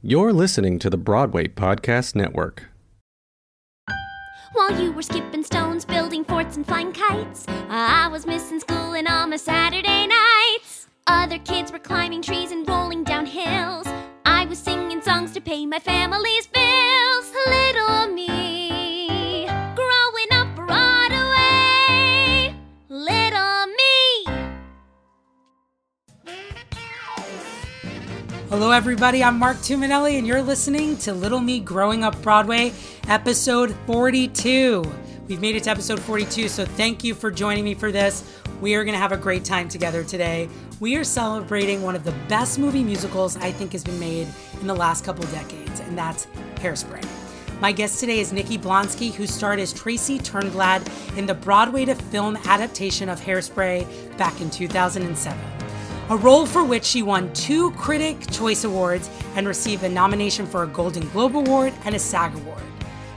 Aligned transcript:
You're 0.00 0.32
listening 0.32 0.78
to 0.78 0.90
the 0.90 0.96
Broadway 0.96 1.48
Podcast 1.48 2.14
Network. 2.14 2.68
While 4.52 4.80
you 4.80 4.92
were 4.92 5.02
skipping 5.02 5.42
stones, 5.42 5.84
building 5.84 6.22
forts, 6.22 6.56
and 6.56 6.64
flying 6.64 6.92
kites, 6.92 7.46
I 7.68 8.06
was 8.06 8.24
missing 8.24 8.60
school 8.60 8.94
and 8.94 9.08
all 9.08 9.26
my 9.26 9.34
Saturday 9.34 10.06
nights. 10.06 10.86
Other 11.08 11.40
kids 11.40 11.72
were 11.72 11.80
climbing 11.80 12.22
trees 12.22 12.52
and 12.52 12.66
rolling 12.68 13.02
down 13.02 13.26
hills. 13.26 13.88
I 14.24 14.44
was 14.44 14.60
singing 14.60 15.02
songs 15.02 15.32
to 15.32 15.40
pay 15.40 15.66
my 15.66 15.80
family's 15.80 16.46
bills. 16.46 17.32
Little 17.48 18.06
me, 18.06 18.28
Hello, 28.50 28.70
everybody. 28.70 29.22
I'm 29.22 29.38
Mark 29.38 29.58
Tuminelli, 29.58 30.16
and 30.16 30.26
you're 30.26 30.40
listening 30.40 30.96
to 30.98 31.12
Little 31.12 31.38
Me 31.38 31.60
Growing 31.60 32.02
Up 32.02 32.20
Broadway, 32.22 32.72
episode 33.06 33.76
42. 33.84 34.90
We've 35.26 35.38
made 35.38 35.54
it 35.54 35.64
to 35.64 35.70
episode 35.70 36.00
42, 36.00 36.48
so 36.48 36.64
thank 36.64 37.04
you 37.04 37.14
for 37.14 37.30
joining 37.30 37.62
me 37.62 37.74
for 37.74 37.92
this. 37.92 38.24
We 38.62 38.74
are 38.74 38.84
going 38.84 38.94
to 38.94 38.98
have 38.98 39.12
a 39.12 39.18
great 39.18 39.44
time 39.44 39.68
together 39.68 40.02
today. 40.02 40.48
We 40.80 40.96
are 40.96 41.04
celebrating 41.04 41.82
one 41.82 41.94
of 41.94 42.04
the 42.04 42.14
best 42.26 42.58
movie 42.58 42.82
musicals 42.82 43.36
I 43.36 43.52
think 43.52 43.72
has 43.72 43.84
been 43.84 44.00
made 44.00 44.28
in 44.62 44.66
the 44.66 44.74
last 44.74 45.04
couple 45.04 45.26
decades, 45.26 45.80
and 45.80 45.98
that's 45.98 46.24
Hairspray. 46.54 47.06
My 47.60 47.70
guest 47.70 48.00
today 48.00 48.18
is 48.18 48.32
Nikki 48.32 48.56
Blonsky, 48.56 49.12
who 49.12 49.26
starred 49.26 49.60
as 49.60 49.74
Tracy 49.74 50.18
Turnblad 50.18 51.18
in 51.18 51.26
the 51.26 51.34
Broadway 51.34 51.84
to 51.84 51.94
film 51.94 52.38
adaptation 52.46 53.10
of 53.10 53.20
Hairspray 53.20 54.16
back 54.16 54.40
in 54.40 54.48
2007 54.48 55.67
a 56.10 56.16
role 56.16 56.46
for 56.46 56.64
which 56.64 56.84
she 56.84 57.02
won 57.02 57.30
two 57.34 57.70
Critic 57.72 58.30
Choice 58.30 58.64
Awards 58.64 59.10
and 59.34 59.46
received 59.46 59.82
a 59.82 59.88
nomination 59.88 60.46
for 60.46 60.62
a 60.62 60.66
Golden 60.66 61.06
Globe 61.10 61.36
Award 61.36 61.74
and 61.84 61.94
a 61.94 61.98
SAG 61.98 62.34
Award. 62.34 62.62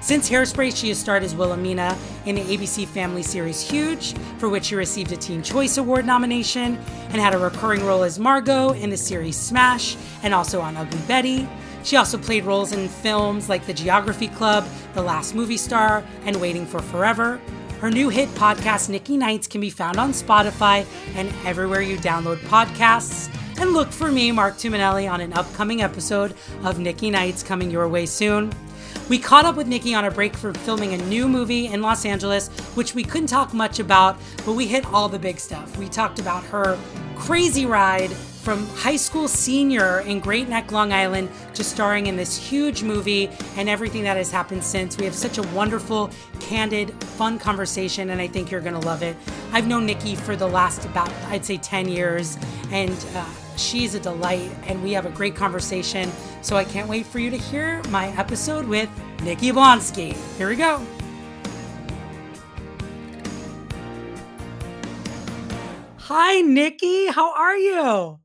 Since 0.01 0.29
Hairspray, 0.29 0.75
she 0.75 0.89
has 0.89 0.99
starred 0.99 1.23
as 1.23 1.33
Wilhelmina 1.33 1.97
in 2.25 2.35
the 2.35 2.41
ABC 2.41 2.85
Family 2.85 3.23
series 3.23 3.61
Huge, 3.61 4.13
for 4.39 4.49
which 4.49 4.65
she 4.65 4.75
received 4.75 5.13
a 5.13 5.15
Teen 5.15 5.41
Choice 5.41 5.77
Award 5.77 6.05
nomination, 6.05 6.77
and 7.09 7.15
had 7.15 7.33
a 7.33 7.37
recurring 7.37 7.85
role 7.85 8.03
as 8.03 8.19
Margot 8.19 8.71
in 8.71 8.89
the 8.89 8.97
series 8.97 9.37
Smash 9.37 9.95
and 10.23 10.33
also 10.33 10.59
on 10.59 10.75
Ugly 10.75 10.99
Betty. 11.07 11.47
She 11.83 11.95
also 11.95 12.17
played 12.17 12.43
roles 12.43 12.73
in 12.73 12.89
films 12.89 13.47
like 13.47 13.65
The 13.65 13.73
Geography 13.73 14.27
Club, 14.27 14.65
The 14.95 15.01
Last 15.01 15.33
Movie 15.33 15.57
Star, 15.57 16.03
and 16.25 16.41
Waiting 16.41 16.65
for 16.65 16.79
Forever. 16.79 17.39
Her 17.81 17.89
new 17.89 18.09
hit 18.09 18.29
podcast, 18.35 18.89
Nikki 18.89 19.17
Nights, 19.17 19.47
can 19.47 19.59
be 19.59 19.71
found 19.71 19.97
on 19.97 20.11
Spotify 20.11 20.85
and 21.15 21.33
everywhere 21.47 21.81
you 21.81 21.97
download 21.97 22.37
podcasts. 22.41 23.27
And 23.59 23.73
look 23.73 23.91
for 23.91 24.11
me, 24.11 24.31
Mark 24.31 24.53
Tuminelli, 24.53 25.11
on 25.11 25.19
an 25.19 25.33
upcoming 25.33 25.81
episode 25.81 26.35
of 26.63 26.77
Nikki 26.77 27.09
Nights 27.09 27.41
coming 27.41 27.71
your 27.71 27.87
way 27.87 28.05
soon. 28.05 28.53
We 29.09 29.17
caught 29.17 29.45
up 29.45 29.55
with 29.55 29.65
Nikki 29.65 29.95
on 29.95 30.05
a 30.05 30.11
break 30.11 30.35
from 30.35 30.53
filming 30.53 30.93
a 30.93 30.97
new 31.07 31.27
movie 31.27 31.69
in 31.69 31.81
Los 31.81 32.05
Angeles, 32.05 32.49
which 32.75 32.93
we 32.93 33.03
couldn't 33.03 33.29
talk 33.29 33.51
much 33.51 33.79
about, 33.79 34.15
but 34.45 34.53
we 34.53 34.67
hit 34.67 34.85
all 34.93 35.09
the 35.09 35.17
big 35.17 35.39
stuff. 35.39 35.75
We 35.75 35.89
talked 35.89 36.19
about 36.19 36.43
her 36.43 36.77
crazy 37.15 37.65
ride 37.65 38.11
from 38.41 38.67
high 38.69 38.95
school 38.95 39.27
senior 39.27 39.99
in 40.01 40.19
Great 40.19 40.49
Neck, 40.49 40.71
Long 40.71 40.91
Island, 40.91 41.29
to 41.53 41.63
starring 41.63 42.07
in 42.07 42.15
this 42.15 42.35
huge 42.35 42.81
movie 42.81 43.29
and 43.55 43.69
everything 43.69 44.03
that 44.03 44.17
has 44.17 44.31
happened 44.31 44.63
since. 44.63 44.97
We 44.97 45.05
have 45.05 45.13
such 45.13 45.37
a 45.37 45.43
wonderful, 45.49 46.09
candid, 46.39 46.91
fun 47.03 47.37
conversation, 47.37 48.09
and 48.09 48.19
I 48.19 48.27
think 48.27 48.49
you're 48.49 48.61
going 48.61 48.79
to 48.79 48.87
love 48.87 49.03
it. 49.03 49.15
I've 49.51 49.67
known 49.67 49.85
Nikki 49.85 50.15
for 50.15 50.35
the 50.35 50.47
last 50.47 50.85
about, 50.85 51.11
I'd 51.27 51.45
say, 51.45 51.57
10 51.57 51.87
years, 51.87 52.37
and 52.71 52.91
uh, 53.15 53.25
she's 53.57 53.93
a 53.93 53.99
delight, 53.99 54.49
and 54.65 54.81
we 54.83 54.91
have 54.93 55.05
a 55.05 55.11
great 55.11 55.35
conversation. 55.35 56.11
So 56.41 56.55
I 56.55 56.63
can't 56.63 56.89
wait 56.89 57.05
for 57.05 57.19
you 57.19 57.29
to 57.29 57.37
hear 57.37 57.83
my 57.89 58.07
episode 58.17 58.65
with 58.65 58.89
Nikki 59.21 59.51
Blonsky. 59.51 60.13
Here 60.37 60.49
we 60.49 60.55
go. 60.55 60.83
Hi, 65.97 66.41
Nikki. 66.41 67.07
How 67.07 67.33
are 67.35 67.55
you? 67.55 68.20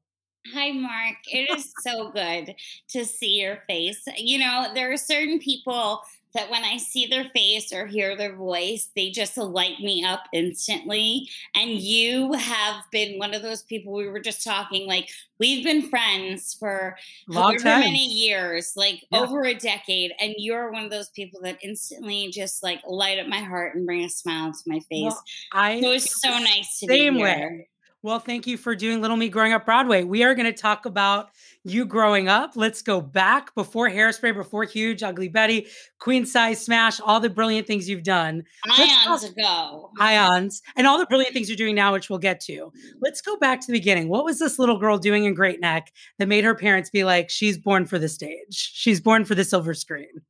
Hi, 0.56 0.72
Mark. 0.72 1.17
It 1.27 1.50
is 1.50 1.71
so 1.83 2.11
good 2.12 2.55
to 2.89 3.05
see 3.05 3.34
your 3.43 3.59
face. 3.69 4.03
You 4.17 4.39
know, 4.39 4.71
there 4.75 4.91
are 4.91 4.97
certain 4.97 5.39
people 5.39 6.00
that 6.33 6.50
when 6.50 6.65
I 6.65 6.78
see 6.78 7.06
their 7.06 7.28
face 7.37 7.75
or 7.75 7.87
hear 7.87 8.17
their 8.17 8.34
voice, 8.34 8.89
they 8.97 9.11
just 9.11 9.37
light 9.37 9.81
me 9.81 10.03
up 10.03 10.25
instantly. 10.33 11.28
And 11.55 11.72
you 11.72 12.33
have 12.33 12.83
been 12.91 13.19
one 13.19 13.34
of 13.34 13.43
those 13.43 13.65
people 13.65 13.93
we 13.93 14.09
were 14.09 14.21
just 14.21 14.44
talking, 14.44 14.87
like, 14.87 15.11
we've 15.39 15.62
been 15.62 15.91
friends 15.91 16.55
for 16.59 16.97
however 17.34 17.65
many 17.65 18.06
years, 18.06 18.73
like 18.77 19.05
Yeah. 19.11 19.21
over 19.21 19.44
a 19.44 19.55
decade. 19.55 20.12
And 20.19 20.34
you're 20.38 20.73
one 20.73 20.84
of 20.84 20.91
those 20.91 21.11
people 21.11 21.41
that 21.43 21.59
instantly 21.62 22.31
just 22.31 22.62
like 22.62 22.81
light 22.88 23.19
up 23.19 23.27
my 23.27 23.41
heart 23.41 23.75
and 23.77 23.84
bring 23.84 24.05
a 24.05 24.09
smile 24.09 24.53
to 24.53 24.59
my 24.67 24.81
face. 24.88 25.03
Well, 25.03 25.23
I 25.53 25.83
so 25.83 25.91
it's 25.91 26.21
so 26.23 26.38
nice 26.38 26.81
to 26.81 26.88
same 26.88 27.15
be 27.15 27.21
way. 27.21 27.69
Well, 28.02 28.20
thank 28.20 28.46
you 28.46 28.56
for 28.56 28.76
doing 28.76 29.00
Little 29.00 29.16
Me 29.16 29.28
Growing 29.28 29.52
Up 29.52 29.64
Broadway. 29.64 30.04
We 30.04 30.22
are 30.22 30.34
going 30.34 30.46
to 30.46 30.52
talk 30.52 30.86
about 30.86 31.30
you 31.64 31.84
growing 31.84 32.28
up. 32.28 32.52
Let's 32.54 32.80
go 32.80 33.00
back 33.00 33.52
before 33.56 33.88
Hairspray, 33.88 34.32
before 34.32 34.62
Huge, 34.64 35.02
Ugly 35.02 35.28
Betty, 35.30 35.66
Queen 35.98 36.24
Size 36.24 36.62
Smash, 36.62 37.00
all 37.00 37.18
the 37.18 37.30
brilliant 37.30 37.66
things 37.66 37.88
you've 37.88 38.04
done. 38.04 38.44
Let's 38.68 38.80
Ions 38.80 39.22
talk- 39.22 39.30
ago. 39.32 39.90
Ions, 39.98 40.62
and 40.76 40.86
all 40.86 40.98
the 40.98 41.06
brilliant 41.06 41.34
things 41.34 41.48
you're 41.48 41.56
doing 41.56 41.74
now, 41.74 41.92
which 41.94 42.08
we'll 42.08 42.20
get 42.20 42.38
to. 42.42 42.70
Let's 43.00 43.20
go 43.20 43.36
back 43.38 43.60
to 43.62 43.66
the 43.66 43.72
beginning. 43.72 44.08
What 44.08 44.24
was 44.24 44.38
this 44.38 44.58
little 44.58 44.78
girl 44.78 44.98
doing 44.98 45.24
in 45.24 45.34
Great 45.34 45.60
Neck 45.60 45.92
that 46.18 46.28
made 46.28 46.44
her 46.44 46.54
parents 46.54 46.90
be 46.90 47.02
like, 47.02 47.28
she's 47.28 47.58
born 47.58 47.86
for 47.86 47.98
the 47.98 48.08
stage? 48.08 48.44
She's 48.50 49.00
born 49.00 49.24
for 49.24 49.34
the 49.34 49.44
silver 49.44 49.74
screen. 49.74 50.20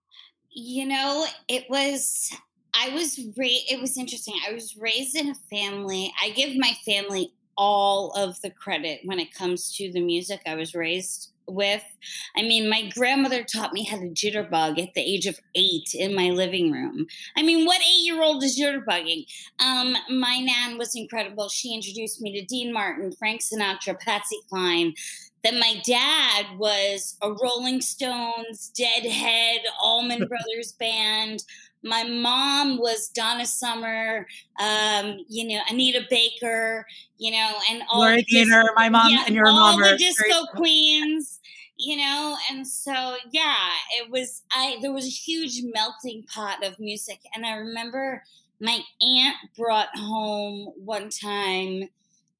You 0.50 0.87
know, 0.87 1.27
it 1.48 1.65
was 1.69 2.33
I 2.72 2.91
was 2.91 3.21
raised 3.37 3.71
it 3.71 3.81
was 3.81 3.98
interesting. 3.98 4.34
I 4.48 4.53
was 4.53 4.77
raised 4.78 5.15
in 5.16 5.28
a 5.28 5.34
family. 5.50 6.12
I 6.22 6.31
give 6.31 6.56
my 6.56 6.72
family 6.87 7.33
all 7.56 8.11
of 8.12 8.41
the 8.43 8.50
credit 8.50 9.00
when 9.05 9.19
it 9.19 9.34
comes 9.34 9.75
to 9.77 9.91
the 9.93 10.00
music 10.00 10.41
I 10.47 10.55
was 10.55 10.75
raised 10.75 11.31
with. 11.49 11.83
I 12.37 12.43
mean, 12.43 12.69
my 12.69 12.91
grandmother 12.94 13.44
taught 13.44 13.72
me 13.72 13.84
how 13.84 13.99
to 13.99 14.09
jitterbug 14.09 14.83
at 14.83 14.94
the 14.94 15.00
age 15.00 15.27
of 15.27 15.39
8 15.55 15.95
in 15.95 16.15
my 16.15 16.31
living 16.31 16.72
room. 16.72 17.06
I 17.37 17.43
mean, 17.43 17.65
what 17.66 17.81
8-year-old 17.81 18.43
is 18.43 18.59
jitterbugging? 18.59 19.27
Um 19.61 19.97
my 20.11 20.39
nan 20.39 20.78
was 20.78 20.95
incredible. 20.95 21.49
She 21.49 21.75
introduced 21.75 22.21
me 22.21 22.33
to 22.39 22.45
Dean 22.45 22.72
Martin, 22.72 23.12
Frank 23.12 23.43
Sinatra, 23.43 23.99
Patsy 23.99 24.39
Cline. 24.49 24.95
Then 25.45 25.61
my 25.61 25.81
dad 25.87 26.59
was 26.59 27.16
a 27.22 27.31
Rolling 27.31 27.81
Stones, 27.81 28.71
Deadhead, 28.71 29.61
Allman 29.81 30.27
Brothers 30.28 30.72
band. 30.72 31.45
My 31.87 32.03
mom 32.03 32.79
was 32.79 33.09
Donna 33.09 33.47
Summer, 33.47 34.27
um, 34.61 35.19
you 35.29 35.49
know, 35.49 35.61
Anita 35.71 36.03
Baker, 36.11 36.87
you 37.19 37.31
know, 37.31 37.53
and 37.71 37.83
all 37.91 38.01
Gloria 38.01 38.17
the 38.19 38.25
Gaynor, 38.25 38.65
my 38.75 38.89
mom 38.89 39.11
yeah, 39.11 39.25
and 39.27 39.35
your 39.35 39.47
all 39.47 39.79
mom 39.79 39.81
the 39.81 39.97
disco 39.97 40.47
queens, 40.55 41.41
you 41.79 41.97
know, 41.97 42.37
and 42.51 42.67
so 42.67 43.17
yeah, 43.31 43.69
it 43.99 44.11
was. 44.11 44.43
I 44.53 44.79
there 44.83 44.93
was 44.93 45.07
a 45.07 45.11
huge 45.11 45.63
melting 45.73 46.25
pot 46.25 46.65
of 46.65 46.79
music, 46.79 47.21
and 47.35 47.47
I 47.47 47.55
remember 47.55 48.23
my 48.61 48.81
aunt 49.01 49.37
brought 49.57 49.97
home 49.97 50.73
one 50.77 51.09
time 51.09 51.89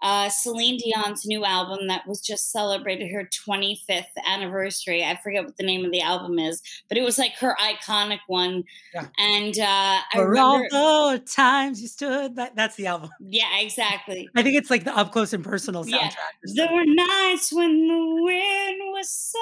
uh, 0.03 0.29
Celine 0.29 0.79
Dion's 0.79 1.25
new 1.27 1.45
album 1.45 1.87
that 1.89 2.07
was 2.07 2.21
just 2.21 2.51
celebrated 2.53 3.11
her 3.13 3.25
25th 3.49 4.05
anniversary. 4.27 5.03
I 5.05 5.19
forget 5.23 5.45
what 5.45 5.57
the 5.57 5.65
name 5.65 5.85
of 5.85 5.93
the 5.93 6.01
album 6.03 6.39
is, 6.39 6.61
but 6.89 6.99
it 6.99 7.03
was 7.03 7.19
like 7.19 7.33
her 7.39 7.57
iconic 7.61 8.19
one. 8.27 8.65
Yeah. 8.95 9.07
And 9.19 9.59
uh, 9.59 9.65
I 9.67 10.03
For 10.15 10.37
all 10.37 10.57
remember, 10.57 11.19
the 11.19 11.25
times 11.27 11.81
you 11.81 11.89
stood, 11.89 12.37
that, 12.37 12.55
that's 12.57 12.77
the 12.77 12.87
album. 12.89 13.11
yeah, 13.21 13.59
exactly. 13.59 14.29
I 14.37 14.43
think 14.43 14.57
it's 14.57 14.71
like 14.71 14.85
the 14.85 14.97
up 14.97 15.13
close 15.13 15.33
and 15.33 15.45
personal 15.45 15.85
soundtrack. 15.85 16.15
Yeah. 16.45 16.67
There 16.67 16.75
were 16.75 16.85
nights 16.85 17.53
when 17.53 17.89
the 17.89 18.23
wind 18.23 18.79
was 18.93 19.09
so 19.11 19.39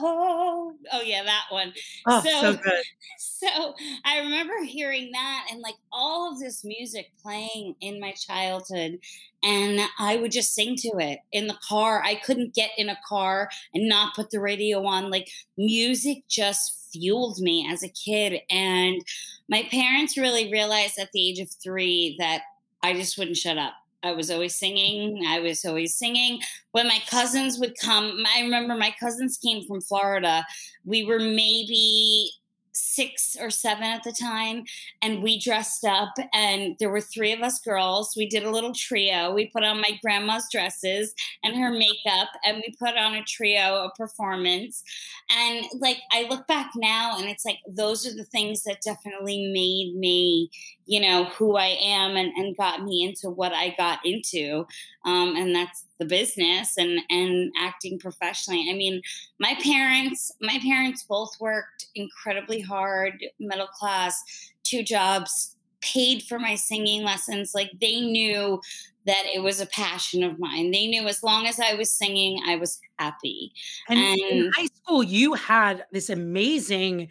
cold. 0.00 0.74
Oh 0.92 1.00
yeah, 1.04 1.22
that 1.24 1.44
one. 1.50 1.72
Oh, 2.06 2.22
so- 2.22 2.40
so 2.40 2.52
good. 2.54 2.72
So 3.18 3.74
I 4.04 4.20
remember 4.20 4.62
hearing 4.64 5.10
that 5.12 5.48
and 5.50 5.60
like 5.60 5.74
all 5.92 6.32
of 6.32 6.38
this 6.40 6.64
music 6.64 7.10
playing 7.22 7.74
in 7.82 8.00
my 8.00 8.12
childhood, 8.12 8.98
and 9.42 9.80
I 9.98 10.16
would 10.16 10.32
just 10.32 10.54
sing 10.54 10.76
to 10.76 10.98
it 10.98 11.20
in 11.32 11.46
the 11.46 11.58
car. 11.66 12.02
I 12.02 12.16
couldn't 12.16 12.54
get 12.54 12.70
in 12.76 12.88
a 12.88 12.98
car 13.06 13.48
and 13.74 13.88
not 13.88 14.14
put 14.14 14.30
the 14.30 14.40
radio 14.40 14.84
on. 14.84 15.10
Like 15.10 15.28
music 15.56 16.24
just 16.28 16.90
fueled 16.92 17.38
me 17.38 17.68
as 17.70 17.82
a 17.82 17.88
kid, 17.88 18.40
and 18.50 19.02
my 19.48 19.62
parents 19.70 20.16
really 20.16 20.50
realized 20.50 20.98
at 20.98 21.12
the 21.12 21.28
age 21.28 21.38
of 21.38 21.50
three 21.62 22.16
that 22.18 22.42
I 22.82 22.94
just 22.94 23.18
wouldn't 23.18 23.36
shut 23.36 23.58
up. 23.58 23.74
I 24.02 24.12
was 24.12 24.30
always 24.30 24.54
singing. 24.54 25.24
I 25.26 25.40
was 25.40 25.64
always 25.64 25.94
singing. 25.94 26.40
When 26.72 26.86
my 26.86 26.98
cousins 27.10 27.58
would 27.58 27.76
come, 27.78 28.22
I 28.36 28.42
remember 28.42 28.76
my 28.76 28.94
cousins 29.00 29.36
came 29.36 29.64
from 29.64 29.80
Florida. 29.80 30.44
We 30.84 31.04
were 31.04 31.18
maybe 31.18 32.30
six 32.76 33.36
or 33.40 33.50
seven 33.50 33.84
at 33.84 34.02
the 34.04 34.12
time 34.12 34.64
and 35.02 35.22
we 35.22 35.38
dressed 35.38 35.84
up 35.84 36.14
and 36.34 36.76
there 36.78 36.90
were 36.90 37.00
three 37.00 37.32
of 37.32 37.40
us 37.40 37.58
girls. 37.60 38.14
We 38.16 38.28
did 38.28 38.44
a 38.44 38.50
little 38.50 38.72
trio. 38.72 39.32
We 39.32 39.46
put 39.46 39.64
on 39.64 39.80
my 39.80 39.98
grandma's 40.02 40.48
dresses 40.50 41.14
and 41.42 41.56
her 41.56 41.70
makeup 41.70 42.28
and 42.44 42.58
we 42.58 42.74
put 42.78 42.96
on 42.96 43.14
a 43.14 43.24
trio 43.24 43.84
a 43.84 43.90
performance. 43.96 44.82
And 45.30 45.66
like 45.80 45.98
i 46.12 46.26
look 46.28 46.46
back 46.46 46.70
now 46.76 47.18
and 47.18 47.28
it's 47.28 47.44
like 47.44 47.58
those 47.68 48.06
are 48.06 48.14
the 48.14 48.24
things 48.24 48.62
that 48.64 48.82
definitely 48.82 49.50
made 49.52 49.94
me 49.96 50.50
you 50.86 51.00
know 51.00 51.24
who 51.24 51.56
i 51.56 51.76
am 51.80 52.16
and, 52.16 52.32
and 52.36 52.56
got 52.56 52.82
me 52.82 53.02
into 53.02 53.30
what 53.30 53.52
i 53.52 53.74
got 53.76 53.98
into 54.04 54.66
um, 55.06 55.36
and 55.36 55.54
that's 55.54 55.86
the 55.98 56.04
business 56.04 56.76
and 56.76 57.00
and 57.08 57.52
acting 57.58 57.98
professionally. 57.98 58.68
I 58.70 58.74
mean, 58.74 59.00
my 59.38 59.54
parents 59.62 60.32
my 60.40 60.58
parents 60.58 61.04
both 61.04 61.40
worked 61.40 61.86
incredibly 61.94 62.60
hard, 62.60 63.24
middle 63.38 63.68
class, 63.68 64.22
two 64.64 64.82
jobs, 64.82 65.56
paid 65.80 66.24
for 66.24 66.38
my 66.38 66.56
singing 66.56 67.04
lessons. 67.04 67.54
Like 67.54 67.70
they 67.80 68.00
knew 68.00 68.60
that 69.06 69.22
it 69.32 69.40
was 69.40 69.60
a 69.60 69.66
passion 69.66 70.24
of 70.24 70.40
mine. 70.40 70.72
They 70.72 70.88
knew 70.88 71.06
as 71.06 71.22
long 71.22 71.46
as 71.46 71.60
I 71.60 71.74
was 71.74 71.90
singing, 71.92 72.42
I 72.44 72.56
was 72.56 72.80
happy. 72.98 73.52
And, 73.88 74.00
and 74.00 74.18
in 74.18 74.50
high 74.56 74.66
school, 74.66 75.04
you 75.04 75.34
had 75.34 75.84
this 75.92 76.10
amazing 76.10 77.08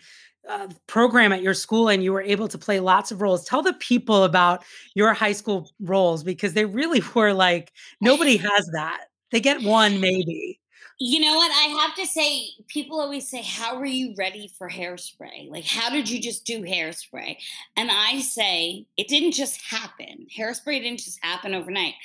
uh, 0.50 0.68
program 0.88 1.31
at 1.31 1.42
your 1.42 1.53
school 1.53 1.89
and 1.89 2.03
you 2.03 2.13
were 2.13 2.21
able 2.21 2.47
to 2.47 2.57
play 2.57 2.80
lots 2.80 3.12
of 3.12 3.21
roles. 3.21 3.45
Tell 3.45 3.62
the 3.62 3.74
people 3.74 4.24
about 4.24 4.63
your 4.94 5.13
high 5.13 5.31
school 5.31 5.71
roles 5.80 6.24
because 6.24 6.53
they 6.53 6.65
really 6.65 7.01
were 7.15 7.33
like 7.33 7.71
nobody 8.01 8.38
has 8.56 8.69
that. 8.74 9.06
They 9.31 9.39
get 9.39 9.63
one 9.63 10.00
maybe. 10.00 10.59
You 10.97 11.19
know 11.19 11.36
what? 11.36 11.51
I 11.51 11.81
have 11.81 11.94
to 11.95 12.06
say, 12.07 12.47
people 12.68 13.01
always 13.01 13.27
say, 13.27 13.42
How 13.42 13.77
were 13.77 13.86
you 13.86 14.15
ready 14.18 14.50
for 14.57 14.69
hairspray? 14.69 15.50
Like, 15.50 15.65
how 15.65 15.89
did 15.89 16.09
you 16.09 16.21
just 16.21 16.45
do 16.45 16.62
hairspray? 16.62 17.36
And 17.75 17.89
I 17.91 18.21
say, 18.21 18.86
It 18.95 19.09
didn't 19.09 19.33
just 19.33 19.62
happen. 19.62 20.27
Hairspray 20.38 20.81
didn't 20.81 21.00
just 21.00 21.19
happen 21.21 21.53
overnight. 21.53 21.95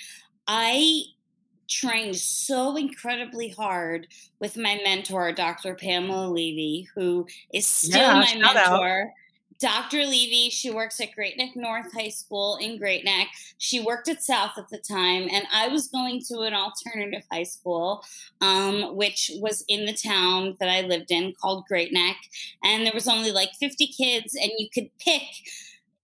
I 0.48 1.04
trained 1.70 2.16
so 2.16 2.76
incredibly 2.76 3.48
hard 3.48 4.08
with 4.40 4.56
my 4.56 4.80
mentor, 4.84 5.32
Dr. 5.32 5.74
Pamela 5.74 6.28
Levy, 6.28 6.88
who 6.94 7.26
is 7.54 7.66
still 7.66 8.00
yeah, 8.00 8.14
my 8.14 8.34
mentor. 8.34 9.02
Out. 9.02 9.08
Dr. 9.60 9.98
Levy, 10.06 10.48
she 10.48 10.70
works 10.70 11.00
at 11.02 11.14
Great 11.14 11.36
Neck 11.36 11.50
North 11.54 11.92
High 11.92 12.08
School 12.08 12.56
in 12.56 12.78
Great 12.78 13.04
Neck. 13.04 13.28
She 13.58 13.78
worked 13.78 14.08
at 14.08 14.22
South 14.22 14.52
at 14.56 14.70
the 14.70 14.78
time, 14.78 15.28
and 15.30 15.44
I 15.52 15.68
was 15.68 15.88
going 15.88 16.22
to 16.28 16.40
an 16.40 16.54
alternative 16.54 17.24
high 17.30 17.42
school, 17.42 18.02
um, 18.40 18.96
which 18.96 19.30
was 19.36 19.62
in 19.68 19.84
the 19.84 19.92
town 19.92 20.56
that 20.60 20.70
I 20.70 20.80
lived 20.80 21.10
in 21.10 21.34
called 21.38 21.66
Great 21.66 21.92
Neck. 21.92 22.16
And 22.64 22.86
there 22.86 22.94
was 22.94 23.06
only 23.06 23.32
like 23.32 23.50
50 23.60 23.86
kids, 23.88 24.34
and 24.34 24.50
you 24.56 24.68
could 24.72 24.88
pick 24.98 25.28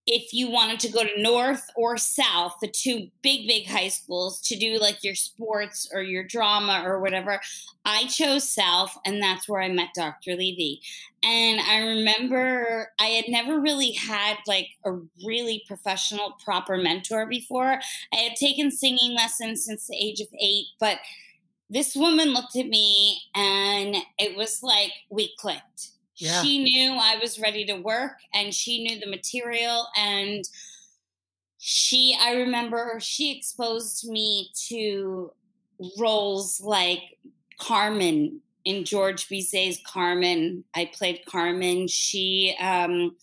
if 0.06 0.32
you 0.32 0.48
wanted 0.48 0.78
to 0.80 0.92
go 0.92 1.02
to 1.02 1.20
North 1.20 1.68
or 1.74 1.96
South, 1.96 2.56
the 2.60 2.68
two 2.68 3.08
big, 3.22 3.48
big 3.48 3.66
high 3.66 3.88
schools, 3.88 4.40
to 4.42 4.56
do 4.56 4.78
like 4.78 5.02
your 5.02 5.16
sports 5.16 5.90
or 5.92 6.00
your 6.00 6.22
drama 6.22 6.82
or 6.84 7.00
whatever, 7.00 7.40
I 7.84 8.06
chose 8.06 8.48
South, 8.48 8.96
and 9.04 9.20
that's 9.20 9.48
where 9.48 9.60
I 9.60 9.68
met 9.68 9.88
Dr. 9.94 10.36
Levy. 10.36 10.80
And 11.24 11.60
I 11.60 11.78
remember 11.78 12.92
I 13.00 13.06
had 13.06 13.24
never 13.28 13.58
really 13.58 13.92
had 13.92 14.36
like 14.46 14.68
a 14.84 14.92
really 15.24 15.64
professional, 15.66 16.36
proper 16.44 16.76
mentor 16.76 17.26
before. 17.26 17.80
I 18.12 18.16
had 18.16 18.36
taken 18.36 18.70
singing 18.70 19.14
lessons 19.14 19.64
since 19.64 19.88
the 19.88 19.96
age 19.96 20.20
of 20.20 20.28
eight, 20.40 20.66
but 20.78 20.98
this 21.68 21.96
woman 21.96 22.32
looked 22.32 22.54
at 22.54 22.68
me 22.68 23.22
and 23.34 23.96
it 24.18 24.36
was 24.36 24.62
like 24.62 24.92
we 25.10 25.34
clicked 25.36 25.95
yeah. 26.16 26.42
She 26.42 26.62
knew 26.62 26.92
I 26.92 27.18
was 27.20 27.38
ready 27.38 27.66
to 27.66 27.74
work 27.74 28.18
and 28.32 28.54
she 28.54 28.82
knew 28.82 28.98
the 28.98 29.06
material 29.06 29.86
and 29.96 30.44
she 31.58 32.16
I 32.20 32.34
remember 32.34 32.98
she 33.00 33.36
exposed 33.36 34.08
me 34.08 34.50
to 34.68 35.32
roles 35.98 36.60
like 36.60 37.18
Carmen 37.60 38.40
in 38.64 38.84
George 38.84 39.28
Bizet's 39.28 39.80
Carmen. 39.86 40.64
I 40.74 40.90
played 40.92 41.24
Carmen. 41.26 41.86
She 41.86 42.56
um 42.60 43.16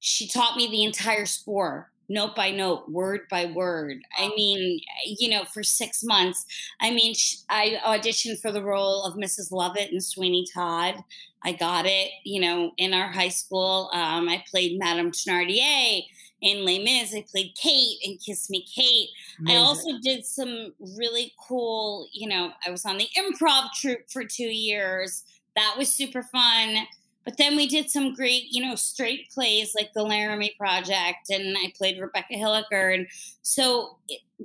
she 0.00 0.28
taught 0.28 0.56
me 0.56 0.68
the 0.68 0.84
entire 0.84 1.26
score 1.26 1.90
note 2.08 2.34
by 2.34 2.50
note, 2.50 2.88
word 2.88 3.22
by 3.30 3.46
word. 3.46 3.98
I 4.18 4.28
mean, 4.28 4.80
you 5.04 5.28
know, 5.30 5.44
for 5.44 5.62
six 5.62 6.02
months. 6.02 6.46
I 6.80 6.90
mean, 6.90 7.14
I 7.48 7.80
auditioned 7.84 8.40
for 8.40 8.50
the 8.50 8.62
role 8.62 9.04
of 9.04 9.14
Mrs. 9.14 9.52
Lovett 9.52 9.92
and 9.92 10.02
Sweeney 10.02 10.46
Todd. 10.52 11.02
I 11.42 11.52
got 11.52 11.86
it, 11.86 12.10
you 12.24 12.40
know, 12.40 12.72
in 12.78 12.94
our 12.94 13.08
high 13.08 13.28
school. 13.28 13.90
Um, 13.92 14.28
I 14.28 14.42
played 14.50 14.78
Madame 14.78 15.12
Thenardier 15.12 16.02
in 16.40 16.64
Les 16.64 16.82
Mis. 16.82 17.14
I 17.14 17.24
played 17.30 17.54
Kate 17.54 17.98
in 18.02 18.16
Kiss 18.18 18.50
Me 18.50 18.64
Kate. 18.74 19.10
Amazing. 19.40 19.56
I 19.56 19.60
also 19.60 19.98
did 20.02 20.24
some 20.24 20.72
really 20.96 21.32
cool, 21.48 22.08
you 22.12 22.28
know, 22.28 22.52
I 22.66 22.70
was 22.70 22.84
on 22.84 22.98
the 22.98 23.08
improv 23.16 23.72
troupe 23.80 24.10
for 24.10 24.24
two 24.24 24.44
years. 24.48 25.24
That 25.56 25.74
was 25.76 25.92
super 25.92 26.22
fun. 26.22 26.86
But 27.28 27.36
then 27.36 27.56
we 27.56 27.66
did 27.66 27.90
some 27.90 28.14
great, 28.14 28.44
you 28.48 28.62
know, 28.62 28.74
straight 28.74 29.30
plays 29.30 29.74
like 29.74 29.92
the 29.92 30.02
Laramie 30.02 30.54
Project, 30.58 31.28
and 31.28 31.58
I 31.58 31.74
played 31.76 32.00
Rebecca 32.00 32.32
Hilliker. 32.32 32.94
And 32.94 33.06
so 33.42 33.98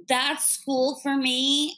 that 0.10 0.42
school 0.42 1.00
for 1.02 1.16
me 1.16 1.78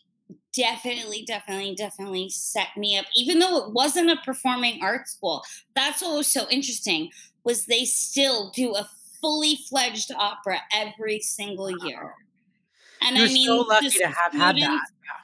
definitely, 0.51 1.23
definitely, 1.27 1.75
definitely 1.75 2.29
set 2.29 2.69
me 2.75 2.97
up. 2.97 3.05
Even 3.15 3.37
though 3.37 3.67
it 3.67 3.73
wasn't 3.73 4.09
a 4.09 4.15
performing 4.25 4.79
arts 4.81 5.11
school, 5.11 5.43
that's 5.75 6.01
what 6.01 6.17
was 6.17 6.25
so 6.25 6.49
interesting 6.49 7.11
was 7.43 7.67
they 7.67 7.85
still 7.85 8.49
do 8.55 8.75
a 8.75 8.89
fully 9.21 9.59
fledged 9.69 10.11
opera 10.17 10.59
every 10.73 11.19
single 11.19 11.69
year. 11.85 12.15
And 13.03 13.15
You're 13.15 13.27
I 13.27 13.31
mean, 13.31 13.45
so 13.45 13.57
lucky 13.57 13.91
to 13.91 14.07
have 14.07 14.33
had 14.33 14.55
that. 14.55 14.81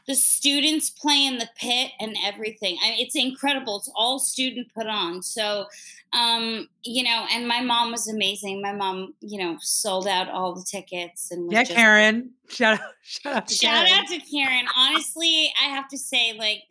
The 0.07 0.15
students 0.15 0.89
play 0.89 1.25
in 1.25 1.37
the 1.37 1.49
pit 1.55 1.91
and 1.99 2.15
everything. 2.23 2.77
I 2.83 2.89
mean, 2.89 2.99
it's 2.99 3.15
incredible. 3.15 3.77
It's 3.77 3.91
all 3.95 4.19
student 4.19 4.73
put 4.73 4.87
on. 4.87 5.21
So, 5.21 5.67
um, 6.13 6.67
you 6.83 7.03
know, 7.03 7.25
and 7.31 7.47
my 7.47 7.61
mom 7.61 7.91
was 7.91 8.07
amazing. 8.07 8.61
My 8.61 8.73
mom, 8.73 9.13
you 9.21 9.39
know, 9.39 9.57
sold 9.59 10.07
out 10.07 10.29
all 10.29 10.53
the 10.53 10.63
tickets 10.63 11.31
and 11.31 11.51
yeah, 11.51 11.63
just, 11.63 11.75
Karen. 11.75 12.31
Shout 12.49 12.79
out, 12.81 12.93
shout 13.03 13.35
out, 13.35 13.47
to 13.47 13.55
shout 13.55 13.87
Karen. 13.87 14.03
out 14.03 14.07
to 14.09 14.19
Karen. 14.19 14.65
Honestly, 14.75 15.53
I 15.61 15.69
have 15.69 15.87
to 15.87 15.97
say, 15.97 16.33
like, 16.37 16.63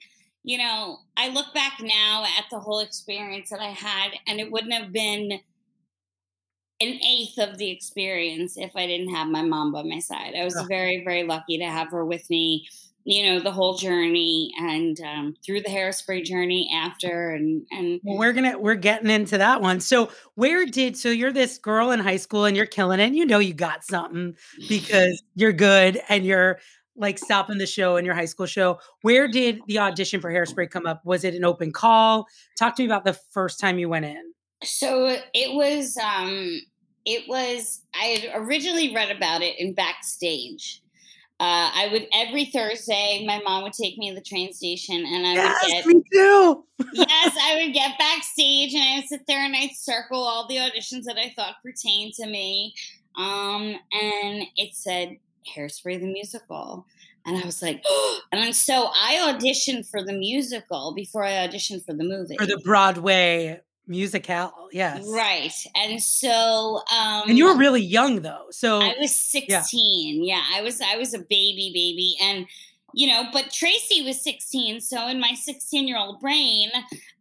you 0.42 0.58
know, 0.58 0.98
I 1.16 1.28
look 1.28 1.54
back 1.54 1.78
now 1.80 2.24
at 2.38 2.44
the 2.50 2.58
whole 2.58 2.80
experience 2.80 3.48
that 3.48 3.60
I 3.60 3.70
had, 3.70 4.10
and 4.26 4.40
it 4.40 4.50
wouldn't 4.50 4.74
have 4.74 4.92
been 4.92 5.40
an 6.80 6.98
eighth 7.06 7.38
of 7.38 7.58
the 7.58 7.70
experience 7.70 8.56
if 8.56 8.74
I 8.74 8.86
didn't 8.86 9.14
have 9.14 9.28
my 9.28 9.42
mom 9.42 9.72
by 9.72 9.82
my 9.82 9.98
side. 9.98 10.34
I 10.34 10.44
was 10.44 10.58
very, 10.66 11.04
very 11.04 11.24
lucky 11.24 11.58
to 11.58 11.66
have 11.66 11.90
her 11.90 12.04
with 12.04 12.28
me, 12.30 12.66
you 13.05 13.26
know, 13.26 13.41
the 13.41 13.50
whole 13.50 13.75
journey 13.76 14.52
and 14.58 15.00
um, 15.00 15.35
through 15.44 15.61
the 15.62 15.69
hairspray 15.69 16.25
journey 16.25 16.70
after. 16.75 17.31
And 17.31 17.67
and 17.70 18.00
well, 18.02 18.19
we're 18.19 18.32
gonna 18.32 18.58
we're 18.58 18.75
getting 18.75 19.11
into 19.11 19.38
that 19.38 19.61
one. 19.61 19.81
So 19.81 20.10
where 20.34 20.67
did 20.67 20.96
so 20.96 21.08
you're 21.08 21.32
this 21.32 21.58
girl 21.58 21.91
in 21.91 22.01
high 22.01 22.17
school 22.17 22.44
and 22.44 22.56
you're 22.56 22.67
killing 22.67 23.01
it. 23.01 23.05
And 23.05 23.17
you 23.17 23.24
know 23.24 23.39
you 23.39 23.55
got 23.55 23.84
something 23.84 24.36
because 24.69 25.22
you're 25.34 25.53
good 25.53 26.01
and 26.08 26.24
you're 26.24 26.58
like 26.96 27.19
stopping 27.19 27.58
the 27.58 27.67
show 27.67 27.96
in 27.96 28.05
your 28.05 28.15
high 28.15 28.27
school 28.27 28.46
show. 28.46 28.79
Where 29.03 29.27
did 29.27 29.60
the 29.67 29.79
audition 29.79 30.20
for 30.20 30.31
Hairspray 30.31 30.70
come 30.70 30.86
up? 30.86 31.05
Was 31.05 31.24
it 31.24 31.34
an 31.34 31.44
open 31.44 31.72
call? 31.72 32.27
Talk 32.58 32.77
to 32.77 32.82
me 32.82 32.86
about 32.86 33.05
the 33.05 33.15
first 33.31 33.58
time 33.58 33.79
you 33.79 33.89
went 33.89 34.05
in. 34.05 34.32
So 34.63 35.17
it 35.32 35.55
was 35.55 35.96
um 35.96 36.60
it 37.06 37.24
was 37.29 37.81
I 37.94 38.05
had 38.05 38.43
originally 38.43 38.94
read 38.94 39.15
about 39.15 39.43
it 39.43 39.58
in 39.58 39.74
backstage. 39.74 40.80
Uh, 41.41 41.70
I 41.75 41.89
would 41.91 42.06
every 42.13 42.44
Thursday. 42.44 43.25
My 43.27 43.41
mom 43.41 43.63
would 43.63 43.73
take 43.73 43.97
me 43.97 44.11
to 44.11 44.15
the 44.15 44.20
train 44.20 44.53
station, 44.53 45.06
and 45.06 45.27
I 45.27 45.32
yes, 45.32 45.56
would 45.63 45.70
get. 45.70 45.87
Me 45.87 46.03
too. 46.13 46.65
yes, 46.93 47.37
I 47.43 47.63
would 47.65 47.73
get 47.73 47.99
backstage, 47.99 48.75
and 48.75 48.82
I 48.82 48.97
would 48.97 49.09
sit 49.09 49.27
there 49.27 49.43
and 49.43 49.56
I'd 49.56 49.70
circle 49.70 50.23
all 50.23 50.47
the 50.47 50.56
auditions 50.56 51.05
that 51.05 51.17
I 51.17 51.32
thought 51.35 51.55
pertained 51.65 52.13
to 52.15 52.27
me. 52.27 52.75
Um, 53.17 53.75
and 53.91 54.44
it 54.59 54.75
said 54.75 55.17
"Hairspray 55.56 56.01
the 56.01 56.13
musical," 56.13 56.85
and 57.25 57.43
I 57.43 57.47
was 57.47 57.63
like, 57.63 57.82
oh. 57.87 58.20
and 58.32 58.55
so 58.55 58.91
I 58.94 59.32
auditioned 59.32 59.87
for 59.87 60.05
the 60.05 60.13
musical 60.13 60.93
before 60.93 61.25
I 61.25 61.49
auditioned 61.49 61.87
for 61.87 61.94
the 61.94 62.05
movie 62.05 62.37
for 62.37 62.44
the 62.44 62.61
Broadway 62.63 63.61
musical 63.91 64.53
yes 64.70 65.05
right 65.09 65.67
and 65.75 66.01
so 66.01 66.81
um 66.97 67.29
and 67.29 67.37
you 67.37 67.44
were 67.44 67.56
really 67.56 67.82
young 67.82 68.23
though 68.23 68.47
so 68.51 68.81
i 68.81 68.94
was 69.01 69.13
16 69.13 70.23
yeah. 70.23 70.37
yeah 70.37 70.56
i 70.56 70.63
was 70.63 70.81
i 70.81 70.97
was 70.97 71.13
a 71.13 71.19
baby 71.19 71.73
baby 71.75 72.17
and 72.23 72.47
you 72.94 73.09
know 73.09 73.25
but 73.32 73.51
tracy 73.51 74.03
was 74.03 74.20
16 74.23 74.81
so 74.81 75.09
in 75.09 75.19
my 75.19 75.35
16 75.35 75.89
year 75.89 75.99
old 75.99 76.20
brain 76.20 76.70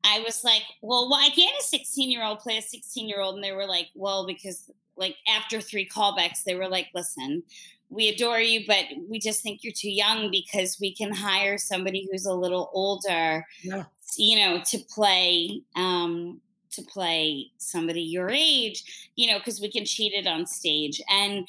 i 0.03 0.19
was 0.19 0.43
like 0.43 0.61
well 0.83 1.09
why 1.09 1.27
can't 1.35 1.59
a 1.59 1.63
16 1.63 2.11
year 2.11 2.23
old 2.23 2.37
play 2.37 2.59
a 2.59 2.61
16 2.61 3.09
year 3.09 3.19
old 3.19 3.33
and 3.33 3.43
they 3.43 3.51
were 3.51 3.65
like 3.65 3.87
well 3.95 4.27
because 4.27 4.69
like 4.95 5.15
after 5.27 5.61
three 5.61 5.89
callbacks 5.89 6.43
they 6.45 6.53
were 6.53 6.67
like 6.67 6.89
listen 6.93 7.41
we 7.89 8.09
adore 8.09 8.39
you 8.39 8.61
but 8.67 8.85
we 9.09 9.17
just 9.17 9.41
think 9.41 9.63
you're 9.63 9.73
too 9.73 9.89
young 9.89 10.29
because 10.29 10.77
we 10.79 10.93
can 10.93 11.11
hire 11.11 11.57
somebody 11.57 12.07
who's 12.11 12.27
a 12.27 12.33
little 12.33 12.69
older 12.73 13.43
yeah. 13.63 13.85
you 14.17 14.37
know 14.37 14.61
to 14.63 14.77
play 14.93 15.63
um 15.75 16.39
to 16.71 16.81
play 16.83 17.51
somebody 17.57 18.01
your 18.01 18.29
age, 18.29 19.11
you 19.15 19.31
know, 19.31 19.37
because 19.39 19.59
we 19.59 19.71
can 19.71 19.85
cheat 19.85 20.13
it 20.13 20.27
on 20.27 20.45
stage. 20.45 21.01
And 21.09 21.47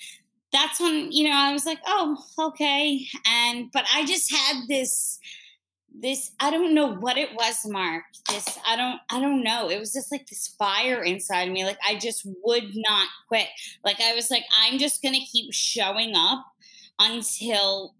that's 0.52 0.80
when, 0.80 1.12
you 1.12 1.28
know, 1.28 1.36
I 1.36 1.52
was 1.52 1.66
like, 1.66 1.78
oh, 1.86 2.22
okay. 2.38 3.06
And, 3.28 3.70
but 3.72 3.84
I 3.94 4.04
just 4.06 4.32
had 4.32 4.66
this, 4.68 5.20
this 5.98 6.32
i 6.40 6.50
don't 6.50 6.74
know 6.74 6.94
what 6.94 7.18
it 7.18 7.34
was 7.34 7.66
mark 7.66 8.04
this 8.28 8.58
i 8.66 8.76
don't 8.76 9.00
i 9.10 9.20
don't 9.20 9.42
know 9.42 9.68
it 9.68 9.78
was 9.78 9.92
just 9.92 10.12
like 10.12 10.26
this 10.28 10.48
fire 10.58 11.02
inside 11.02 11.50
me 11.50 11.64
like 11.64 11.78
i 11.86 11.96
just 11.96 12.26
would 12.44 12.70
not 12.74 13.08
quit 13.28 13.48
like 13.84 14.00
i 14.00 14.14
was 14.14 14.30
like 14.30 14.44
i'm 14.62 14.78
just 14.78 15.02
gonna 15.02 15.18
keep 15.30 15.52
showing 15.52 16.14
up 16.14 16.44
until 17.00 17.94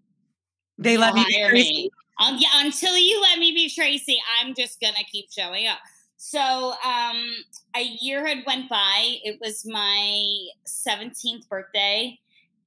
they 0.77 0.97
let 0.97 1.13
me, 1.13 1.25
me. 1.51 1.89
Um, 2.19 2.37
yeah 2.39 2.65
until 2.65 2.97
you 2.97 3.21
let 3.21 3.39
me 3.39 3.51
be 3.51 3.69
tracy 3.69 4.17
i'm 4.39 4.55
just 4.55 4.79
gonna 4.79 5.03
keep 5.11 5.31
showing 5.31 5.67
up 5.67 5.79
so 6.23 6.73
um 6.85 7.35
a 7.75 7.81
year 7.99 8.25
had 8.27 8.43
went 8.45 8.69
by 8.69 9.17
it 9.23 9.39
was 9.41 9.65
my 9.65 10.47
17th 10.67 11.47
birthday 11.49 12.17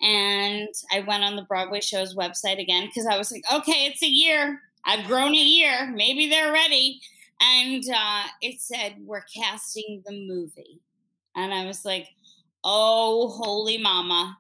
and 0.01 0.69
i 0.93 1.01
went 1.01 1.23
on 1.23 1.37
the 1.37 1.43
broadway 1.43 1.81
show's 1.81 2.15
website 2.15 2.61
again 2.61 2.87
because 2.87 3.07
i 3.07 3.17
was 3.17 3.31
like 3.31 3.45
okay 3.53 3.87
it's 3.87 4.03
a 4.03 4.09
year 4.09 4.61
I've 4.85 5.07
grown 5.07 5.33
a 5.33 5.37
year. 5.37 5.91
Maybe 5.95 6.29
they're 6.29 6.53
ready. 6.53 7.01
And 7.41 7.85
uh, 7.95 8.25
it 8.41 8.61
said, 8.61 8.97
We're 9.05 9.25
casting 9.35 10.03
the 10.07 10.13
movie. 10.13 10.81
And 11.37 11.53
I 11.53 11.67
was 11.67 11.85
like, 11.85 12.09
Oh, 12.63 13.29
holy 13.29 13.79
mama. 13.79 14.39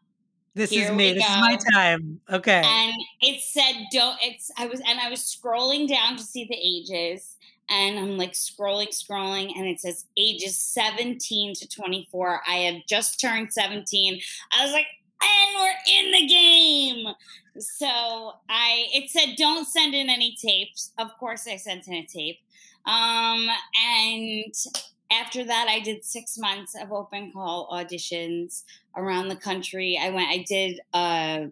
This 0.54 0.70
Here 0.70 0.90
is 0.90 0.96
me. 0.96 1.14
This 1.14 1.24
is 1.24 1.36
my 1.36 1.58
time. 1.72 2.20
Okay. 2.30 2.62
And 2.64 2.94
it 3.20 3.40
said, 3.40 3.86
Don't, 3.92 4.16
it's, 4.22 4.50
I 4.58 4.66
was, 4.66 4.80
and 4.86 5.00
I 5.00 5.10
was 5.10 5.20
scrolling 5.20 5.88
down 5.88 6.16
to 6.16 6.22
see 6.22 6.44
the 6.44 6.56
ages. 6.56 7.36
And 7.70 7.98
I'm 7.98 8.18
like 8.18 8.32
scrolling, 8.32 8.88
scrolling, 8.88 9.52
and 9.56 9.66
it 9.66 9.80
says 9.80 10.04
ages 10.16 10.58
17 10.58 11.54
to 11.54 11.68
24. 11.68 12.42
I 12.46 12.54
had 12.56 12.82
just 12.86 13.20
turned 13.20 13.52
17. 13.52 14.20
I 14.52 14.64
was 14.64 14.72
like, 14.72 14.86
and 15.22 15.60
we're 15.60 15.98
in 15.98 16.12
the 16.12 16.26
game. 16.26 17.14
So 17.58 17.86
I 18.48 18.86
it 18.92 19.10
said 19.10 19.36
don't 19.36 19.66
send 19.66 19.94
in 19.94 20.10
any 20.10 20.36
tapes. 20.40 20.92
Of 20.98 21.16
course 21.18 21.46
I 21.46 21.56
sent 21.56 21.86
in 21.86 21.94
a 21.94 22.06
tape. 22.06 22.38
Um 22.86 23.48
and 23.82 24.54
after 25.10 25.44
that 25.44 25.68
I 25.68 25.80
did 25.80 26.04
6 26.04 26.38
months 26.38 26.74
of 26.74 26.92
open 26.92 27.32
call 27.32 27.70
auditions 27.70 28.64
around 28.96 29.28
the 29.28 29.36
country. 29.36 29.98
I 30.00 30.10
went 30.10 30.28
I 30.28 30.44
did 30.46 30.80
a 30.92 31.50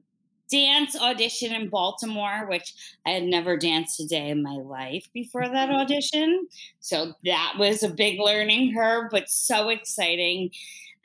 dance 0.52 0.94
audition 1.00 1.52
in 1.52 1.70
Baltimore, 1.70 2.46
which 2.46 2.74
I 3.06 3.10
had 3.10 3.24
never 3.24 3.56
danced 3.56 3.98
a 4.00 4.06
day 4.06 4.28
in 4.28 4.42
my 4.42 4.56
life 4.56 5.08
before 5.14 5.48
that 5.48 5.68
mm-hmm. 5.68 5.78
audition. 5.78 6.46
So 6.80 7.14
that 7.24 7.54
was 7.58 7.82
a 7.82 7.88
big 7.88 8.20
learning 8.20 8.74
curve, 8.74 9.06
but 9.10 9.30
so 9.30 9.70
exciting. 9.70 10.50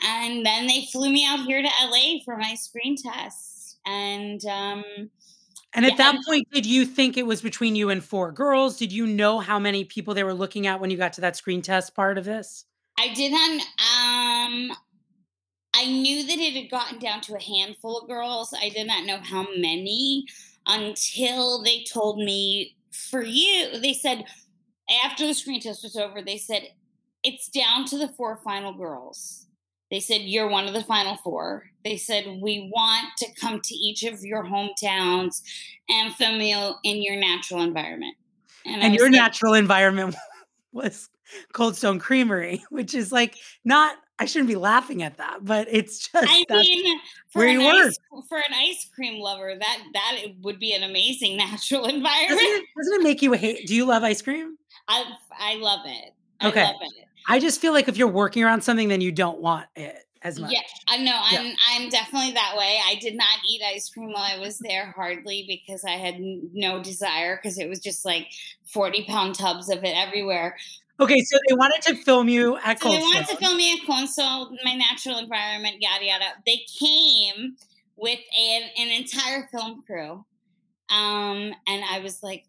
And 0.04 0.46
then 0.46 0.68
they 0.68 0.86
flew 0.92 1.10
me 1.10 1.25
out 1.25 1.46
here 1.46 1.62
to 1.62 1.70
LA 1.86 2.20
for 2.25 2.38
my 2.38 2.56
screen 2.56 2.98
test. 2.98 3.77
And 3.86 4.46
um 4.46 4.84
and 5.74 5.86
at 5.86 5.92
yeah, 5.92 6.12
that 6.12 6.25
point, 6.25 6.48
did 6.51 6.66
you 6.66 6.86
think 6.86 7.18
it 7.18 7.25
was 7.25 7.42
between 7.42 7.75
you 7.75 7.89
and 7.89 8.04
four 8.04 8.32
girls? 8.32 8.77
Did 8.77 8.92
you 8.92 9.06
know 9.06 9.39
how 9.39 9.60
many 9.60 9.84
people 9.84 10.13
they 10.13 10.24
were 10.24 10.34
looking 10.34 10.66
at 10.66 10.80
when 10.80 10.89
you 10.89 10.98
got 10.98 11.13
to 11.13 11.22
that 11.22 11.36
screen 11.36 11.62
test 11.62 11.94
part 11.94 12.18
of 12.18 12.25
this? 12.25 12.66
I 12.98 13.13
didn't. 13.13 13.62
Um, 14.72 14.77
I 15.77 15.86
knew 15.86 16.25
that 16.25 16.39
it 16.39 16.55
had 16.55 16.72
gotten 16.72 16.98
down 16.98 17.22
to 17.22 17.36
a 17.36 17.41
handful 17.41 18.00
of 18.00 18.07
girls. 18.07 18.53
I 18.60 18.69
did 18.69 18.88
not 18.88 19.05
know 19.05 19.19
how 19.22 19.46
many 19.57 20.25
until 20.65 21.62
they 21.62 21.84
told 21.84 22.17
me 22.17 22.75
for 22.91 23.22
you. 23.22 23.79
They 23.79 23.93
said 23.93 24.25
after 25.03 25.27
the 25.27 25.36
screen 25.36 25.62
test 25.62 25.84
was 25.84 25.96
over, 25.96 26.22
they 26.22 26.38
said 26.38 26.69
it's 27.24 27.50
down 27.50 27.86
to 27.86 27.98
the 27.98 28.07
four 28.07 28.38
final 28.38 28.74
girls. 28.74 29.46
They 29.91 30.00
said, 30.00 30.22
You're 30.22 30.50
one 30.50 30.67
of 30.67 30.74
the 30.74 30.84
final 30.84 31.17
four. 31.17 31.63
They 31.84 31.98
said, 31.98 32.25
We 32.41 32.72
want 32.74 33.05
to 33.19 33.27
come 33.39 33.62
to 33.62 33.75
each 33.75 34.03
of 34.03 34.22
your 34.22 34.43
hometowns 34.43 35.41
and 35.89 36.13
film 36.15 36.41
you 36.41 36.74
in 36.84 37.03
your 37.03 37.15
natural 37.15 37.62
environment. 37.62 38.15
And, 38.65 38.81
and 38.81 38.96
your 38.96 39.05
like, 39.05 39.13
natural 39.13 39.53
environment 39.53 40.15
was 40.74 41.10
Cold 41.53 41.75
Stone 41.75 42.00
Creamery, 42.00 42.63
which 42.69 42.93
is 42.93 43.12
like 43.12 43.38
not, 43.63 43.96
I 44.19 44.25
shouldn't 44.25 44.50
be 44.50 44.55
laughing 44.55 45.03
at 45.03 45.17
that, 45.17 45.45
but 45.45 45.67
it's 45.69 46.07
just 46.09 46.27
I 46.27 46.43
mean, 46.50 47.00
where 47.33 47.47
you 47.47 47.62
ice, 47.62 47.97
were. 48.12 48.21
For 48.24 48.38
an 48.38 48.53
ice 48.53 48.89
cream 48.93 49.21
lover, 49.21 49.53
that 49.59 49.83
that 49.93 50.17
would 50.41 50.59
be 50.59 50.74
an 50.74 50.83
amazing 50.83 51.38
natural 51.38 51.86
environment. 51.86 52.29
Doesn't 52.29 52.45
it, 52.45 52.65
doesn't 52.77 53.01
it 53.01 53.03
make 53.03 53.21
you 53.21 53.33
hate? 53.33 53.67
Do 53.67 53.75
you 53.75 53.86
love 53.86 54.03
ice 54.03 54.21
cream? 54.21 54.57
I 54.88 55.05
I 55.39 55.55
love 55.55 55.81
it. 55.86 56.13
Okay. 56.43 56.62
I 56.62 56.65
love 56.65 56.81
it. 56.81 57.05
I 57.29 57.39
just 57.39 57.59
feel 57.59 57.74
like 57.74 57.88
if 57.88 57.97
you're 57.97 58.07
working 58.07 58.43
around 58.43 58.62
something, 58.62 58.88
then 58.88 59.01
you 59.01 59.12
don't 59.12 59.39
want 59.41 59.67
it 59.75 60.05
as 60.24 60.39
much. 60.39 60.51
Yeah, 60.51 60.62
I 60.88 60.97
know. 60.97 61.17
I'm 61.21 61.45
yeah. 61.45 61.53
I'm 61.71 61.89
definitely 61.89 62.31
that 62.31 62.55
way. 62.57 62.79
I 62.86 62.95
did 62.95 63.15
not 63.15 63.39
eat 63.47 63.62
ice 63.63 63.89
cream 63.89 64.13
while 64.13 64.24
I 64.24 64.39
was 64.39 64.59
there 64.59 64.93
hardly 64.95 65.45
because 65.47 65.83
I 65.83 65.91
had 65.91 66.15
no 66.19 66.81
desire 66.81 67.36
because 67.36 67.59
it 67.59 67.69
was 67.69 67.79
just 67.79 68.05
like 68.05 68.27
40 68.65 69.05
pound 69.05 69.36
tubs 69.36 69.69
of 69.69 69.83
it 69.83 69.95
everywhere. 69.95 70.55
Okay, 71.00 71.20
so 71.24 71.38
they 71.48 71.56
wanted 71.56 71.82
to 71.84 72.04
film 72.04 72.27
you 72.27 72.58
at 72.63 72.80
so 72.82 72.89
They 72.89 72.98
wanted 72.98 73.27
to 73.27 73.38
film 73.38 73.58
me 73.58 73.74
at 73.74 73.86
Cold 73.86 74.58
my 74.63 74.74
natural 74.74 75.20
environment, 75.20 75.75
yada 75.80 76.06
yada. 76.06 76.25
They 76.46 76.62
came 76.80 77.56
with 77.96 78.20
an, 78.38 78.62
an 78.77 78.88
entire 78.89 79.48
film 79.51 79.84
crew. 79.86 80.25
Um, 80.89 81.54
and 81.68 81.84
I 81.92 82.00
was 82.01 82.24
like, 82.24 82.46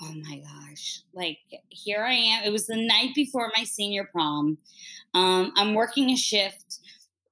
oh 0.00 0.12
my 0.28 0.40
gosh, 0.40 1.00
like 1.14 1.38
here 1.68 2.02
I 2.02 2.12
am. 2.12 2.44
It 2.44 2.52
was 2.52 2.66
the 2.66 2.76
night 2.76 3.14
before 3.14 3.50
my 3.56 3.64
senior 3.64 4.08
prom. 4.12 4.58
Um, 5.14 5.52
I'm 5.56 5.74
working 5.74 6.10
a 6.10 6.16
shift. 6.16 6.78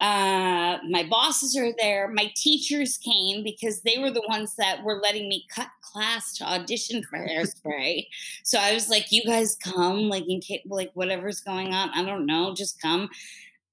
Uh, 0.03 0.79
my 0.89 1.05
bosses 1.05 1.57
are 1.57 1.73
there. 1.79 2.09
My 2.09 2.33
teachers 2.35 2.99
came 2.99 3.45
because 3.45 3.83
they 3.83 3.99
were 3.99 4.11
the 4.11 4.25
ones 4.29 4.57
that 4.57 4.83
were 4.83 5.01
letting 5.01 5.29
me 5.29 5.47
cut 5.49 5.69
class 5.81 6.37
to 6.39 6.45
audition 6.45 7.05
for 7.05 7.19
Hairspray. 7.29 8.09
so 8.43 8.59
I 8.59 8.75
was 8.75 8.89
like, 8.91 9.13
"You 9.13 9.23
guys 9.23 9.57
come, 9.57 10.09
like 10.09 10.29
in 10.29 10.41
case, 10.41 10.63
like 10.67 10.91
whatever's 10.95 11.41
going 11.41 11.73
on. 11.73 11.91
I 11.95 12.05
don't 12.05 12.27
know, 12.27 12.53
just 12.53 12.83
come." 12.83 13.11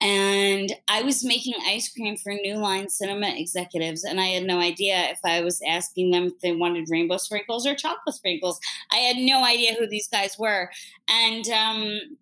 And 0.02 0.72
I 0.88 1.02
was 1.02 1.26
making 1.26 1.56
ice 1.68 1.92
cream 1.92 2.16
for 2.16 2.32
New 2.32 2.58
Line 2.58 2.90
Cinema 2.90 3.34
executives, 3.36 4.04
and 4.04 4.22
I 4.22 4.28
had 4.28 4.44
no 4.44 4.60
idea 4.60 5.10
if 5.10 5.20
I 5.26 5.42
was 5.42 5.60
asking 5.68 6.12
them 6.12 6.28
if 6.28 6.40
they 6.42 6.54
wanted 6.54 6.90
rainbow 6.90 7.18
sprinkles 7.18 7.66
or 7.66 7.74
chocolate 7.74 8.16
sprinkles. 8.16 8.60
I 8.94 8.98
had 8.98 9.18
no 9.18 9.44
idea 9.44 9.74
who 9.74 9.88
these 9.88 10.08
guys 10.08 10.38
were, 10.38 10.70
and 11.10 11.50
um, 11.50 12.18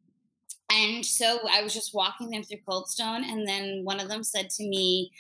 and 0.72 1.06
so 1.06 1.40
I 1.50 1.62
was 1.62 1.74
just 1.74 1.94
walking 1.94 2.30
them 2.30 2.44
through 2.44 2.60
Cold 2.68 2.90
Stone, 2.90 3.24
and 3.24 3.48
then 3.48 3.84
one 3.84 4.00
of 4.00 4.10
them 4.10 4.24
said 4.24 4.50
to 4.52 4.64
me, 4.64 5.12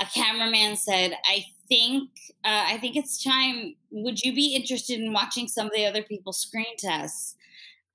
a 0.00 0.04
cameraman 0.06 0.76
said, 0.76 1.16
"I 1.24 1.44
think 1.68 2.10
uh, 2.44 2.64
I 2.66 2.78
think 2.78 2.96
it's 2.96 3.22
time. 3.22 3.76
Would 3.90 4.22
you 4.22 4.34
be 4.34 4.54
interested 4.54 5.00
in 5.00 5.12
watching 5.12 5.48
some 5.48 5.66
of 5.66 5.72
the 5.72 5.86
other 5.86 6.02
people's 6.02 6.38
screen 6.38 6.76
tests?" 6.76 7.36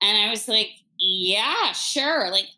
And 0.00 0.16
I 0.16 0.30
was 0.30 0.48
like, 0.48 0.70
"Yeah, 0.98 1.72
sure." 1.72 2.30
Like 2.30 2.48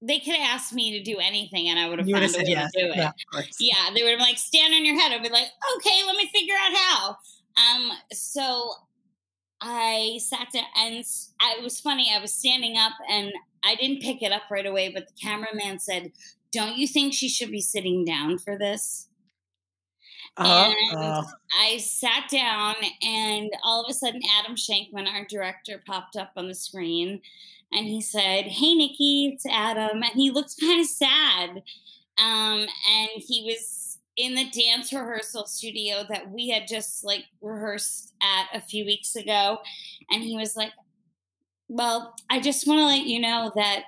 they 0.00 0.20
could 0.20 0.36
ask 0.38 0.72
me 0.72 0.96
to 0.96 1.02
do 1.02 1.18
anything 1.18 1.68
and 1.68 1.78
I 1.78 1.88
would 1.88 1.98
have 1.98 2.08
found 2.08 2.24
a 2.24 2.38
way 2.38 2.44
yes. 2.46 2.70
to 2.72 2.80
do 2.80 2.92
it. 2.92 2.96
Yeah, 2.96 3.12
yeah, 3.58 3.90
they 3.94 4.02
would 4.02 4.12
have 4.12 4.20
like 4.20 4.38
stand 4.38 4.72
on 4.72 4.84
your 4.84 4.98
head. 4.98 5.12
I'd 5.12 5.22
be 5.22 5.28
like, 5.28 5.48
okay, 5.76 6.02
let 6.06 6.16
me 6.16 6.30
figure 6.32 6.54
out 6.54 6.76
how. 6.76 7.16
Um, 7.56 7.90
so 8.12 8.72
I 9.60 10.20
sat 10.22 10.48
there 10.52 10.62
and 10.76 11.04
I, 11.40 11.56
it 11.58 11.64
was 11.64 11.80
funny. 11.80 12.12
I 12.14 12.20
was 12.20 12.32
standing 12.32 12.76
up 12.76 12.92
and 13.10 13.32
I 13.64 13.74
didn't 13.74 14.02
pick 14.02 14.22
it 14.22 14.32
up 14.32 14.42
right 14.50 14.66
away, 14.66 14.90
but 14.92 15.06
the 15.06 15.14
cameraman 15.20 15.78
said, 15.78 16.12
"Don't 16.52 16.76
you 16.76 16.86
think 16.86 17.14
she 17.14 17.28
should 17.28 17.50
be 17.50 17.60
sitting 17.60 18.04
down 18.04 18.38
for 18.38 18.56
this?" 18.58 19.08
Uh, 20.36 20.72
and. 20.92 21.26
I 21.60 21.78
sat 21.78 22.28
down, 22.30 22.76
and 23.02 23.50
all 23.64 23.84
of 23.84 23.90
a 23.90 23.94
sudden, 23.94 24.20
Adam 24.38 24.54
Shankman, 24.54 25.08
our 25.08 25.24
director, 25.24 25.82
popped 25.84 26.16
up 26.16 26.32
on 26.36 26.46
the 26.46 26.54
screen 26.54 27.20
and 27.72 27.86
he 27.86 28.00
said, 28.00 28.46
Hey, 28.46 28.74
Nikki, 28.74 29.32
it's 29.34 29.46
Adam. 29.46 30.02
And 30.02 30.12
he 30.14 30.30
looked 30.30 30.54
kind 30.60 30.80
of 30.80 30.86
sad. 30.86 31.62
Um, 32.18 32.66
and 32.90 33.10
he 33.16 33.42
was 33.44 33.98
in 34.16 34.34
the 34.34 34.50
dance 34.50 34.92
rehearsal 34.92 35.46
studio 35.46 36.04
that 36.08 36.30
we 36.30 36.48
had 36.48 36.66
just 36.66 37.04
like 37.04 37.24
rehearsed 37.40 38.12
at 38.20 38.46
a 38.56 38.60
few 38.60 38.84
weeks 38.84 39.14
ago. 39.14 39.58
And 40.10 40.22
he 40.22 40.36
was 40.36 40.56
like, 40.56 40.72
Well, 41.68 42.14
I 42.30 42.40
just 42.40 42.66
want 42.66 42.80
to 42.80 42.86
let 42.86 43.06
you 43.06 43.20
know 43.20 43.52
that 43.54 43.84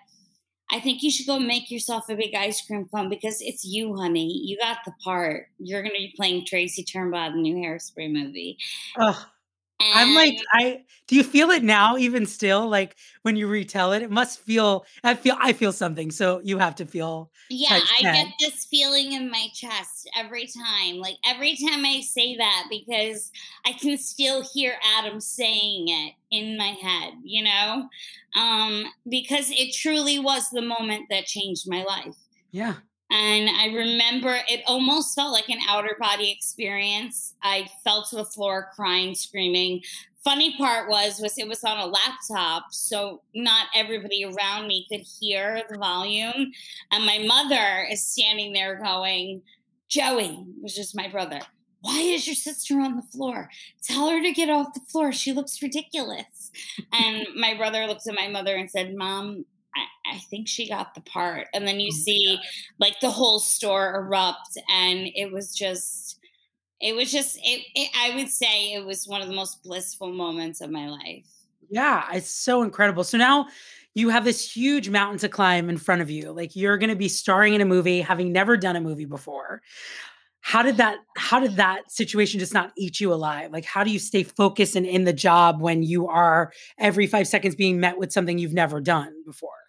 I 0.71 0.79
think 0.81 1.03
you 1.03 1.11
should 1.11 1.27
go 1.27 1.39
make 1.39 1.71
yourself 1.71 2.09
a 2.09 2.15
big 2.15 2.35
ice 2.35 2.65
cream 2.65 2.87
cone 2.87 3.09
because 3.09 3.41
it's 3.41 3.65
you, 3.65 3.97
honey. 3.97 4.31
You 4.45 4.57
got 4.59 4.79
the 4.85 4.93
part. 5.03 5.47
You're 5.59 5.83
going 5.83 5.95
to 5.95 5.99
be 5.99 6.15
playing 6.17 6.47
Tracy 6.47 6.85
Turnblad 6.85 7.33
in 7.33 7.43
the 7.43 7.51
new 7.51 7.57
Hairspray 7.57 8.13
movie. 8.13 8.59
Oh. 8.99 9.27
And 9.81 9.99
I'm 9.99 10.15
like, 10.15 10.39
I 10.53 10.85
do 11.09 11.17
you 11.17 11.25
feel 11.25 11.51
it 11.51 11.65
now, 11.65 11.97
even 11.97 12.27
still? 12.27 12.69
Like 12.69 12.97
when 13.23 13.35
you 13.35 13.49
retell 13.49 13.93
it, 13.93 14.03
it 14.03 14.11
must 14.11 14.41
feel. 14.41 14.85
I 15.03 15.15
feel. 15.15 15.37
I 15.41 15.53
feel 15.53 15.73
something. 15.73 16.11
So 16.11 16.41
you 16.45 16.59
have 16.59 16.75
to 16.77 16.87
feel. 16.87 17.31
yeah, 17.49 17.81
I 17.99 18.03
get 18.03 18.29
this 18.39 18.67
feeling 18.67 19.13
in 19.13 19.31
my 19.31 19.49
chest 19.55 20.09
every 20.17 20.47
time. 20.47 20.97
Like 20.97 21.17
every 21.25 21.57
time 21.57 21.85
I 21.85 22.01
say 22.01 22.37
that 22.37 22.67
because 22.71 23.33
I 23.65 23.73
can 23.73 23.99
still 23.99 24.45
hear 24.53 24.77
Adam 24.99 25.19
saying 25.19 25.89
it 25.89 26.15
in 26.31 26.57
my 26.57 26.77
head, 26.81 27.15
you 27.25 27.45
know? 27.45 27.89
Um, 28.37 28.85
because 29.09 29.51
it 29.51 29.75
truly 29.75 30.19
was 30.19 30.51
the 30.51 30.63
moment 30.63 31.07
that 31.11 31.25
changed 31.25 31.69
my 31.69 31.83
life. 31.85 32.17
Yeah. 32.53 32.75
And 33.11 33.51
I 33.51 33.67
remember 33.75 34.39
it 34.49 34.63
almost 34.67 35.15
felt 35.15 35.33
like 35.33 35.49
an 35.49 35.59
outer 35.69 35.97
body 35.99 36.31
experience. 36.31 37.35
I 37.43 37.69
fell 37.83 38.05
to 38.05 38.17
the 38.17 38.25
floor 38.25 38.69
crying, 38.75 39.15
screaming. 39.15 39.83
Funny 40.23 40.57
part 40.57 40.89
was 40.89 41.19
was 41.21 41.37
it 41.39 41.49
was 41.49 41.65
on 41.65 41.79
a 41.79 41.87
laptop, 41.87 42.67
so 42.73 43.23
not 43.35 43.67
everybody 43.75 44.25
around 44.25 44.69
me 44.69 44.87
could 44.89 45.01
hear 45.01 45.63
the 45.69 45.79
volume. 45.79 46.53
And 46.93 47.05
my 47.07 47.19
mother 47.27 47.87
is 47.91 48.07
standing 48.07 48.53
there 48.53 48.77
going, 48.77 49.43
Joey, 49.89 50.45
which 50.61 50.79
is 50.79 50.95
my 50.95 51.09
brother, 51.09 51.41
why 51.81 51.99
is 51.99 52.27
your 52.27 52.37
sister 52.37 52.79
on 52.81 52.97
the 52.97 53.03
floor? 53.03 53.49
Tell 53.83 54.11
her 54.11 54.23
to 54.23 54.33
get 54.33 54.51
off 54.51 54.75
the 54.75 54.81
floor. 54.81 55.13
She 55.13 55.33
looks 55.33 55.63
ridiculous. 55.63 56.51
and 56.93 57.27
my 57.35 57.55
brother 57.55 57.87
looked 57.87 58.07
at 58.07 58.15
my 58.15 58.29
mother 58.29 58.55
and 58.55 58.71
said, 58.71 58.95
Mom, 58.95 59.47
I, 59.77 60.15
I 60.17 60.19
think 60.19 60.49
she 60.49 60.69
got 60.69 60.95
the 60.95 61.01
part. 61.03 61.49
And 61.55 61.67
then 61.67 61.81
you 61.81 61.91
oh 61.93 61.97
see 61.97 62.39
like 62.79 63.01
the 63.01 63.11
whole 63.11 63.39
store 63.39 63.95
erupt 63.95 64.59
and 64.71 65.09
it 65.15 65.33
was 65.33 65.55
just 65.55 66.19
it 66.81 66.95
was 66.97 67.13
just 67.13 67.37
it, 67.43 67.63
it 67.75 67.91
i 67.97 68.17
would 68.17 68.29
say 68.29 68.73
it 68.73 68.85
was 68.85 69.07
one 69.07 69.21
of 69.21 69.29
the 69.29 69.35
most 69.35 69.63
blissful 69.63 70.13
moments 70.13 70.61
of 70.61 70.71
my 70.71 70.89
life 70.89 71.27
Yeah, 71.69 72.05
it's 72.13 72.31
so 72.31 72.63
incredible. 72.63 73.05
So 73.05 73.17
now 73.19 73.47
you 73.95 74.09
have 74.09 74.25
this 74.25 74.51
huge 74.57 74.89
mountain 74.89 75.19
to 75.19 75.29
climb 75.29 75.69
in 75.69 75.79
front 75.79 76.03
of 76.03 76.11
you. 76.11 76.33
Like 76.33 76.57
you're 76.57 76.79
going 76.79 76.91
to 76.91 76.97
be 76.97 77.09
starring 77.09 77.55
in 77.55 77.61
a 77.61 77.65
movie, 77.65 78.01
having 78.01 78.33
never 78.33 78.57
done 78.57 78.77
a 78.77 78.81
movie 78.81 79.05
before. 79.05 79.63
How 80.41 80.63
did 80.63 80.79
that 80.79 80.99
how 81.17 81.39
did 81.39 81.57
that 81.57 81.91
situation 81.93 82.41
just 82.41 82.55
not 82.55 82.73
eat 82.77 82.99
you 82.99 83.13
alive? 83.13 83.53
Like 83.53 83.65
how 83.65 83.85
do 83.85 83.91
you 83.91 83.99
stay 83.99 84.23
focused 84.23 84.75
and 84.75 84.87
in 84.87 85.05
the 85.05 85.13
job 85.13 85.61
when 85.61 85.83
you 85.83 86.09
are 86.09 86.53
every 86.79 87.07
5 87.07 87.29
seconds 87.29 87.55
being 87.55 87.79
met 87.79 87.99
with 87.99 88.13
something 88.13 88.39
you've 88.39 88.55
never 88.55 88.81
done 88.81 89.13
before? 89.27 89.60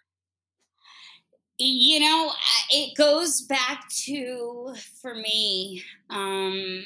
You 1.58 2.00
know 2.00 2.32
it 2.70 2.96
goes 2.96 3.42
back 3.42 3.88
to 3.90 4.74
for 5.00 5.14
me 5.14 5.82
um 6.10 6.82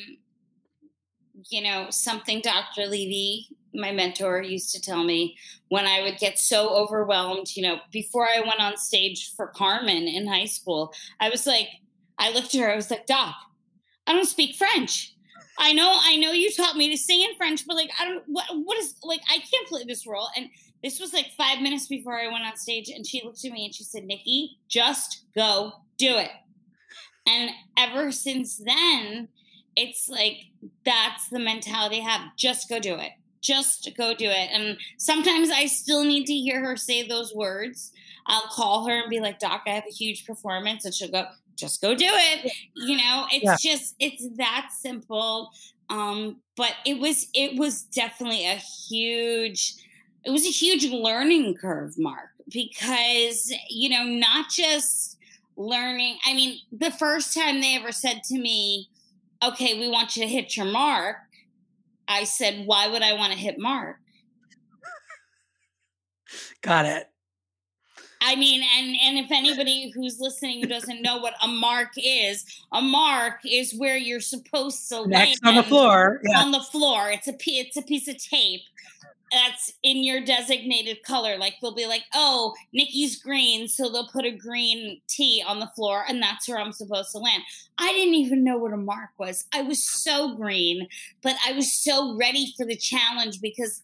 you 1.48 1.62
know 1.62 1.86
something 1.90 2.40
dr 2.40 2.86
levy 2.86 3.46
my 3.74 3.92
mentor 3.92 4.42
used 4.42 4.74
to 4.74 4.80
tell 4.80 5.04
me 5.04 5.36
when 5.68 5.86
i 5.86 6.02
would 6.02 6.18
get 6.18 6.38
so 6.38 6.68
overwhelmed 6.70 7.54
you 7.56 7.62
know 7.62 7.78
before 7.92 8.26
i 8.26 8.40
went 8.40 8.60
on 8.60 8.76
stage 8.76 9.32
for 9.34 9.46
carmen 9.48 10.08
in 10.08 10.26
high 10.26 10.44
school 10.44 10.92
i 11.20 11.28
was 11.28 11.46
like 11.46 11.68
i 12.18 12.32
looked 12.32 12.54
at 12.54 12.60
her 12.60 12.70
i 12.70 12.76
was 12.76 12.90
like 12.90 13.06
doc 13.06 13.34
i 14.06 14.12
don't 14.12 14.26
speak 14.26 14.56
french. 14.56 15.12
I 15.58 15.72
know 15.72 15.98
i 16.02 16.16
know 16.16 16.32
you 16.32 16.52
taught 16.52 16.76
me 16.76 16.90
to 16.90 16.98
sing 16.98 17.22
in 17.22 17.34
french 17.36 17.66
but 17.66 17.76
like 17.76 17.90
i 17.98 18.04
don't 18.04 18.24
what 18.26 18.44
what 18.50 18.76
is 18.78 18.94
like 19.02 19.22
i 19.30 19.38
can't 19.38 19.68
play 19.68 19.84
this 19.84 20.06
role. 20.06 20.28
And 20.36 20.50
this 20.86 21.00
was 21.00 21.12
like 21.12 21.32
five 21.36 21.60
minutes 21.60 21.88
before 21.88 22.14
I 22.14 22.28
went 22.28 22.44
on 22.44 22.56
stage, 22.56 22.90
and 22.90 23.04
she 23.04 23.20
looked 23.24 23.44
at 23.44 23.50
me 23.50 23.64
and 23.64 23.74
she 23.74 23.82
said, 23.82 24.04
Nikki, 24.04 24.56
just 24.68 25.24
go 25.34 25.72
do 25.98 26.16
it. 26.16 26.30
And 27.26 27.50
ever 27.76 28.12
since 28.12 28.62
then, 28.64 29.26
it's 29.74 30.08
like 30.08 30.36
that's 30.84 31.28
the 31.28 31.40
mentality 31.40 31.98
I 31.98 32.08
have. 32.08 32.20
Just 32.36 32.68
go 32.68 32.78
do 32.78 32.94
it. 32.94 33.10
Just 33.40 33.90
go 33.96 34.14
do 34.14 34.26
it. 34.26 34.48
And 34.52 34.78
sometimes 34.96 35.50
I 35.50 35.66
still 35.66 36.04
need 36.04 36.26
to 36.26 36.32
hear 36.34 36.60
her 36.64 36.76
say 36.76 37.06
those 37.06 37.34
words. 37.34 37.90
I'll 38.26 38.48
call 38.52 38.86
her 38.86 38.94
and 39.00 39.10
be 39.10 39.18
like, 39.18 39.40
Doc, 39.40 39.62
I 39.66 39.70
have 39.70 39.84
a 39.90 39.92
huge 39.92 40.24
performance. 40.24 40.84
And 40.84 40.94
she'll 40.94 41.10
go, 41.10 41.26
just 41.56 41.82
go 41.82 41.96
do 41.96 42.08
it. 42.08 42.52
You 42.76 42.96
know, 42.96 43.26
it's 43.32 43.44
Yeah. 43.44 43.56
just, 43.72 43.96
it's 43.98 44.28
that 44.36 44.68
simple. 44.72 45.50
Um, 45.90 46.40
but 46.56 46.74
it 46.84 46.98
was, 47.00 47.28
it 47.34 47.58
was 47.58 47.82
definitely 47.82 48.46
a 48.46 48.54
huge, 48.88 49.74
it 50.26 50.30
was 50.30 50.44
a 50.44 50.50
huge 50.50 50.90
learning 50.90 51.54
curve, 51.54 51.96
Mark, 51.96 52.30
because, 52.52 53.52
you 53.70 53.88
know, 53.88 54.02
not 54.02 54.50
just 54.50 55.18
learning. 55.56 56.18
I 56.26 56.34
mean, 56.34 56.58
the 56.72 56.90
first 56.90 57.32
time 57.32 57.60
they 57.60 57.76
ever 57.76 57.92
said 57.92 58.22
to 58.24 58.34
me, 58.38 58.88
okay, 59.44 59.78
we 59.78 59.88
want 59.88 60.16
you 60.16 60.22
to 60.22 60.28
hit 60.28 60.56
your 60.56 60.66
mark, 60.66 61.18
I 62.08 62.24
said, 62.24 62.66
why 62.66 62.88
would 62.88 63.02
I 63.02 63.12
want 63.12 63.32
to 63.32 63.38
hit 63.38 63.56
mark? 63.58 63.98
Got 66.60 66.86
it. 66.86 67.08
I 68.20 68.34
mean, 68.34 68.62
and 68.76 68.96
and 69.04 69.18
if 69.18 69.30
anybody 69.30 69.92
who's 69.94 70.18
listening 70.18 70.60
who 70.60 70.66
doesn't 70.66 71.00
know 71.00 71.18
what 71.18 71.34
a 71.44 71.46
mark 71.46 71.90
is, 71.96 72.44
a 72.72 72.82
mark 72.82 73.34
is 73.44 73.72
where 73.74 73.96
you're 73.96 74.20
supposed 74.20 74.88
to 74.88 75.06
Next 75.06 75.44
on 75.44 75.54
the 75.54 75.62
floor. 75.62 76.20
Yeah. 76.24 76.40
on 76.40 76.50
the 76.50 76.60
floor. 76.60 77.10
It's 77.10 77.28
a 77.28 77.36
it's 77.46 77.76
a 77.76 77.82
piece 77.82 78.08
of 78.08 78.16
tape 78.16 78.62
that's 79.36 79.70
in 79.82 80.02
your 80.02 80.20
designated 80.22 81.02
color. 81.02 81.36
Like 81.36 81.56
they'll 81.60 81.74
be 81.74 81.86
like, 81.86 82.04
"Oh, 82.14 82.54
Nikki's 82.72 83.20
green," 83.22 83.68
so 83.68 83.90
they'll 83.90 84.08
put 84.08 84.24
a 84.24 84.30
green 84.30 85.00
T 85.08 85.44
on 85.46 85.60
the 85.60 85.70
floor, 85.76 86.04
and 86.08 86.22
that's 86.22 86.48
where 86.48 86.58
I'm 86.58 86.72
supposed 86.72 87.12
to 87.12 87.18
land. 87.18 87.42
I 87.78 87.92
didn't 87.92 88.14
even 88.14 88.42
know 88.42 88.56
what 88.56 88.72
a 88.72 88.78
mark 88.78 89.10
was. 89.18 89.44
I 89.52 89.62
was 89.62 89.82
so 89.82 90.34
green, 90.34 90.88
but 91.22 91.36
I 91.46 91.52
was 91.52 91.72
so 91.72 92.16
ready 92.16 92.52
for 92.56 92.64
the 92.64 92.76
challenge 92.76 93.40
because 93.42 93.82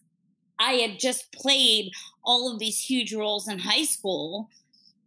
I 0.59 0.73
had 0.73 0.99
just 0.99 1.31
played 1.31 1.91
all 2.23 2.51
of 2.51 2.59
these 2.59 2.79
huge 2.79 3.13
roles 3.13 3.47
in 3.47 3.59
high 3.59 3.85
school. 3.85 4.49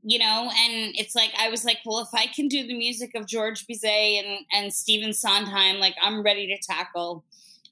You 0.08 0.20
know, 0.20 0.52
and 0.56 0.94
it's 0.96 1.16
like 1.16 1.32
I 1.36 1.48
was 1.50 1.64
like, 1.64 1.78
well, 1.84 1.98
if 1.98 2.14
I 2.14 2.28
can 2.28 2.46
do 2.46 2.64
the 2.64 2.78
music 2.78 3.16
of 3.16 3.26
George 3.26 3.66
Bizet 3.66 4.24
and 4.24 4.46
and 4.52 4.72
Stephen 4.72 5.12
Sondheim, 5.12 5.80
like 5.80 5.96
I'm 6.00 6.22
ready 6.22 6.46
to 6.46 6.58
tackle 6.58 7.24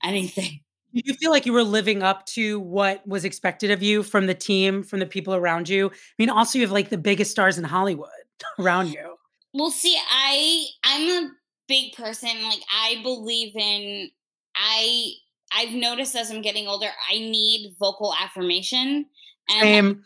anything. 0.02 0.63
Did 0.94 1.06
you 1.06 1.14
feel 1.14 1.30
like 1.30 1.44
you 1.44 1.52
were 1.52 1.64
living 1.64 2.02
up 2.02 2.24
to 2.26 2.60
what 2.60 3.06
was 3.06 3.24
expected 3.24 3.70
of 3.72 3.82
you 3.82 4.02
from 4.04 4.26
the 4.26 4.34
team, 4.34 4.82
from 4.84 5.00
the 5.00 5.06
people 5.06 5.34
around 5.34 5.68
you? 5.68 5.88
I 5.88 5.92
mean, 6.18 6.30
also 6.30 6.58
you 6.58 6.64
have 6.64 6.72
like 6.72 6.90
the 6.90 6.98
biggest 6.98 7.32
stars 7.32 7.58
in 7.58 7.64
Hollywood 7.64 8.08
around 8.58 8.88
you. 8.88 9.16
Well, 9.52 9.70
see, 9.70 9.96
I 9.96 10.66
I'm 10.84 11.26
a 11.26 11.30
big 11.68 11.94
person. 11.94 12.30
Like 12.44 12.62
I 12.72 13.00
believe 13.02 13.56
in 13.56 14.10
I 14.56 15.12
I've 15.56 15.72
noticed 15.72 16.14
as 16.16 16.30
I'm 16.30 16.42
getting 16.42 16.66
older, 16.68 16.88
I 17.10 17.18
need 17.18 17.74
vocal 17.78 18.14
affirmation. 18.20 19.06
And 19.50 19.60
Same. 19.60 20.04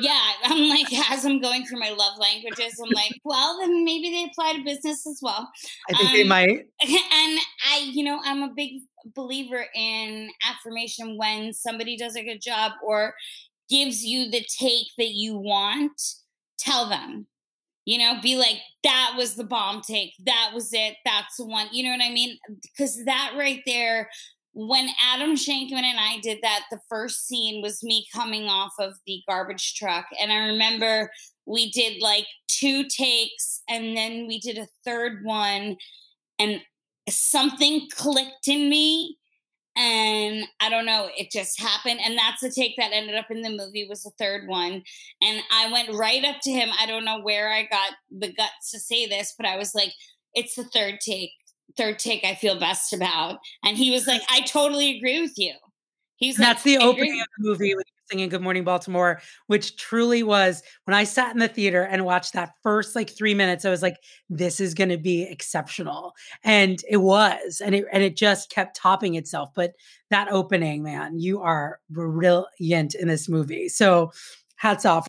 yeah, 0.00 0.32
I'm 0.44 0.68
like 0.68 0.86
as 1.10 1.24
I'm 1.24 1.40
going 1.40 1.66
through 1.66 1.80
my 1.80 1.90
love 1.90 2.18
languages, 2.18 2.80
I'm 2.82 2.90
like, 2.90 3.12
well, 3.24 3.58
then 3.60 3.84
maybe 3.84 4.10
they 4.10 4.24
apply 4.30 4.54
to 4.54 4.62
business 4.62 5.06
as 5.06 5.18
well. 5.20 5.50
I 5.90 5.96
think 5.96 6.12
they 6.12 6.22
um, 6.22 6.28
might. 6.28 6.48
and 6.80 7.38
I, 7.70 7.90
you 7.90 8.04
know, 8.04 8.20
I'm 8.24 8.42
a 8.42 8.52
big 8.54 8.82
believer 9.14 9.64
in 9.74 10.30
affirmation 10.48 11.16
when 11.16 11.52
somebody 11.52 11.96
does 11.96 12.16
a 12.16 12.24
good 12.24 12.40
job 12.40 12.72
or 12.84 13.14
gives 13.68 14.04
you 14.04 14.30
the 14.30 14.44
take 14.58 14.86
that 14.96 15.10
you 15.10 15.36
want, 15.36 16.00
tell 16.58 16.88
them. 16.88 17.26
You 17.84 17.98
know, 17.98 18.20
be 18.20 18.36
like, 18.36 18.58
that 18.84 19.14
was 19.16 19.34
the 19.34 19.44
bomb 19.44 19.80
take. 19.80 20.12
That 20.26 20.50
was 20.54 20.74
it. 20.74 20.96
That's 21.06 21.36
the 21.38 21.46
one. 21.46 21.68
You 21.72 21.84
know 21.84 21.90
what 21.96 22.04
I 22.04 22.12
mean? 22.12 22.36
Because 22.60 23.02
that 23.06 23.32
right 23.36 23.62
there, 23.64 24.10
when 24.60 24.88
Adam 25.00 25.36
Shankman 25.36 25.84
and 25.84 26.00
I 26.00 26.18
did 26.20 26.38
that, 26.42 26.64
the 26.68 26.80
first 26.88 27.28
scene 27.28 27.62
was 27.62 27.80
me 27.84 28.06
coming 28.12 28.48
off 28.48 28.72
of 28.80 28.94
the 29.06 29.22
garbage 29.28 29.76
truck. 29.76 30.06
And 30.20 30.32
I 30.32 30.48
remember 30.48 31.12
we 31.46 31.70
did 31.70 32.02
like 32.02 32.26
two 32.48 32.82
takes 32.88 33.62
and 33.68 33.96
then 33.96 34.26
we 34.26 34.40
did 34.40 34.58
a 34.58 34.66
third 34.84 35.24
one. 35.24 35.76
And 36.40 36.60
something 37.08 37.88
clicked 37.92 38.48
in 38.48 38.68
me 38.68 39.16
and 39.76 40.44
i 40.60 40.68
don't 40.68 40.84
know 40.84 41.08
it 41.16 41.30
just 41.30 41.60
happened 41.60 42.00
and 42.04 42.18
that's 42.18 42.40
the 42.40 42.50
take 42.50 42.74
that 42.76 42.90
ended 42.92 43.14
up 43.14 43.30
in 43.30 43.42
the 43.42 43.50
movie 43.50 43.86
was 43.88 44.02
the 44.02 44.10
third 44.18 44.48
one 44.48 44.82
and 45.22 45.40
i 45.52 45.70
went 45.70 45.94
right 45.94 46.24
up 46.24 46.36
to 46.42 46.50
him 46.50 46.68
i 46.80 46.84
don't 46.84 47.04
know 47.04 47.20
where 47.20 47.50
i 47.52 47.62
got 47.62 47.92
the 48.10 48.32
guts 48.32 48.72
to 48.72 48.78
say 48.78 49.06
this 49.06 49.34
but 49.36 49.46
i 49.46 49.56
was 49.56 49.74
like 49.74 49.92
it's 50.34 50.56
the 50.56 50.64
third 50.64 50.98
take 51.00 51.30
third 51.78 51.98
take 51.98 52.24
i 52.24 52.34
feel 52.34 52.58
best 52.60 52.92
about 52.92 53.38
and 53.64 53.78
he 53.78 53.90
was 53.90 54.06
like 54.06 54.20
i 54.30 54.42
totally 54.42 54.96
agree 54.96 55.22
with 55.22 55.38
you 55.38 55.54
he's 56.16 56.36
And 56.36 56.44
like 56.44 56.56
that's 56.56 56.64
the 56.64 56.76
"I 56.76 56.80
agree 56.80 56.90
opening 56.90 57.20
of 57.20 57.26
the 57.38 57.48
movie 57.48 57.74
with 57.74 57.86
you 57.86 57.98
singing 58.10 58.28
Good 58.28 58.42
Morning 58.42 58.64
Baltimore, 58.64 59.20
which 59.46 59.76
truly 59.76 60.22
was 60.22 60.62
when 60.84 60.94
I 60.94 61.04
sat 61.04 61.32
in 61.32 61.38
the 61.38 61.48
theater 61.48 61.82
and 61.82 62.04
watched 62.04 62.32
that 62.32 62.52
first 62.62 62.96
like 62.96 63.10
three 63.10 63.34
minutes, 63.34 63.64
I 63.64 63.70
was 63.70 63.82
like, 63.82 63.96
this 64.28 64.60
is 64.60 64.74
gonna 64.74 64.98
be 64.98 65.22
exceptional. 65.22 66.14
And 66.44 66.82
it 66.88 66.98
was, 66.98 67.60
and 67.64 67.74
it 67.74 67.84
and 67.92 68.02
it 68.02 68.16
just 68.16 68.50
kept 68.50 68.76
topping 68.76 69.14
itself. 69.14 69.50
But 69.54 69.74
that 70.10 70.28
opening, 70.30 70.82
man, 70.82 71.18
you 71.18 71.40
are 71.42 71.80
brilliant 71.90 72.94
in 72.94 73.08
this 73.08 73.28
movie. 73.28 73.68
So 73.68 74.12
hats 74.56 74.84
off. 74.84 75.06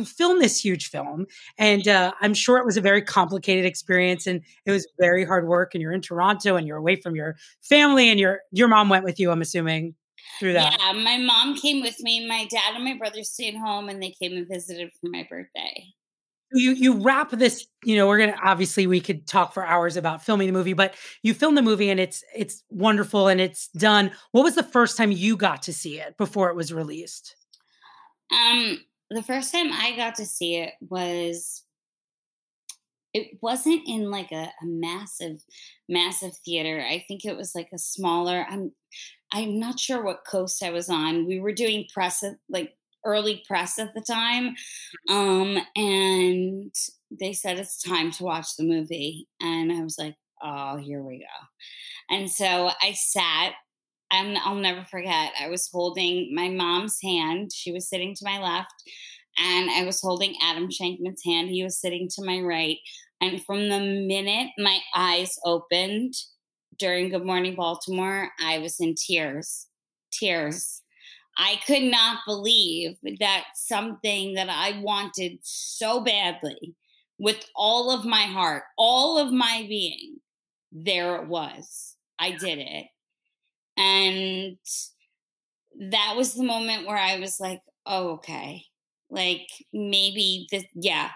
You 0.00 0.06
filmed 0.06 0.42
this 0.42 0.62
huge 0.62 0.88
film, 0.88 1.26
and 1.58 1.86
uh, 1.86 2.12
I'm 2.20 2.34
sure 2.34 2.58
it 2.58 2.66
was 2.66 2.76
a 2.76 2.80
very 2.80 3.02
complicated 3.02 3.64
experience, 3.64 4.26
and 4.26 4.40
it 4.64 4.70
was 4.70 4.86
very 4.98 5.24
hard 5.24 5.46
work. 5.46 5.74
And 5.74 5.82
you're 5.82 5.92
in 5.92 6.00
Toronto, 6.00 6.56
and 6.56 6.66
you're 6.66 6.78
away 6.78 6.96
from 6.96 7.14
your 7.14 7.36
family, 7.62 8.08
and 8.08 8.18
your 8.18 8.40
your 8.50 8.68
mom 8.68 8.88
went 8.88 9.04
with 9.04 9.20
you. 9.20 9.30
I'm 9.30 9.42
assuming 9.42 9.94
through 10.38 10.54
that. 10.54 10.76
Yeah, 10.78 10.92
my 10.92 11.18
mom 11.18 11.56
came 11.56 11.82
with 11.82 12.00
me. 12.00 12.26
My 12.26 12.46
dad 12.50 12.74
and 12.74 12.84
my 12.84 12.94
brother 12.94 13.22
stayed 13.22 13.56
home, 13.56 13.88
and 13.88 14.02
they 14.02 14.10
came 14.10 14.32
and 14.32 14.48
visited 14.48 14.90
for 15.00 15.10
my 15.10 15.26
birthday 15.28 15.84
you 16.52 16.72
you 16.72 16.94
wrap 17.00 17.30
this 17.30 17.66
you 17.84 17.96
know 17.96 18.06
we're 18.06 18.18
gonna 18.18 18.36
obviously 18.42 18.86
we 18.86 19.00
could 19.00 19.26
talk 19.26 19.52
for 19.52 19.64
hours 19.64 19.96
about 19.96 20.22
filming 20.22 20.46
the 20.46 20.52
movie 20.52 20.72
but 20.72 20.94
you 21.22 21.32
film 21.32 21.54
the 21.54 21.62
movie 21.62 21.90
and 21.90 22.00
it's 22.00 22.24
it's 22.34 22.64
wonderful 22.70 23.28
and 23.28 23.40
it's 23.40 23.68
done 23.68 24.10
what 24.32 24.42
was 24.42 24.54
the 24.54 24.62
first 24.62 24.96
time 24.96 25.12
you 25.12 25.36
got 25.36 25.62
to 25.62 25.72
see 25.72 26.00
it 26.00 26.16
before 26.16 26.50
it 26.50 26.56
was 26.56 26.72
released 26.72 27.36
um 28.32 28.78
the 29.10 29.22
first 29.22 29.52
time 29.52 29.72
i 29.72 29.94
got 29.96 30.14
to 30.14 30.26
see 30.26 30.56
it 30.56 30.74
was 30.88 31.62
it 33.12 33.38
wasn't 33.42 33.82
in 33.88 34.08
like 34.10 34.30
a, 34.30 34.52
a 34.62 34.66
massive 34.66 35.42
massive 35.88 36.32
theater 36.44 36.80
i 36.80 37.04
think 37.06 37.24
it 37.24 37.36
was 37.36 37.54
like 37.54 37.68
a 37.72 37.78
smaller 37.78 38.46
i'm 38.48 38.72
i'm 39.32 39.58
not 39.58 39.78
sure 39.78 40.02
what 40.02 40.26
coast 40.26 40.62
i 40.62 40.70
was 40.70 40.88
on 40.88 41.26
we 41.26 41.40
were 41.40 41.52
doing 41.52 41.86
press 41.92 42.24
like 42.48 42.74
early 43.04 43.42
press 43.46 43.78
at 43.78 43.94
the 43.94 44.00
time. 44.00 44.54
Um, 45.08 45.58
and 45.76 46.74
they 47.10 47.32
said 47.32 47.58
it's 47.58 47.82
time 47.82 48.10
to 48.12 48.24
watch 48.24 48.56
the 48.56 48.64
movie. 48.64 49.28
And 49.40 49.72
I 49.72 49.82
was 49.82 49.96
like, 49.98 50.16
oh, 50.42 50.76
here 50.76 51.02
we 51.02 51.18
go. 51.18 52.14
And 52.14 52.30
so 52.30 52.70
I 52.82 52.92
sat 52.92 53.54
and 54.12 54.38
I'll 54.38 54.56
never 54.56 54.84
forget, 54.84 55.32
I 55.40 55.48
was 55.48 55.68
holding 55.72 56.34
my 56.34 56.48
mom's 56.48 56.98
hand. 57.02 57.52
She 57.52 57.72
was 57.72 57.88
sitting 57.88 58.14
to 58.16 58.24
my 58.24 58.38
left, 58.40 58.74
and 59.38 59.70
I 59.70 59.84
was 59.84 60.00
holding 60.00 60.34
Adam 60.42 60.68
Shankman's 60.68 61.24
hand. 61.24 61.48
He 61.48 61.62
was 61.62 61.80
sitting 61.80 62.08
to 62.16 62.24
my 62.24 62.40
right. 62.40 62.78
And 63.20 63.44
from 63.44 63.68
the 63.68 63.80
minute 63.80 64.50
my 64.58 64.78
eyes 64.94 65.38
opened 65.44 66.14
during 66.78 67.10
Good 67.10 67.24
Morning 67.24 67.54
Baltimore, 67.54 68.30
I 68.40 68.58
was 68.58 68.80
in 68.80 68.94
tears, 68.94 69.66
tears. 70.10 70.82
I 71.36 71.60
could 71.66 71.82
not 71.82 72.18
believe 72.26 72.96
that 73.20 73.44
something 73.54 74.34
that 74.34 74.48
I 74.48 74.80
wanted 74.80 75.38
so 75.42 76.00
badly 76.00 76.74
with 77.18 77.44
all 77.54 77.90
of 77.90 78.04
my 78.04 78.22
heart, 78.22 78.64
all 78.76 79.18
of 79.18 79.30
my 79.32 79.64
being, 79.68 80.16
there 80.72 81.16
it 81.16 81.28
was. 81.28 81.96
I 82.18 82.32
did 82.32 82.58
it. 82.58 82.86
And 83.80 84.58
that 85.90 86.14
was 86.16 86.34
the 86.34 86.44
moment 86.44 86.86
where 86.86 86.98
I 86.98 87.18
was 87.18 87.40
like, 87.40 87.62
oh, 87.86 88.10
okay. 88.10 88.64
Like 89.10 89.46
maybe 89.72 90.46
this, 90.50 90.64
yeah, 90.74 91.10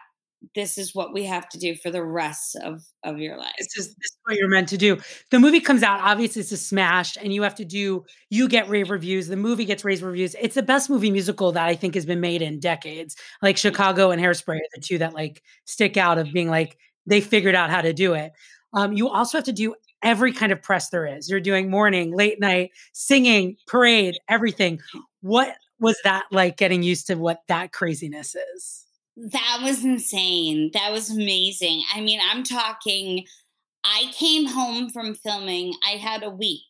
this 0.54 0.78
is 0.78 0.94
what 0.94 1.12
we 1.12 1.24
have 1.24 1.48
to 1.50 1.58
do 1.58 1.76
for 1.76 1.90
the 1.90 2.02
rest 2.02 2.56
of 2.56 2.82
of 3.02 3.18
your 3.18 3.36
life. 3.36 3.52
This 3.58 3.76
is, 3.76 3.88
this 3.88 4.10
is 4.10 4.18
what 4.24 4.36
you're 4.36 4.48
meant 4.48 4.68
to 4.70 4.76
do. 4.76 4.98
The 5.30 5.38
movie 5.38 5.60
comes 5.60 5.82
out, 5.82 6.00
obviously 6.00 6.40
it's 6.40 6.52
a 6.52 6.56
smash, 6.56 7.16
and 7.16 7.32
you 7.32 7.42
have 7.42 7.54
to 7.56 7.64
do. 7.64 8.04
You 8.30 8.48
get 8.48 8.68
rave 8.68 8.90
reviews. 8.90 9.28
The 9.28 9.36
movie 9.36 9.64
gets 9.64 9.84
rave 9.84 10.02
reviews. 10.02 10.34
It's 10.40 10.54
the 10.54 10.62
best 10.62 10.90
movie 10.90 11.10
musical 11.10 11.52
that 11.52 11.66
I 11.66 11.74
think 11.74 11.94
has 11.94 12.06
been 12.06 12.20
made 12.20 12.42
in 12.42 12.60
decades. 12.60 13.16
Like 13.42 13.56
Chicago 13.56 14.10
and 14.10 14.20
Hairspray 14.20 14.56
are 14.56 14.70
the 14.74 14.80
two 14.80 14.98
that 14.98 15.14
like 15.14 15.42
stick 15.66 15.96
out 15.96 16.18
of 16.18 16.32
being 16.32 16.48
like 16.48 16.78
they 17.06 17.20
figured 17.20 17.54
out 17.54 17.70
how 17.70 17.82
to 17.82 17.92
do 17.92 18.14
it. 18.14 18.32
Um, 18.72 18.92
you 18.92 19.08
also 19.08 19.38
have 19.38 19.44
to 19.44 19.52
do 19.52 19.74
every 20.04 20.32
kind 20.32 20.52
of 20.52 20.62
press 20.62 20.90
there 20.90 21.06
is. 21.06 21.28
You're 21.28 21.40
doing 21.40 21.70
morning, 21.70 22.14
late 22.14 22.38
night, 22.38 22.70
singing, 22.92 23.56
parade, 23.66 24.18
everything. 24.28 24.80
What 25.22 25.56
was 25.80 25.96
that 26.04 26.26
like 26.30 26.56
getting 26.56 26.82
used 26.82 27.08
to 27.08 27.14
what 27.14 27.40
that 27.48 27.72
craziness 27.72 28.36
is? 28.36 28.84
That 29.16 29.60
was 29.62 29.84
insane. 29.84 30.70
That 30.74 30.92
was 30.92 31.10
amazing. 31.10 31.82
I 31.94 32.00
mean, 32.00 32.20
I'm 32.22 32.44
talking, 32.44 33.24
I 33.84 34.12
came 34.12 34.46
home 34.46 34.90
from 34.90 35.14
filming, 35.14 35.74
I 35.84 35.96
had 35.96 36.22
a 36.22 36.30
week. 36.30 36.62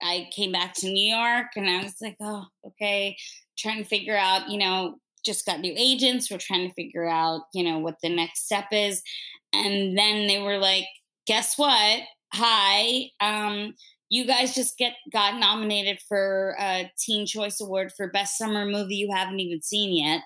I 0.00 0.28
came 0.32 0.52
back 0.52 0.74
to 0.74 0.86
New 0.86 1.14
York 1.14 1.48
and 1.56 1.68
I 1.68 1.82
was 1.82 1.96
like, 2.00 2.16
oh, 2.20 2.46
okay, 2.64 3.16
trying 3.58 3.82
to 3.82 3.88
figure 3.88 4.16
out, 4.16 4.48
you 4.48 4.58
know, 4.58 4.96
just 5.24 5.44
got 5.44 5.60
new 5.60 5.74
agents. 5.76 6.30
We're 6.30 6.38
trying 6.38 6.68
to 6.68 6.74
figure 6.74 7.08
out, 7.08 7.42
you 7.52 7.64
know, 7.64 7.78
what 7.78 7.96
the 8.02 8.08
next 8.08 8.46
step 8.46 8.66
is. 8.70 9.02
And 9.52 9.98
then 9.98 10.28
they 10.28 10.40
were 10.40 10.58
like, 10.58 10.86
guess 11.26 11.58
what? 11.58 12.02
Hi, 12.32 13.10
um, 13.20 13.74
you 14.08 14.26
guys 14.26 14.54
just 14.54 14.78
get 14.78 14.94
got 15.12 15.38
nominated 15.38 15.98
for 16.08 16.56
a 16.58 16.90
Teen 16.98 17.26
Choice 17.26 17.60
Award 17.60 17.92
for 17.96 18.08
Best 18.08 18.38
Summer 18.38 18.64
Movie 18.64 18.96
you 18.96 19.12
haven't 19.12 19.40
even 19.40 19.62
seen 19.62 19.96
yet 19.96 20.22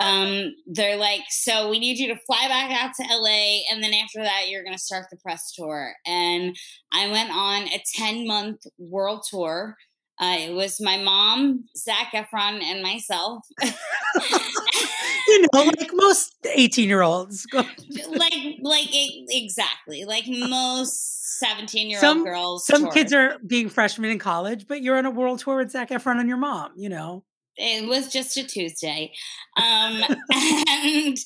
um, 0.00 0.54
they're 0.66 0.96
like, 0.96 1.22
so 1.28 1.68
we 1.70 1.78
need 1.78 1.98
you 1.98 2.08
to 2.08 2.20
fly 2.26 2.46
back 2.48 2.70
out 2.70 2.94
to 2.96 3.16
LA, 3.16 3.60
and 3.70 3.82
then 3.82 3.94
after 3.94 4.22
that, 4.22 4.48
you're 4.48 4.64
going 4.64 4.76
to 4.76 4.82
start 4.82 5.06
the 5.10 5.16
press 5.16 5.52
tour. 5.52 5.94
And 6.06 6.56
I 6.92 7.08
went 7.08 7.30
on 7.30 7.68
a 7.68 7.82
10 7.94 8.26
month 8.26 8.66
world 8.78 9.24
tour. 9.28 9.76
Uh, 10.20 10.36
it 10.38 10.54
was 10.54 10.80
my 10.80 10.96
mom, 10.96 11.64
Zac 11.76 12.12
Efron, 12.12 12.62
and 12.62 12.82
myself. 12.82 13.44
you 13.62 15.46
know, 15.52 15.64
like 15.64 15.90
most 15.92 16.36
18 16.44 16.88
year 16.88 17.02
olds. 17.02 17.46
like, 17.52 18.56
like 18.60 18.88
it, 18.92 19.26
exactly, 19.28 20.04
like 20.04 20.24
most 20.26 21.38
17 21.40 21.90
year 21.90 22.00
old 22.04 22.24
girls. 22.24 22.66
Some 22.66 22.84
tour. 22.84 22.92
kids 22.92 23.12
are 23.12 23.38
being 23.46 23.68
freshmen 23.68 24.10
in 24.10 24.18
college, 24.18 24.66
but 24.68 24.82
you're 24.82 24.96
on 24.96 25.06
a 25.06 25.10
world 25.10 25.40
tour 25.40 25.56
with 25.56 25.70
Zac 25.70 25.90
Efron 25.90 26.20
and 26.20 26.28
your 26.28 26.38
mom, 26.38 26.72
you 26.76 26.88
know 26.88 27.24
it 27.56 27.88
was 27.88 28.08
just 28.08 28.36
a 28.36 28.44
Tuesday. 28.44 29.12
Um, 29.56 30.02
and, 30.68 31.16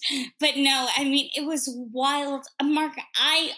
but 0.41 0.57
no, 0.57 0.89
I 0.97 1.05
mean, 1.05 1.31
it 1.35 1.47
was 1.47 1.69
wild. 1.93 2.45
Mark, 2.63 2.93
I, 3.17 3.51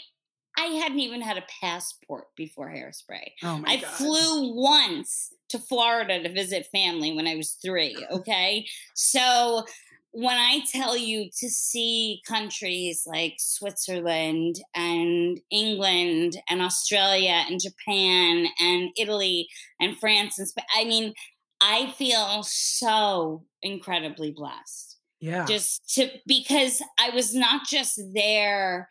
I 0.61 0.66
hadn't 0.75 1.01
even 1.01 1.23
had 1.23 1.38
a 1.38 1.44
passport 1.61 2.27
before 2.37 2.68
hairspray. 2.68 3.33
Oh 3.42 3.62
I 3.66 3.77
God. 3.77 3.87
flew 3.87 4.55
once 4.55 5.33
to 5.49 5.59
Florida 5.59 6.23
to 6.23 6.33
visit 6.33 6.66
family 6.66 7.12
when 7.14 7.27
I 7.27 7.37
was 7.37 7.53
three. 7.62 7.96
Okay. 8.11 8.66
So 8.94 9.64
when 10.12 10.37
I 10.37 10.61
tell 10.70 10.96
you 10.96 11.31
to 11.38 11.49
see 11.49 12.20
countries 12.27 13.05
like 13.07 13.35
Switzerland 13.38 14.57
and 14.75 15.40
England 15.51 16.37
and 16.49 16.61
Australia 16.61 17.44
and 17.49 17.61
Japan 17.61 18.46
and 18.59 18.90
Italy 18.99 19.49
and 19.81 19.96
France 19.96 20.38
and 20.38 20.49
Spain, 20.49 20.64
I 20.77 20.85
mean, 20.85 21.14
I 21.61 21.92
feel 21.92 22.42
so 22.42 23.44
incredibly 23.62 24.33
blessed. 24.33 24.99
Yeah. 25.20 25.44
Just 25.46 25.94
to, 25.94 26.11
because 26.27 26.83
I 26.99 27.11
was 27.11 27.35
not 27.35 27.66
just 27.66 28.01
there, 28.12 28.88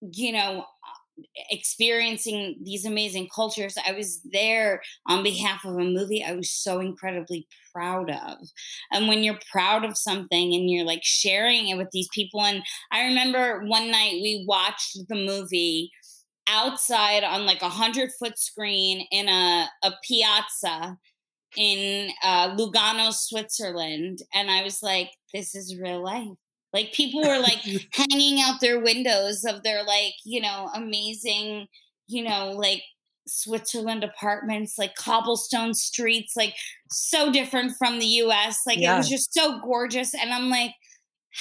you 0.00 0.32
know, 0.32 0.64
experiencing 1.50 2.56
these 2.62 2.84
amazing 2.84 3.28
cultures. 3.34 3.76
I 3.86 3.92
was 3.92 4.20
there 4.32 4.82
on 5.06 5.22
behalf 5.22 5.64
of 5.64 5.74
a 5.74 5.84
movie 5.84 6.24
I 6.24 6.32
was 6.32 6.50
so 6.50 6.80
incredibly 6.80 7.46
proud 7.72 8.10
of. 8.10 8.38
And 8.92 9.08
when 9.08 9.22
you're 9.22 9.38
proud 9.50 9.84
of 9.84 9.96
something 9.96 10.54
and 10.54 10.70
you're 10.70 10.84
like 10.84 11.04
sharing 11.04 11.68
it 11.68 11.76
with 11.76 11.90
these 11.92 12.08
people, 12.12 12.42
and 12.42 12.62
I 12.92 13.04
remember 13.04 13.64
one 13.66 13.90
night 13.90 14.20
we 14.22 14.44
watched 14.46 14.98
the 15.08 15.14
movie 15.14 15.90
outside 16.46 17.22
on 17.22 17.46
like 17.46 17.62
a 17.62 17.68
hundred 17.68 18.10
foot 18.18 18.38
screen 18.38 19.06
in 19.10 19.28
a, 19.28 19.68
a 19.82 19.92
piazza 20.02 20.98
in 21.56 22.10
uh, 22.22 22.54
Lugano, 22.56 23.12
Switzerland, 23.12 24.20
and 24.34 24.50
I 24.50 24.62
was 24.62 24.82
like, 24.82 25.10
"This 25.32 25.54
is 25.54 25.76
real 25.80 26.02
life." 26.02 26.38
Like 26.72 26.92
people 26.92 27.22
were 27.22 27.38
like 27.38 27.60
hanging 27.92 28.40
out 28.40 28.60
their 28.60 28.80
windows 28.80 29.44
of 29.44 29.62
their 29.62 29.82
like 29.84 30.14
you 30.24 30.40
know 30.40 30.70
amazing 30.74 31.66
you 32.06 32.22
know 32.22 32.52
like 32.52 32.82
Switzerland 33.26 34.02
apartments, 34.02 34.78
like 34.78 34.94
cobblestone 34.96 35.74
streets, 35.74 36.36
like 36.36 36.54
so 36.90 37.30
different 37.30 37.72
from 37.78 37.98
the 37.98 38.06
U.S. 38.06 38.62
Like 38.66 38.78
yeah. 38.78 38.94
it 38.94 38.98
was 38.98 39.08
just 39.08 39.32
so 39.32 39.60
gorgeous, 39.60 40.14
and 40.14 40.32
I'm 40.32 40.50
like, 40.50 40.72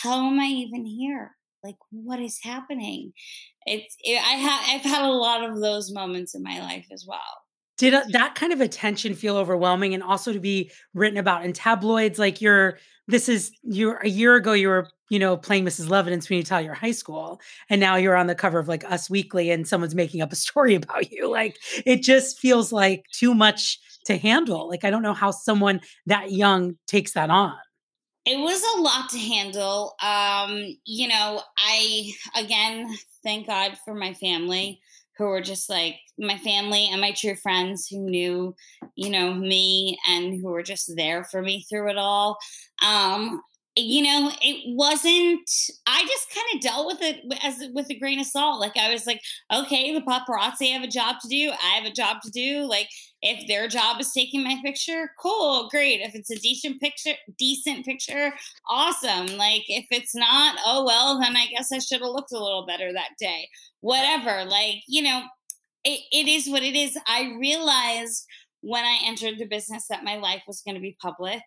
how 0.04 0.28
am 0.28 0.40
I 0.40 0.46
even 0.46 0.86
here? 0.86 1.36
Like 1.64 1.78
what 1.92 2.20
is 2.20 2.40
happening? 2.42 3.14
It's 3.66 3.96
it, 4.00 4.22
I 4.22 4.36
have 4.36 4.62
I've 4.68 4.92
had 4.92 5.04
a 5.04 5.12
lot 5.12 5.50
of 5.50 5.60
those 5.60 5.92
moments 5.92 6.36
in 6.36 6.44
my 6.44 6.60
life 6.60 6.88
as 6.92 7.06
well 7.08 7.20
did 7.80 7.94
uh, 7.94 8.04
that 8.12 8.36
kind 8.36 8.54
of 8.54 8.62
attention 8.62 9.16
feel 9.16 9.38
overwhelming 9.38 9.94
and 9.94 10.04
also 10.04 10.32
to 10.34 10.40
be 10.40 10.70
written 10.94 11.18
about 11.18 11.44
in 11.44 11.54
tabloids 11.54 12.20
like 12.20 12.42
you're 12.42 12.78
this 13.10 13.28
is 13.28 13.52
you're 13.64 13.98
a 13.98 14.08
year 14.08 14.36
ago 14.36 14.54
you 14.54 14.68
were 14.68 14.88
you 15.10 15.18
know 15.18 15.36
playing 15.36 15.66
mrs 15.66 15.90
lovett 15.90 16.14
in 16.14 16.22
sweeney 16.22 16.44
todd 16.44 16.64
your 16.64 16.76
high 16.76 16.92
school 16.92 17.42
and 17.70 17.82
now 17.82 17.96
you're 17.96 18.16
on 18.16 18.28
the 18.28 18.36
cover 18.36 18.60
of 18.60 18.68
like 18.68 18.84
us 18.90 19.10
weekly 19.10 19.50
and 19.50 19.68
someone's 19.68 19.96
making 19.96 20.22
up 20.22 20.32
a 20.32 20.36
story 20.48 20.76
about 20.76 21.12
you. 21.12 21.30
Like 21.30 21.58
it 21.86 22.04
just 22.04 22.40
feels 22.40 22.72
like 22.72 23.06
too 23.12 23.34
much 23.34 23.80
to 24.06 24.18
handle. 24.18 24.70
Like 24.70 24.84
i 24.84 24.90
don't 24.90 25.02
know 25.02 25.14
how 25.14 25.32
someone 25.32 25.82
that 26.06 26.32
young 26.32 26.78
takes 26.88 27.14
that 27.14 27.30
on. 27.30 27.56
It 28.26 28.38
was 28.38 28.62
a 28.76 28.82
lot 28.82 29.10
to 29.10 29.18
handle. 29.18 29.96
Um 30.02 30.78
you 30.86 31.08
know 31.08 31.42
i 31.58 32.12
again 32.36 32.96
thank 33.24 33.48
god 33.48 33.78
for 33.84 33.96
my 33.96 34.14
family 34.14 34.80
who 35.20 35.26
were 35.26 35.42
just 35.42 35.70
like 35.70 35.98
my 36.18 36.38
family 36.38 36.88
and 36.90 37.02
my 37.02 37.12
true 37.12 37.36
friends 37.36 37.88
who 37.88 38.00
knew, 38.00 38.56
you 38.96 39.10
know, 39.10 39.34
me 39.34 40.00
and 40.08 40.42
who 40.42 40.48
were 40.48 40.64
just 40.64 40.96
there 40.96 41.26
for 41.26 41.42
me 41.42 41.66
through 41.70 41.90
it 41.90 41.98
all. 41.98 42.38
Um, 42.84 43.42
you 43.76 44.02
know, 44.02 44.32
it 44.42 44.76
wasn't. 44.76 45.48
I 45.86 46.02
just 46.04 46.34
kind 46.34 46.48
of 46.56 46.62
dealt 46.62 46.88
with 46.88 47.02
it 47.02 47.22
as 47.44 47.70
with 47.74 47.90
a 47.90 48.00
grain 48.00 48.20
of 48.20 48.26
salt. 48.26 48.62
Like 48.62 48.78
I 48.78 48.92
was 48.92 49.06
like, 49.06 49.22
okay, 49.54 49.94
the 49.94 50.02
paparazzi 50.02 50.72
have 50.72 50.84
a 50.84 50.88
job 50.88 51.18
to 51.22 51.28
do. 51.28 51.52
I 51.52 51.76
have 51.76 51.86
a 51.86 51.94
job 51.94 52.22
to 52.24 52.32
do. 52.32 52.64
Like 52.64 52.90
if 53.22 53.48
their 53.48 53.68
job 53.68 54.00
is 54.00 54.12
taking 54.14 54.44
my 54.44 54.58
picture, 54.64 55.12
cool, 55.22 55.68
great. 55.70 56.02
If 56.02 56.16
it's 56.16 56.32
a 56.32 56.40
decent 56.40 56.80
picture, 56.80 57.14
decent 57.38 57.86
picture, 57.86 58.34
awesome. 58.70 59.38
Like 59.38 59.64
if 59.68 59.86
it's 59.92 60.16
not, 60.16 60.58
oh 60.66 60.86
well, 60.86 61.20
then 61.20 61.36
I 61.36 61.48
guess 61.48 61.72
I 61.72 61.80
should 61.80 62.02
have 62.02 62.10
looked 62.10 62.32
a 62.32 62.42
little 62.42 62.66
better 62.66 62.94
that 62.94 63.18
day. 63.20 63.50
Whatever. 63.82 64.46
Like 64.46 64.84
you 64.88 65.04
know, 65.04 65.24
it, 65.84 66.02
it 66.12 66.28
is 66.28 66.50
what 66.50 66.64
it 66.64 66.76
is. 66.76 66.98
I 67.08 67.36
realized 67.40 68.26
when 68.62 68.84
I 68.84 69.00
entered 69.06 69.38
the 69.38 69.46
business 69.46 69.88
that 69.90 70.04
my 70.04 70.18
life 70.18 70.44
was 70.48 70.62
going 70.62 70.76
to 70.76 70.82
be 70.82 70.98
public 71.02 71.42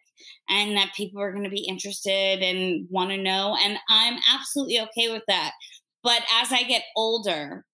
and 0.49 0.77
that 0.77 0.95
people 0.97 1.21
are 1.21 1.33
going 1.33 1.45
to 1.45 1.51
be 1.51 1.67
interested 1.69 2.43
and 2.43 2.87
want 2.91 3.11
to 3.11 3.19
know. 3.19 3.57
And 3.63 3.79
I'm 3.89 4.19
absolutely 4.33 4.81
okay 4.81 5.11
with 5.11 5.23
that. 5.29 5.53
But 6.03 6.23
as 6.41 6.53
I 6.53 6.63
get 6.63 6.83
older, 6.97 7.65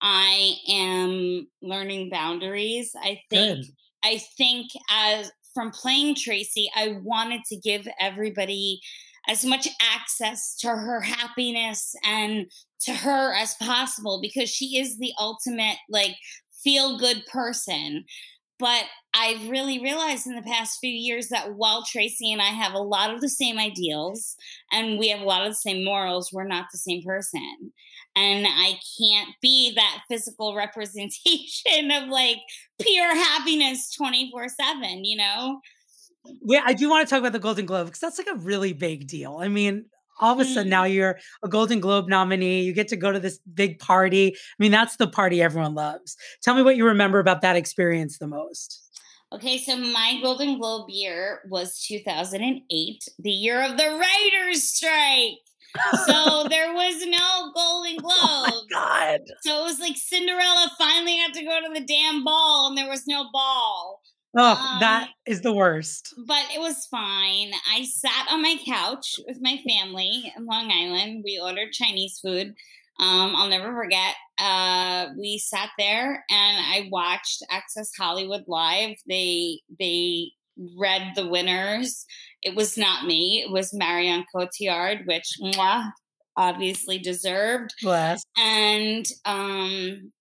I 0.00 0.54
am 0.68 1.48
learning 1.62 2.10
boundaries. 2.10 2.92
I 3.00 3.20
think 3.30 3.58
Good. 3.58 3.66
I 4.04 4.18
think 4.36 4.68
as 4.90 5.32
from 5.54 5.70
playing 5.70 6.16
Tracy, 6.16 6.70
I 6.76 6.98
wanted 7.02 7.42
to 7.48 7.56
give 7.56 7.88
everybody 7.98 8.80
as 9.28 9.44
much 9.44 9.66
access 9.80 10.54
to 10.56 10.68
her 10.68 11.00
happiness 11.00 11.94
and 12.04 12.46
to 12.80 12.92
her 12.92 13.34
as 13.34 13.54
possible 13.54 14.20
because 14.20 14.48
she 14.48 14.78
is 14.78 14.98
the 14.98 15.12
ultimate 15.18 15.78
like 15.88 16.14
feel 16.62 16.98
good 16.98 17.24
person 17.32 18.04
but 18.58 18.84
I've 19.12 19.48
really 19.48 19.82
realized 19.82 20.26
in 20.26 20.34
the 20.34 20.42
past 20.42 20.78
few 20.80 20.90
years 20.90 21.28
that 21.28 21.54
while 21.54 21.84
Tracy 21.84 22.32
and 22.32 22.40
I 22.40 22.46
have 22.46 22.72
a 22.72 22.78
lot 22.78 23.12
of 23.12 23.20
the 23.20 23.28
same 23.28 23.58
ideals 23.58 24.34
and 24.72 24.98
we 24.98 25.08
have 25.08 25.20
a 25.20 25.24
lot 25.24 25.42
of 25.42 25.52
the 25.52 25.56
same 25.56 25.84
morals, 25.84 26.30
we're 26.32 26.44
not 26.44 26.66
the 26.72 26.78
same 26.78 27.02
person. 27.02 27.72
And 28.16 28.46
I 28.48 28.78
can't 28.98 29.34
be 29.42 29.74
that 29.74 30.02
physical 30.08 30.54
representation 30.54 31.90
of 31.90 32.08
like 32.08 32.38
pure 32.80 33.14
happiness 33.14 33.94
24 33.94 34.48
7, 34.48 35.04
you 35.04 35.18
know? 35.18 35.60
Yeah, 36.42 36.62
I 36.64 36.72
do 36.72 36.88
want 36.90 37.06
to 37.06 37.10
talk 37.10 37.20
about 37.20 37.32
the 37.32 37.38
Golden 37.38 37.66
Globe 37.66 37.86
because 37.86 38.00
that's 38.00 38.18
like 38.18 38.26
a 38.26 38.38
really 38.38 38.72
big 38.72 39.06
deal. 39.06 39.38
I 39.40 39.48
mean, 39.48 39.84
all 40.20 40.32
of 40.32 40.40
a 40.40 40.44
sudden 40.44 40.70
now 40.70 40.84
mm-hmm. 40.84 40.94
you're 40.94 41.18
a 41.42 41.48
Golden 41.48 41.78
Globe 41.78 42.08
nominee. 42.08 42.62
You 42.62 42.72
get 42.72 42.88
to 42.88 42.96
go 42.96 43.12
to 43.12 43.20
this 43.20 43.38
big 43.54 43.78
party. 43.78 44.34
I 44.34 44.38
mean, 44.58 44.72
that's 44.72 44.96
the 44.96 45.06
party 45.06 45.42
everyone 45.42 45.74
loves. 45.74 46.16
Tell 46.42 46.54
me 46.54 46.62
what 46.62 46.76
you 46.76 46.86
remember 46.86 47.18
about 47.18 47.42
that 47.42 47.56
experience 47.56 48.18
the 48.18 48.26
most. 48.26 48.82
Okay, 49.32 49.58
so 49.58 49.76
my 49.76 50.18
Golden 50.22 50.58
Globe 50.58 50.88
year 50.88 51.40
was 51.48 51.82
2008, 51.82 53.08
the 53.18 53.30
year 53.30 53.62
of 53.62 53.76
the 53.76 53.84
writers' 53.84 54.62
strike. 54.62 55.34
So 56.06 56.46
there 56.48 56.72
was 56.72 57.06
no 57.06 57.52
Golden 57.54 57.96
Globe. 57.96 58.12
Oh 58.48 58.62
God! 58.70 59.20
So 59.42 59.60
it 59.60 59.64
was 59.64 59.80
like 59.80 59.96
Cinderella 59.96 60.70
finally 60.78 61.16
had 61.16 61.34
to 61.34 61.44
go 61.44 61.60
to 61.60 61.72
the 61.72 61.84
damn 61.84 62.24
ball, 62.24 62.68
and 62.68 62.76
there 62.78 62.88
was 62.88 63.06
no 63.06 63.26
ball. 63.32 64.00
Oh, 64.36 64.52
um, 64.52 64.80
that 64.80 65.10
is 65.26 65.40
the 65.40 65.52
worst. 65.52 66.14
But 66.26 66.44
it 66.54 66.60
was 66.60 66.86
fine. 66.86 67.52
I 67.72 67.84
sat 67.84 68.26
on 68.30 68.42
my 68.42 68.56
couch 68.66 69.18
with 69.26 69.38
my 69.40 69.58
family 69.66 70.32
in 70.36 70.46
Long 70.46 70.70
Island. 70.70 71.22
We 71.24 71.40
ordered 71.42 71.72
Chinese 71.72 72.18
food. 72.22 72.54
Um, 72.98 73.34
I'll 73.36 73.48
never 73.48 73.74
forget. 73.74 74.14
Uh, 74.38 75.08
we 75.18 75.38
sat 75.38 75.70
there 75.78 76.24
and 76.30 76.58
I 76.58 76.88
watched 76.90 77.42
Access 77.50 77.90
Hollywood 77.96 78.44
live. 78.46 78.96
They 79.06 79.60
they 79.78 80.32
read 80.76 81.12
the 81.14 81.26
winners. 81.26 82.04
It 82.42 82.54
was 82.54 82.76
not 82.76 83.04
me. 83.04 83.42
It 83.46 83.50
was 83.50 83.74
Marion 83.74 84.24
Cotillard, 84.34 85.06
which 85.06 85.36
mwah, 85.42 85.90
obviously 86.36 86.98
deserved. 86.98 87.74
Bless. 87.82 88.24
And 88.38 89.06
um, 89.24 90.12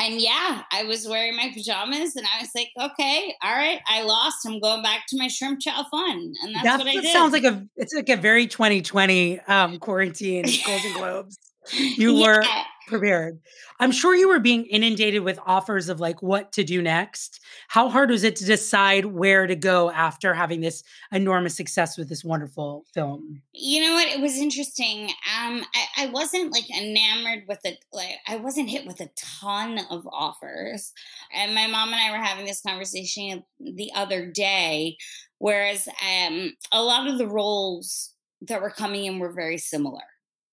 and 0.00 0.20
yeah, 0.20 0.62
I 0.72 0.84
was 0.84 1.06
wearing 1.06 1.36
my 1.36 1.50
pajamas 1.52 2.16
and 2.16 2.26
I 2.26 2.40
was 2.40 2.50
like, 2.54 2.70
okay, 2.80 3.34
all 3.42 3.52
right, 3.52 3.80
I 3.86 4.02
lost. 4.02 4.46
I'm 4.46 4.58
going 4.58 4.82
back 4.82 5.02
to 5.08 5.18
my 5.18 5.28
shrimp 5.28 5.60
chow 5.60 5.84
fun. 5.90 6.32
And 6.42 6.54
that's, 6.54 6.64
that's 6.64 6.84
what 6.84 6.88
I 6.88 7.00
did. 7.00 7.12
sounds 7.12 7.32
like 7.32 7.44
a 7.44 7.66
it's 7.76 7.94
like 7.94 8.08
a 8.08 8.16
very 8.16 8.46
2020 8.46 9.40
um 9.40 9.78
quarantine 9.78 10.46
Golden 10.66 10.92
Globes. 10.94 11.38
You 11.72 12.14
yeah. 12.14 12.26
were 12.26 12.44
prepared. 12.90 13.40
I'm 13.78 13.92
sure 13.92 14.14
you 14.14 14.28
were 14.28 14.40
being 14.40 14.66
inundated 14.66 15.22
with 15.22 15.38
offers 15.46 15.88
of 15.88 16.00
like 16.00 16.22
what 16.22 16.52
to 16.52 16.64
do 16.64 16.82
next. 16.82 17.40
How 17.68 17.88
hard 17.88 18.10
was 18.10 18.24
it 18.24 18.36
to 18.36 18.44
decide 18.44 19.06
where 19.06 19.46
to 19.46 19.56
go 19.56 19.90
after 19.90 20.34
having 20.34 20.60
this 20.60 20.82
enormous 21.12 21.56
success 21.56 21.96
with 21.96 22.08
this 22.08 22.22
wonderful 22.22 22.84
film? 22.92 23.40
You 23.52 23.82
know 23.82 23.94
what? 23.94 24.08
It 24.08 24.20
was 24.20 24.36
interesting. 24.36 25.08
Um, 25.08 25.64
I, 25.74 26.04
I 26.04 26.06
wasn't 26.06 26.52
like 26.52 26.68
enamored 26.70 27.44
with 27.48 27.64
it. 27.64 27.78
Like 27.92 28.16
I 28.28 28.36
wasn't 28.36 28.68
hit 28.68 28.86
with 28.86 29.00
a 29.00 29.10
ton 29.16 29.80
of 29.90 30.06
offers. 30.12 30.92
And 31.32 31.54
my 31.54 31.66
mom 31.66 31.92
and 31.92 32.00
I 32.00 32.10
were 32.10 32.22
having 32.22 32.44
this 32.44 32.60
conversation 32.60 33.44
the 33.58 33.90
other 33.94 34.26
day. 34.26 34.98
Whereas 35.38 35.88
um, 35.88 36.52
a 36.72 36.82
lot 36.82 37.08
of 37.08 37.16
the 37.16 37.26
roles 37.26 38.12
that 38.42 38.60
were 38.60 38.70
coming 38.70 39.04
in 39.04 39.18
were 39.18 39.32
very 39.32 39.58
similar. 39.58 40.02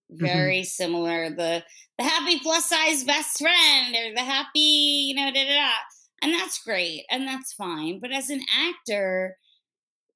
Very 0.10 0.60
mm-hmm. 0.60 0.66
similar. 0.66 1.30
The 1.30 1.64
the 1.98 2.04
happy 2.04 2.40
plus 2.40 2.70
size 2.70 3.04
best 3.04 3.40
friend 3.40 3.96
or 3.96 4.14
the 4.14 4.22
happy, 4.22 4.60
you 5.10 5.16
know, 5.16 5.32
da 5.32 5.44
da 5.44 5.56
da. 5.56 5.72
And 6.22 6.34
that's 6.34 6.62
great 6.64 7.06
and 7.12 7.28
that's 7.28 7.54
fine. 7.54 8.00
But 8.00 8.12
as 8.12 8.30
an 8.30 8.42
actor, 8.56 9.38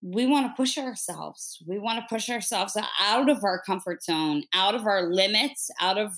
we 0.03 0.25
want 0.25 0.47
to 0.47 0.55
push 0.55 0.77
ourselves. 0.77 1.61
We 1.67 1.77
want 1.77 1.99
to 1.99 2.05
push 2.09 2.29
ourselves 2.29 2.75
out 2.99 3.29
of 3.29 3.43
our 3.43 3.61
comfort 3.61 4.03
zone, 4.03 4.43
out 4.53 4.73
of 4.73 4.85
our 4.85 5.03
limits, 5.03 5.69
out 5.79 5.97
of 5.97 6.13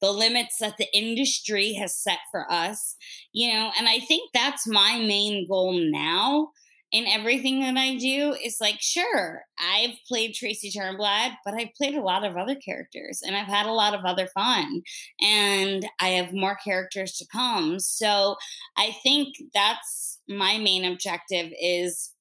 the 0.00 0.10
limits 0.10 0.56
that 0.60 0.76
the 0.78 0.88
industry 0.94 1.74
has 1.74 1.94
set 1.94 2.18
for 2.30 2.50
us, 2.50 2.96
you 3.32 3.52
know. 3.52 3.70
And 3.78 3.88
I 3.88 3.98
think 4.00 4.30
that's 4.32 4.66
my 4.66 4.98
main 4.98 5.46
goal 5.46 5.72
now 5.72 6.50
in 6.96 7.06
everything 7.06 7.60
that 7.60 7.76
I 7.76 7.96
do 7.96 8.34
is 8.42 8.56
like, 8.58 8.80
sure, 8.80 9.42
I've 9.58 9.98
played 10.08 10.32
Tracy 10.32 10.70
Turnblad, 10.70 11.36
but 11.44 11.52
I've 11.52 11.74
played 11.76 11.94
a 11.94 12.00
lot 12.00 12.24
of 12.24 12.38
other 12.38 12.54
characters 12.54 13.20
and 13.22 13.36
I've 13.36 13.48
had 13.48 13.66
a 13.66 13.72
lot 13.72 13.92
of 13.94 14.06
other 14.06 14.26
fun 14.28 14.80
and 15.20 15.86
I 16.00 16.08
have 16.08 16.32
more 16.32 16.56
characters 16.56 17.12
to 17.18 17.26
come. 17.30 17.78
So 17.80 18.36
I 18.78 18.96
think 19.02 19.34
that's 19.52 20.20
my 20.26 20.56
main 20.56 20.86
objective 20.86 21.52
is 21.60 22.12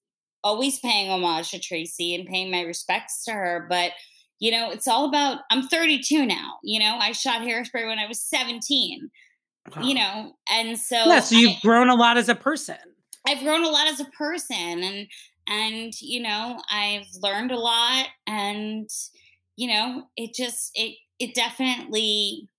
always 0.44 0.78
paying 0.80 1.10
homage 1.10 1.52
to 1.52 1.60
Tracy 1.60 2.14
and 2.14 2.28
paying 2.28 2.52
my 2.52 2.64
respects 2.64 3.24
to 3.24 3.32
her. 3.32 3.66
But, 3.70 3.94
you 4.40 4.52
know, 4.52 4.72
it's 4.72 4.90
all 4.90 5.06
about, 5.06 5.40
I'm 5.52 5.70
32 5.70 6.26
now. 6.26 6.58
You 6.64 6.82
know, 6.82 6.98
I 7.00 7.14
shot 7.14 7.44
Hairspray 7.44 7.88
when 7.88 7.98
I 7.98 8.08
was 8.08 8.22
17. 8.22 9.10
Wow. 9.74 9.84
You 9.84 9.96
know, 9.96 10.34
and 10.52 10.78
so 10.78 10.98
yeah, 10.98 11.22
so 11.22 11.38
you've 11.38 11.52
I, 11.52 11.60
grown 11.62 11.90
a 11.90 11.96
lot 11.96 12.18
as 12.18 12.28
a 12.28 12.36
person 12.36 12.76
I've 13.28 13.42
grown 13.44 13.64
a 13.64 13.70
lot 13.70 13.88
as 13.88 14.00
a 14.00 14.06
person 14.18 14.56
and 14.84 15.08
and 15.48 15.94
you 16.02 16.22
know, 16.22 16.60
I've 16.72 17.08
learned 17.22 17.52
a 17.52 17.60
lot 17.60 18.08
and 18.28 18.90
you 19.56 19.68
know, 19.68 20.04
it 20.18 20.34
just 20.36 20.72
it 20.76 20.96
it 21.20 21.36
definitely 21.36 22.50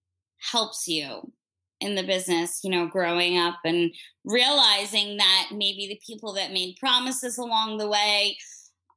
helps 0.52 0.87
you 0.88 1.33
in 1.81 1.94
the 1.94 2.02
business, 2.02 2.61
you 2.64 2.70
know, 2.70 2.87
growing 2.87 3.37
up 3.38 3.57
and 3.64 3.92
realizing 4.24 5.18
that 5.18 5.48
maybe 5.52 5.87
the 5.88 6.00
people 6.07 6.33
that 6.35 6.52
made 6.52 6.76
promises 6.81 7.37
along 7.38 7.76
the 7.79 7.88
way 7.88 8.37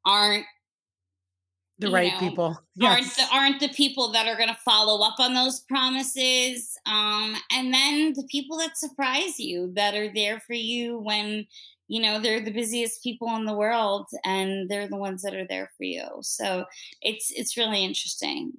aren't 0.05 0.45
the 1.79 1.89
right 1.89 2.13
know, 2.13 2.19
people. 2.19 2.59
yes. 2.75 2.91
aren't 2.91 3.15
the, 3.15 3.35
aren't 3.35 3.59
the 3.59 3.69
people 3.69 4.11
that 4.11 4.27
are 4.27 4.35
going 4.35 4.49
to 4.49 4.57
follow 4.65 5.05
up 5.05 5.19
on 5.19 5.33
those 5.33 5.61
promises 5.61 6.77
um, 6.85 7.35
and 7.51 7.73
then 7.73 8.13
the 8.13 8.27
people 8.29 8.57
that 8.57 8.77
surprise 8.77 9.39
you 9.39 9.71
that 9.75 9.95
are 9.95 10.13
there 10.13 10.41
for 10.41 10.53
you 10.53 10.99
when 10.99 11.45
you 11.87 12.01
know 12.01 12.19
they're 12.19 12.43
the 12.43 12.51
busiest 12.51 13.01
people 13.01 13.33
in 13.35 13.45
the 13.45 13.53
world 13.53 14.07
and 14.23 14.69
they're 14.69 14.87
the 14.87 14.97
ones 14.97 15.21
that 15.23 15.33
are 15.33 15.47
there 15.47 15.71
for 15.77 15.83
you. 15.83 16.05
So 16.21 16.65
it's 17.01 17.31
it's 17.31 17.57
really 17.57 17.83
interesting 17.83 18.53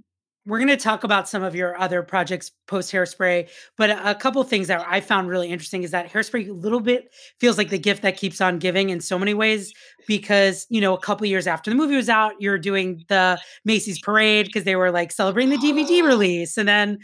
we're 0.46 0.58
going 0.58 0.68
to 0.68 0.76
talk 0.76 1.04
about 1.04 1.28
some 1.28 1.42
of 1.42 1.54
your 1.54 1.78
other 1.78 2.02
projects 2.02 2.50
post 2.66 2.92
hairspray 2.92 3.48
but 3.76 3.90
a, 3.90 4.14
couple 4.14 4.42
things 4.42 4.68
that 4.68 4.84
i 4.88 5.00
found 5.00 5.28
really 5.28 5.48
interesting 5.48 5.82
is 5.82 5.90
that 5.90 6.10
hairspray 6.10 6.48
a 6.48 6.52
little 6.52 6.80
bit 6.80 7.12
feels 7.38 7.58
like 7.58 7.68
the 7.70 7.78
gift 7.78 8.02
that 8.02 8.16
keeps 8.16 8.40
on 8.40 8.58
giving 8.58 8.90
in 8.90 9.00
so 9.00 9.18
many 9.18 9.34
ways 9.34 9.72
because 10.06 10.66
you 10.70 10.80
know 10.80 10.94
a 10.94 11.00
couple 11.00 11.26
years 11.26 11.46
after 11.46 11.70
the 11.70 11.76
movie 11.76 11.96
was 11.96 12.08
out 12.08 12.32
you're 12.40 12.58
doing 12.58 13.02
the 13.08 13.38
macy's 13.64 14.00
parade 14.00 14.46
because 14.46 14.64
they 14.64 14.76
were 14.76 14.90
like 14.90 15.12
celebrating 15.12 15.50
the 15.50 15.66
dvd 15.66 16.02
release 16.02 16.56
and 16.56 16.68
then 16.68 16.98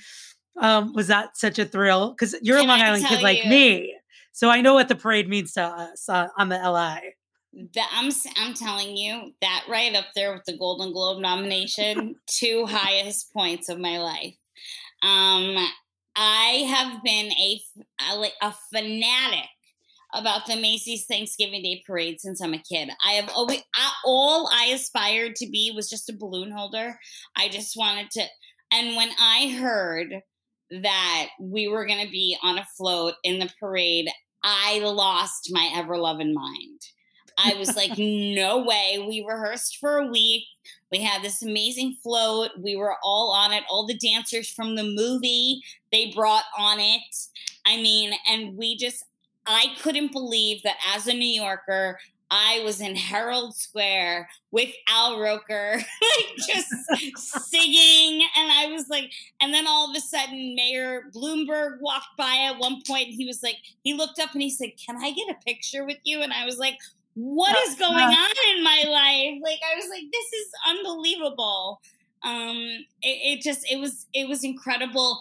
um, 0.59 0.95
was 0.95 1.09
that 1.09 1.37
such 1.37 1.59
a 1.59 1.67
thrill 1.67 2.11
because 2.11 2.35
you're 2.41 2.59
Can 2.59 2.67
a 2.67 2.69
long 2.69 2.81
island 2.81 3.05
kid 3.05 3.19
you? 3.19 3.25
like 3.25 3.47
me 3.47 3.95
so 4.33 4.49
i 4.49 4.61
know 4.61 4.75
what 4.75 4.89
the 4.89 4.95
parade 4.95 5.29
means 5.29 5.53
to 5.53 5.63
us 5.63 6.09
uh, 6.09 6.29
on 6.39 6.49
the 6.49 6.57
li 6.57 7.16
that 7.75 7.91
I'm 7.93 8.13
I'm 8.37 8.55
telling 8.55 8.97
you 8.97 9.33
that 9.41 9.65
right 9.69 9.95
up 9.95 10.07
there 10.15 10.33
with 10.33 10.45
the 10.45 10.57
Golden 10.57 10.93
Globe 10.93 11.21
nomination, 11.21 12.17
two 12.27 12.67
highest 12.67 13.33
points 13.33 13.69
of 13.69 13.79
my 13.79 13.99
life. 13.99 14.37
Um, 15.03 15.57
I 16.17 16.67
have 16.69 17.03
been 17.03 17.33
a, 17.33 17.61
a 18.13 18.31
a 18.43 18.55
fanatic 18.73 19.49
about 20.15 20.47
the 20.47 20.57
Macy's 20.57 21.07
Thanksgiving 21.07 21.63
Day 21.63 21.83
Parade 21.87 22.21
since 22.21 22.41
I'm 22.41 22.55
a 22.55 22.59
kid. 22.59 22.91
I 23.05 23.13
have 23.13 23.31
always 23.35 23.63
I, 23.75 23.91
all 24.05 24.49
I 24.53 24.67
aspired 24.67 25.37
to 25.37 25.49
be 25.49 25.73
was 25.75 25.89
just 25.89 26.11
a 26.11 26.17
balloon 26.17 26.51
holder. 26.51 26.99
I 27.37 27.49
just 27.49 27.77
wanted 27.77 28.11
to, 28.13 28.25
and 28.73 28.97
when 28.97 29.11
I 29.19 29.57
heard 29.61 30.23
that 30.83 31.29
we 31.41 31.69
were 31.69 31.87
going 31.87 32.05
to 32.05 32.11
be 32.11 32.37
on 32.43 32.59
a 32.59 32.67
float 32.77 33.15
in 33.23 33.39
the 33.39 33.51
parade, 33.61 34.09
I 34.43 34.81
lost 34.81 35.49
my 35.51 35.71
ever 35.77 35.97
loving 35.97 36.35
mind. 36.35 36.81
I 37.39 37.55
was 37.55 37.77
like, 37.77 37.99
no 37.99 38.63
way. 38.63 39.05
We 39.07 39.25
rehearsed 39.27 39.79
for 39.79 39.99
a 39.99 40.07
week. 40.07 40.45
We 40.91 41.03
had 41.03 41.23
this 41.23 41.43
amazing 41.43 41.97
float. 42.03 42.51
We 42.59 42.77
were 42.77 42.97
all 43.03 43.31
on 43.33 43.53
it. 43.53 43.65
All 43.69 43.87
the 43.87 43.99
dancers 43.99 44.49
from 44.49 44.75
the 44.75 44.85
movie 44.85 45.63
they 45.93 46.13
brought 46.15 46.45
on 46.59 46.81
it. 46.81 47.03
I 47.67 47.77
mean, 47.77 48.13
and 48.29 48.57
we 48.57 48.77
just, 48.77 49.05
I 49.47 49.75
couldn't 49.83 50.13
believe 50.13 50.63
that 50.63 50.77
as 50.95 51.07
a 51.07 51.13
New 51.13 51.27
Yorker, 51.27 51.99
I 52.31 52.61
was 52.65 52.81
in 52.81 52.97
Herald 52.97 53.55
Square 53.55 54.29
with 54.51 54.71
Al 54.89 55.21
Roker, 55.21 55.75
like 55.77 56.37
just 56.47 56.69
singing. 57.49 58.27
And 58.37 58.51
I 58.51 58.69
was 58.73 58.89
like, 58.89 59.13
and 59.41 59.55
then 59.55 59.67
all 59.67 59.89
of 59.89 59.97
a 59.97 60.01
sudden, 60.01 60.57
Mayor 60.57 61.05
Bloomberg 61.15 61.81
walked 61.81 62.17
by 62.19 62.49
at 62.51 62.59
one 62.59 62.83
point. 62.87 63.09
And 63.09 63.15
he 63.15 63.27
was 63.27 63.43
like, 63.43 63.57
he 63.85 63.95
looked 63.95 64.19
up 64.19 64.33
and 64.33 64.43
he 64.43 64.51
said, 64.51 64.73
Can 64.85 64.97
I 64.97 65.13
get 65.13 65.31
a 65.31 65.45
picture 65.45 65.85
with 65.85 65.99
you? 66.05 66.23
And 66.23 66.33
I 66.33 66.45
was 66.45 66.59
like, 66.59 66.79
What 67.17 67.57
is 67.67 67.75
going 67.77 67.95
on 67.95 68.31
in 68.55 68.63
my 68.63 68.85
life? 68.87 69.41
Like, 69.43 69.61
I 69.65 69.75
was 69.75 69.89
like, 69.91 70.05
This 70.13 70.33
is 70.33 70.49
unbelievable. 70.69 71.81
Um, 72.23 72.85
it, 73.03 73.39
it 73.39 73.43
just, 73.43 73.71
it 73.71 73.81
was, 73.81 74.07
it 74.13 74.29
was 74.29 74.45
incredible 74.45 75.19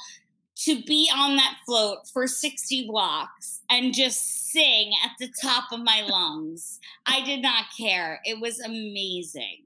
to 0.58 0.82
be 0.84 1.10
on 1.14 1.36
that 1.36 1.56
float 1.66 2.08
for 2.08 2.28
60 2.28 2.88
blocks 2.88 3.62
and 3.70 3.94
just 3.94 4.52
sing 4.52 4.92
at 5.04 5.12
the 5.20 5.32
top 5.42 5.66
of 5.72 5.82
my 5.82 6.06
lungs. 6.10 6.80
I 7.06 7.22
did 7.22 7.42
not 7.42 7.66
care. 7.78 8.22
It 8.26 8.40
was 8.40 8.60
amazing. 8.60 9.64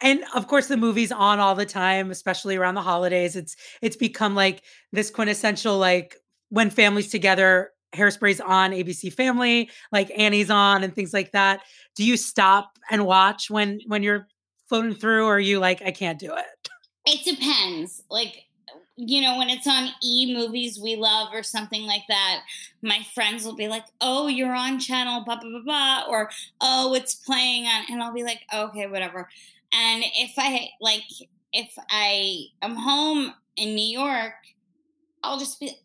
And 0.00 0.24
of 0.34 0.46
course 0.46 0.66
the 0.66 0.76
movie's 0.76 1.12
on 1.12 1.40
all 1.40 1.54
the 1.54 1.66
time, 1.66 2.10
especially 2.10 2.56
around 2.56 2.74
the 2.74 2.82
holidays. 2.82 3.34
It's 3.34 3.56
it's 3.80 3.96
become 3.96 4.34
like 4.34 4.62
this 4.92 5.10
quintessential 5.10 5.78
like 5.78 6.16
when 6.50 6.68
families 6.68 7.10
together 7.10 7.70
Hairspray's 7.96 8.40
on 8.40 8.72
ABC 8.72 9.12
Family, 9.12 9.70
like 9.92 10.10
Annie's 10.16 10.50
on 10.50 10.84
and 10.84 10.94
things 10.94 11.12
like 11.12 11.32
that. 11.32 11.62
Do 11.94 12.04
you 12.04 12.16
stop 12.16 12.78
and 12.90 13.06
watch 13.06 13.50
when 13.50 13.80
when 13.86 14.02
you're 14.02 14.28
floating 14.68 14.94
through 14.94 15.26
or 15.26 15.40
you 15.40 15.58
like 15.58 15.82
I 15.82 15.90
can't 15.90 16.18
do 16.18 16.34
it? 16.34 16.68
It 17.06 17.24
depends. 17.24 18.02
Like 18.10 18.44
you 18.96 19.20
know, 19.20 19.36
when 19.36 19.50
it's 19.50 19.66
on 19.66 19.90
e 20.02 20.32
movies 20.34 20.80
we 20.80 20.96
love 20.96 21.28
or 21.32 21.42
something 21.42 21.82
like 21.82 22.04
that, 22.08 22.42
my 22.82 23.00
friends 23.14 23.44
will 23.44 23.54
be 23.54 23.68
like, 23.68 23.84
"Oh, 24.00 24.26
you're 24.26 24.54
on 24.54 24.78
channel 24.78 25.22
blah 25.24 25.38
blah 25.38 25.50
blah 25.50 25.62
blah," 25.62 26.04
or 26.08 26.30
"Oh, 26.60 26.94
it's 26.94 27.14
playing 27.14 27.66
on," 27.66 27.84
and 27.90 28.02
I'll 28.02 28.14
be 28.14 28.24
like, 28.24 28.40
"Okay, 28.52 28.86
whatever." 28.86 29.28
And 29.72 30.02
if 30.16 30.32
I 30.38 30.70
like, 30.80 31.04
if 31.52 31.70
I 31.90 32.46
am 32.62 32.76
home 32.76 33.34
in 33.56 33.74
New 33.74 33.86
York, 33.86 34.34
I'll 35.22 35.38
just 35.38 35.60
be, 35.60 35.78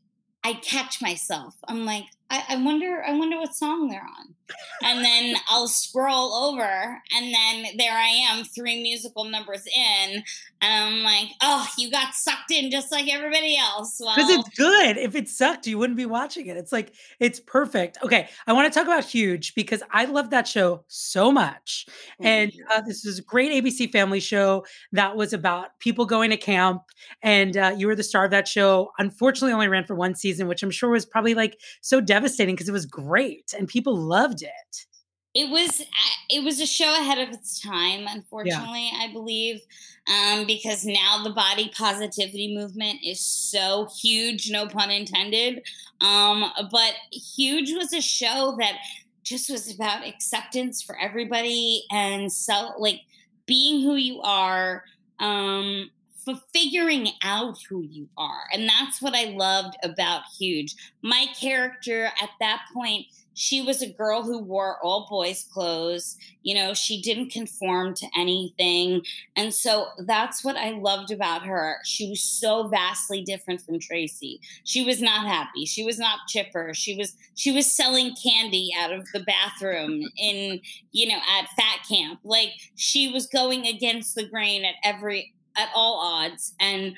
I 0.43 0.53
catch 0.53 1.01
myself. 1.01 1.55
I'm 1.67 1.85
like, 1.85 2.05
I, 2.31 2.43
I, 2.49 2.63
wonder, 2.63 3.03
I 3.05 3.13
wonder 3.13 3.37
what 3.37 3.53
song 3.53 3.89
they're 3.89 4.01
on. 4.01 4.35
And 4.83 5.03
then 5.05 5.35
I'll 5.49 5.67
scroll 5.67 6.33
over, 6.33 7.01
and 7.15 7.33
then 7.33 7.77
there 7.77 7.93
I 7.93 8.27
am, 8.29 8.43
three 8.43 8.81
musical 8.81 9.23
numbers 9.23 9.65
in, 9.65 10.23
and 10.61 10.83
I'm 10.83 11.03
like, 11.03 11.29
oh, 11.41 11.67
you 11.77 11.89
got 11.89 12.13
sucked 12.13 12.51
in 12.51 12.69
just 12.69 12.91
like 12.91 13.07
everybody 13.07 13.55
else. 13.57 13.99
Because 13.99 14.27
well, 14.27 14.39
it's 14.41 14.57
good. 14.57 14.97
If 14.97 15.15
it 15.15 15.29
sucked, 15.29 15.67
you 15.67 15.77
wouldn't 15.77 15.95
be 15.95 16.05
watching 16.05 16.47
it. 16.47 16.57
It's 16.57 16.71
like 16.71 16.93
it's 17.19 17.39
perfect. 17.39 17.99
Okay, 18.03 18.27
I 18.45 18.53
want 18.53 18.71
to 18.71 18.77
talk 18.77 18.87
about 18.87 19.05
Huge 19.05 19.55
because 19.55 19.83
I 19.91 20.05
love 20.05 20.31
that 20.31 20.47
show 20.47 20.83
so 20.87 21.31
much, 21.31 21.85
and 22.19 22.51
uh, 22.71 22.81
this 22.81 23.05
is 23.05 23.19
a 23.19 23.23
great 23.23 23.63
ABC 23.63 23.91
Family 23.91 24.19
show 24.19 24.65
that 24.91 25.15
was 25.15 25.31
about 25.31 25.79
people 25.79 26.05
going 26.05 26.31
to 26.31 26.37
camp, 26.37 26.81
and 27.21 27.55
uh, 27.55 27.73
you 27.77 27.87
were 27.87 27.95
the 27.95 28.03
star 28.03 28.25
of 28.25 28.31
that 28.31 28.47
show. 28.47 28.91
Unfortunately, 28.97 29.53
only 29.53 29.67
ran 29.67 29.85
for 29.85 29.95
one 29.95 30.15
season, 30.15 30.47
which 30.47 30.63
I'm 30.63 30.71
sure 30.71 30.89
was 30.89 31.05
probably 31.05 31.35
like 31.35 31.57
so 31.81 32.01
devastating 32.01 32.20
devastating 32.21 32.55
because 32.55 32.69
it 32.69 32.73
was 32.73 32.85
great 32.85 33.53
and 33.57 33.67
people 33.67 33.95
loved 33.95 34.43
it. 34.43 34.85
It 35.33 35.49
was 35.49 35.81
it 36.29 36.43
was 36.43 36.59
a 36.59 36.65
show 36.65 36.93
ahead 36.93 37.17
of 37.17 37.33
its 37.33 37.61
time, 37.61 38.05
unfortunately, 38.07 38.89
yeah. 38.91 39.05
I 39.07 39.13
believe, 39.13 39.61
um, 40.07 40.45
because 40.45 40.85
now 40.85 41.23
the 41.23 41.29
body 41.29 41.71
positivity 41.75 42.53
movement 42.53 42.99
is 43.01 43.21
so 43.21 43.87
huge, 44.01 44.51
no 44.51 44.67
pun 44.67 44.91
intended. 44.91 45.63
Um, 46.01 46.51
but 46.69 46.95
huge 47.11 47.71
was 47.71 47.93
a 47.93 48.01
show 48.01 48.55
that 48.59 48.77
just 49.23 49.49
was 49.49 49.73
about 49.73 50.05
acceptance 50.05 50.81
for 50.81 50.99
everybody 50.99 51.83
and 51.91 52.31
so 52.31 52.71
like 52.79 53.01
being 53.45 53.81
who 53.81 53.95
you 53.95 54.19
are 54.21 54.83
um, 55.19 55.91
for 56.23 56.35
figuring 56.53 57.09
out 57.23 57.57
who 57.69 57.81
you 57.81 58.07
are. 58.17 58.43
And 58.53 58.67
that's 58.67 59.01
what 59.01 59.15
I 59.15 59.25
loved 59.25 59.75
about 59.83 60.21
Huge. 60.37 60.75
My 61.01 61.25
character 61.39 62.05
at 62.21 62.29
that 62.39 62.61
point, 62.73 63.07
she 63.33 63.61
was 63.61 63.81
a 63.81 63.89
girl 63.89 64.23
who 64.23 64.39
wore 64.39 64.77
all 64.83 65.07
boys' 65.09 65.47
clothes. 65.51 66.17
You 66.43 66.53
know, 66.55 66.73
she 66.73 67.01
didn't 67.01 67.31
conform 67.31 67.93
to 67.95 68.07
anything. 68.17 69.03
And 69.35 69.53
so 69.53 69.87
that's 69.99 70.43
what 70.43 70.57
I 70.57 70.71
loved 70.71 71.11
about 71.11 71.45
her. 71.45 71.77
She 71.85 72.09
was 72.09 72.21
so 72.21 72.67
vastly 72.67 73.23
different 73.23 73.61
from 73.61 73.79
Tracy. 73.79 74.41
She 74.65 74.83
was 74.83 75.01
not 75.01 75.25
happy. 75.25 75.65
She 75.65 75.83
was 75.83 75.97
not 75.97 76.27
chipper. 76.27 76.73
She 76.73 76.95
was 76.95 77.15
she 77.35 77.51
was 77.51 77.71
selling 77.71 78.15
candy 78.21 78.71
out 78.77 78.91
of 78.91 79.07
the 79.13 79.21
bathroom 79.21 80.03
in, 80.17 80.59
you 80.91 81.07
know, 81.07 81.19
at 81.39 81.47
fat 81.55 81.79
camp. 81.87 82.19
Like 82.23 82.51
she 82.75 83.11
was 83.11 83.27
going 83.27 83.65
against 83.65 84.15
the 84.15 84.27
grain 84.27 84.65
at 84.65 84.75
every 84.83 85.33
at 85.57 85.69
all 85.75 85.99
odds. 85.99 86.53
And 86.59 86.95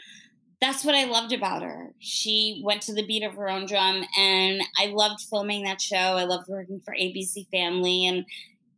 that's 0.62 0.86
what 0.86 0.96
I 0.96 1.04
loved 1.04 1.34
about 1.34 1.62
her. 1.62 1.94
She 2.00 2.62
went 2.64 2.82
to 2.84 2.94
the 2.94 3.06
beat 3.06 3.24
of 3.24 3.34
her 3.36 3.50
own 3.50 3.66
drum, 3.66 4.06
and 4.18 4.62
I 4.80 4.88
loved 4.88 5.22
filming 5.22 5.64
that 5.64 5.82
show. 5.82 5.98
I 5.98 6.24
loved 6.24 6.48
working 6.48 6.80
for 6.80 6.94
ABC 6.94 7.50
Family, 7.50 8.08
and 8.08 8.26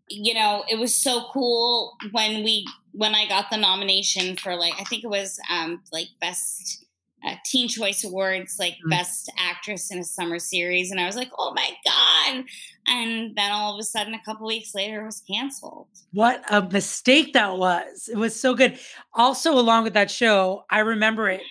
you 0.10 0.34
know, 0.34 0.64
it 0.68 0.80
was 0.80 1.00
so 1.00 1.26
cool 1.32 1.96
when 2.12 2.44
we 2.44 2.68
when 2.92 3.14
I 3.14 3.28
got 3.28 3.52
the 3.52 3.58
nomination 3.58 4.36
for 4.36 4.56
like 4.56 4.74
I 4.80 4.84
think 4.86 5.04
it 5.04 5.10
was 5.10 5.40
um 5.52 5.84
like 5.92 6.08
best 6.20 6.86
uh, 7.24 7.36
Teen 7.44 7.68
Choice 7.68 8.04
Awards, 8.04 8.58
like 8.60 8.74
mm-hmm. 8.74 8.90
Best 8.90 9.32
Actress 9.38 9.92
in 9.92 10.00
a 10.00 10.04
Summer 10.04 10.40
Series, 10.40 10.90
and 10.90 11.00
I 11.00 11.06
was 11.06 11.16
like, 11.16 11.30
oh 11.38 11.54
my 11.54 11.70
god! 11.86 12.46
And 12.88 13.36
then 13.36 13.52
all 13.52 13.74
of 13.74 13.80
a 13.80 13.84
sudden, 13.84 14.14
a 14.14 14.22
couple 14.24 14.48
weeks 14.48 14.76
later, 14.76 15.02
it 15.02 15.06
was 15.06 15.22
canceled. 15.22 15.88
What 16.14 16.44
a 16.50 16.62
mistake 16.62 17.34
that 17.34 17.58
was! 17.58 18.10
It 18.12 18.18
was 18.18 18.40
so 18.40 18.54
good. 18.54 18.78
Also, 19.14 19.54
along 19.58 19.84
with 19.84 19.94
that 19.94 20.12
show, 20.12 20.66
I 20.70 20.80
remember 20.80 21.30
it 21.30 21.42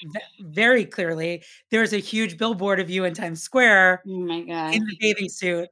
very 0.40 0.85
clearly. 0.85 1.42
There 1.70 1.81
was 1.81 1.92
a 1.92 1.99
huge 1.99 2.38
billboard 2.38 2.81
of 2.81 2.88
you 2.90 3.05
in 3.05 3.14
Times 3.14 3.42
Square. 3.42 4.03
Oh 4.07 4.20
my 4.20 4.42
god! 4.42 4.75
In 4.75 4.85
the 4.87 4.97
bathing 5.01 5.29
suit. 5.29 5.68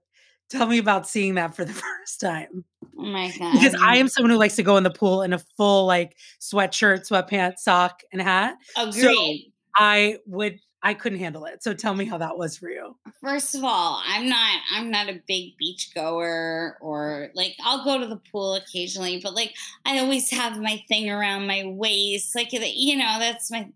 Tell 0.51 0.67
me 0.67 0.79
about 0.79 1.09
seeing 1.09 1.35
that 1.37 1.57
for 1.57 1.65
the 1.65 1.73
first 1.73 2.21
time. 2.21 2.65
Oh 2.99 3.05
my 3.05 3.33
god! 3.39 3.53
Because 3.53 3.75
I 3.81 3.97
am 3.97 4.09
someone 4.09 4.31
who 4.31 4.39
likes 4.39 4.57
to 4.57 4.63
go 4.63 4.77
in 4.77 4.83
the 4.85 4.91
pool 4.91 5.23
in 5.23 5.33
a 5.33 5.39
full 5.57 5.87
like 5.87 6.17
sweatshirt, 6.41 7.09
sweatpants, 7.09 7.59
sock, 7.59 8.03
and 8.13 8.21
hat. 8.21 8.57
Agreed. 8.77 9.01
So 9.01 9.51
I 9.77 10.19
would 10.27 10.59
I 10.83 10.95
couldn't 10.95 11.21
handle 11.21 11.45
it. 11.45 11.63
So 11.63 11.75
tell 11.75 11.95
me 11.95 12.05
how 12.05 12.19
that 12.19 12.37
was 12.37 12.57
for 12.57 12.69
you. 12.69 12.97
First 13.21 13.55
of 13.55 13.63
all, 13.63 14.03
I'm 14.05 14.29
not 14.29 14.61
I'm 14.75 14.91
not 14.91 15.09
a 15.09 15.21
big 15.29 15.57
beach 15.57 15.95
goer 15.95 16.77
or 16.81 17.31
like 17.35 17.55
I'll 17.65 17.85
go 17.85 17.99
to 17.99 18.07
the 18.07 18.21
pool 18.31 18.55
occasionally, 18.57 19.21
but 19.23 19.35
like 19.35 19.55
I 19.85 20.01
always 20.01 20.31
have 20.31 20.61
my 20.61 20.83
thing 20.89 21.09
around 21.09 21.47
my 21.47 21.65
waist. 21.67 22.35
Like 22.35 22.53
you 22.53 22.97
know, 22.97 23.17
that's 23.21 23.51
my 23.51 23.69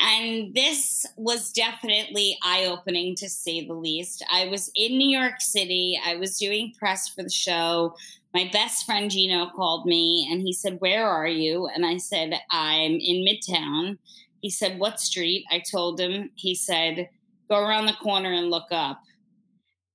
and 0.00 0.52
this 0.52 1.06
was 1.16 1.52
definitely 1.52 2.36
eye 2.42 2.66
opening 2.66 3.14
to 3.16 3.28
say 3.28 3.64
the 3.64 3.74
least. 3.74 4.24
I 4.32 4.48
was 4.48 4.70
in 4.74 4.98
New 4.98 5.16
York 5.16 5.40
City. 5.40 6.00
I 6.04 6.16
was 6.16 6.38
doing 6.38 6.74
press 6.76 7.08
for 7.08 7.22
the 7.22 7.30
show. 7.30 7.94
My 8.34 8.50
best 8.52 8.84
friend 8.84 9.10
Gino 9.10 9.48
called 9.50 9.86
me 9.86 10.28
and 10.30 10.40
he 10.40 10.52
said, 10.52 10.80
Where 10.80 11.06
are 11.06 11.28
you? 11.28 11.68
And 11.68 11.86
I 11.86 11.98
said, 11.98 12.32
I'm 12.50 12.92
in 12.92 13.24
Midtown. 13.24 13.98
He 14.42 14.50
said, 14.50 14.78
What 14.78 15.00
street? 15.00 15.46
I 15.50 15.60
told 15.60 15.98
him. 15.98 16.30
He 16.34 16.54
said, 16.54 17.08
Go 17.48 17.58
around 17.58 17.86
the 17.86 17.94
corner 17.94 18.30
and 18.32 18.50
look 18.50 18.70
up. 18.70 19.00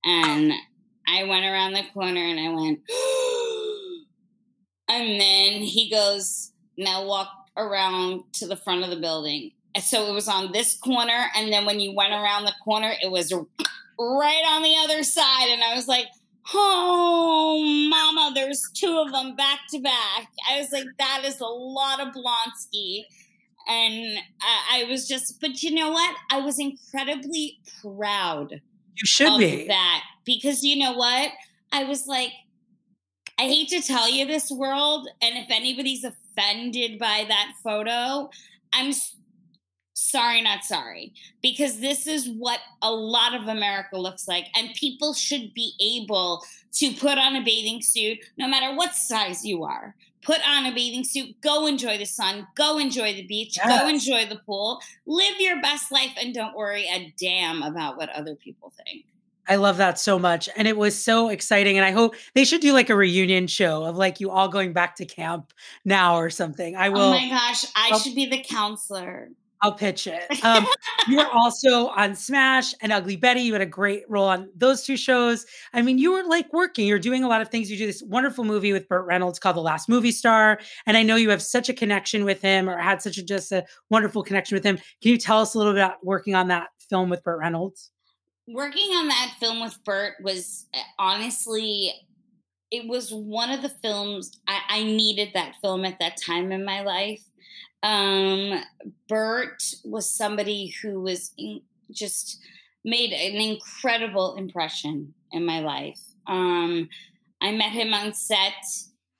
And 0.04 0.52
I 1.06 1.24
went 1.24 1.44
around 1.44 1.74
the 1.74 1.84
corner 1.92 2.20
and 2.20 2.40
I 2.40 2.48
went, 2.48 2.80
and 4.88 5.20
then 5.20 5.62
he 5.62 5.90
goes, 5.90 6.52
Now 6.76 7.04
walk 7.04 7.28
around 7.56 8.24
to 8.34 8.46
the 8.46 8.56
front 8.56 8.84
of 8.84 8.90
the 8.90 8.96
building. 8.96 9.52
So 9.80 10.08
it 10.08 10.14
was 10.14 10.28
on 10.28 10.50
this 10.50 10.76
corner. 10.78 11.26
And 11.36 11.52
then 11.52 11.66
when 11.66 11.78
you 11.78 11.94
went 11.94 12.12
around 12.12 12.44
the 12.44 12.54
corner, 12.64 12.92
it 13.02 13.10
was 13.10 13.32
right 13.32 14.44
on 14.48 14.62
the 14.62 14.76
other 14.82 15.02
side. 15.02 15.50
And 15.50 15.62
I 15.62 15.74
was 15.74 15.86
like, 15.86 16.06
Oh, 16.54 17.62
mama, 17.90 18.32
there's 18.34 18.70
two 18.72 19.04
of 19.04 19.12
them 19.12 19.36
back 19.36 19.60
to 19.72 19.78
back. 19.80 20.28
I 20.50 20.58
was 20.58 20.72
like, 20.72 20.86
that 20.98 21.24
is 21.26 21.40
a 21.40 21.44
lot 21.44 22.00
of 22.00 22.14
Blonsky 22.14 23.04
and 23.68 24.18
I, 24.40 24.80
I 24.80 24.84
was 24.84 25.06
just 25.06 25.40
but 25.40 25.62
you 25.62 25.72
know 25.72 25.90
what 25.90 26.16
i 26.30 26.40
was 26.40 26.58
incredibly 26.58 27.58
proud 27.82 28.60
You 28.94 29.06
should 29.06 29.38
be. 29.38 29.66
that 29.68 30.02
because 30.28 30.62
you 30.62 30.76
know 30.76 30.92
what? 30.92 31.30
I 31.72 31.84
was 31.84 32.06
like, 32.06 32.32
I 33.38 33.44
hate 33.44 33.70
to 33.70 33.80
tell 33.80 34.10
you 34.10 34.26
this 34.26 34.50
world, 34.50 35.08
and 35.22 35.38
if 35.38 35.46
anybody's 35.50 36.04
offended 36.04 36.98
by 36.98 37.24
that 37.26 37.52
photo, 37.64 38.28
I'm 38.74 38.92
sorry, 39.94 40.42
not 40.42 40.64
sorry, 40.64 41.14
because 41.42 41.80
this 41.80 42.06
is 42.06 42.28
what 42.28 42.60
a 42.82 42.90
lot 42.90 43.34
of 43.34 43.48
America 43.48 43.96
looks 43.96 44.28
like. 44.28 44.46
And 44.54 44.74
people 44.74 45.14
should 45.14 45.54
be 45.54 45.72
able 45.80 46.42
to 46.74 46.92
put 46.92 47.16
on 47.16 47.36
a 47.36 47.42
bathing 47.42 47.80
suit, 47.80 48.18
no 48.36 48.46
matter 48.48 48.76
what 48.76 48.94
size 48.94 49.44
you 49.44 49.64
are. 49.64 49.94
Put 50.22 50.46
on 50.46 50.66
a 50.66 50.74
bathing 50.74 51.04
suit, 51.04 51.40
go 51.40 51.66
enjoy 51.66 51.98
the 51.98 52.04
sun, 52.04 52.46
go 52.56 52.78
enjoy 52.78 53.14
the 53.14 53.26
beach, 53.26 53.56
yes. 53.56 53.80
go 53.80 53.88
enjoy 53.88 54.26
the 54.26 54.40
pool, 54.44 54.80
live 55.06 55.34
your 55.38 55.60
best 55.62 55.92
life, 55.92 56.12
and 56.20 56.34
don't 56.34 56.56
worry 56.56 56.86
a 56.86 57.14
damn 57.18 57.62
about 57.62 57.96
what 57.96 58.10
other 58.10 58.34
people 58.34 58.72
think. 58.84 59.04
I 59.48 59.56
love 59.56 59.78
that 59.78 59.98
so 59.98 60.18
much. 60.18 60.48
And 60.56 60.68
it 60.68 60.76
was 60.76 61.02
so 61.02 61.28
exciting. 61.28 61.78
And 61.78 61.86
I 61.86 61.90
hope 61.90 62.14
they 62.34 62.44
should 62.44 62.60
do 62.60 62.72
like 62.72 62.90
a 62.90 62.96
reunion 62.96 63.46
show 63.46 63.84
of 63.84 63.96
like 63.96 64.20
you 64.20 64.30
all 64.30 64.48
going 64.48 64.72
back 64.72 64.96
to 64.96 65.06
camp 65.06 65.52
now 65.84 66.16
or 66.16 66.28
something. 66.28 66.76
I 66.76 66.90
will. 66.90 67.00
Oh 67.00 67.10
my 67.10 67.28
gosh, 67.28 67.64
I 67.74 67.90
I'll, 67.92 67.98
should 67.98 68.14
be 68.14 68.26
the 68.26 68.42
counselor. 68.42 69.30
I'll 69.60 69.74
pitch 69.74 70.06
it. 70.06 70.44
Um, 70.44 70.66
you 71.08 71.16
were 71.16 71.28
also 71.32 71.88
on 71.88 72.14
Smash 72.14 72.74
and 72.80 72.92
Ugly 72.92 73.16
Betty. 73.16 73.40
You 73.40 73.52
had 73.52 73.62
a 73.62 73.66
great 73.66 74.04
role 74.08 74.28
on 74.28 74.48
those 74.54 74.84
two 74.84 74.96
shows. 74.96 75.46
I 75.72 75.82
mean, 75.82 75.98
you 75.98 76.12
were 76.12 76.24
like 76.24 76.52
working, 76.52 76.86
you're 76.86 76.98
doing 76.98 77.24
a 77.24 77.28
lot 77.28 77.40
of 77.40 77.48
things. 77.48 77.70
You 77.70 77.76
do 77.76 77.86
this 77.86 78.02
wonderful 78.02 78.44
movie 78.44 78.72
with 78.72 78.88
Burt 78.88 79.06
Reynolds 79.06 79.38
called 79.38 79.56
The 79.56 79.60
Last 79.60 79.88
Movie 79.88 80.12
Star. 80.12 80.60
And 80.86 80.96
I 80.96 81.02
know 81.02 81.16
you 81.16 81.30
have 81.30 81.42
such 81.42 81.68
a 81.68 81.74
connection 81.74 82.24
with 82.24 82.40
him 82.40 82.68
or 82.68 82.78
had 82.78 83.02
such 83.02 83.18
a 83.18 83.22
just 83.22 83.50
a 83.52 83.64
wonderful 83.90 84.22
connection 84.22 84.54
with 84.54 84.64
him. 84.64 84.76
Can 84.76 85.12
you 85.12 85.18
tell 85.18 85.40
us 85.40 85.54
a 85.54 85.58
little 85.58 85.72
bit 85.72 85.80
about 85.80 86.04
working 86.04 86.34
on 86.34 86.48
that 86.48 86.68
film 86.88 87.10
with 87.10 87.22
Burt 87.24 87.40
Reynolds? 87.40 87.90
Working 88.46 88.90
on 88.96 89.08
that 89.08 89.34
film 89.40 89.60
with 89.60 89.82
Burt 89.84 90.14
was 90.22 90.66
eh, 90.72 90.80
honestly 90.98 91.92
it 92.70 92.86
was 92.86 93.10
one 93.10 93.50
of 93.50 93.62
the 93.62 93.68
films 93.68 94.38
I, 94.46 94.60
I 94.68 94.82
needed 94.84 95.30
that 95.34 95.54
film 95.62 95.84
at 95.84 95.98
that 96.00 96.20
time 96.20 96.52
in 96.52 96.64
my 96.64 96.82
life 96.82 97.22
um, 97.82 98.62
Burt 99.08 99.62
was 99.84 100.10
somebody 100.10 100.74
who 100.82 101.00
was 101.00 101.32
in, 101.38 101.60
just 101.90 102.40
made 102.84 103.12
an 103.12 103.40
incredible 103.40 104.36
impression 104.36 105.14
in 105.32 105.44
my 105.44 105.60
life. 105.60 106.00
Um, 106.26 106.88
I 107.40 107.52
met 107.52 107.72
him 107.72 107.94
on 107.94 108.14
set. 108.14 108.52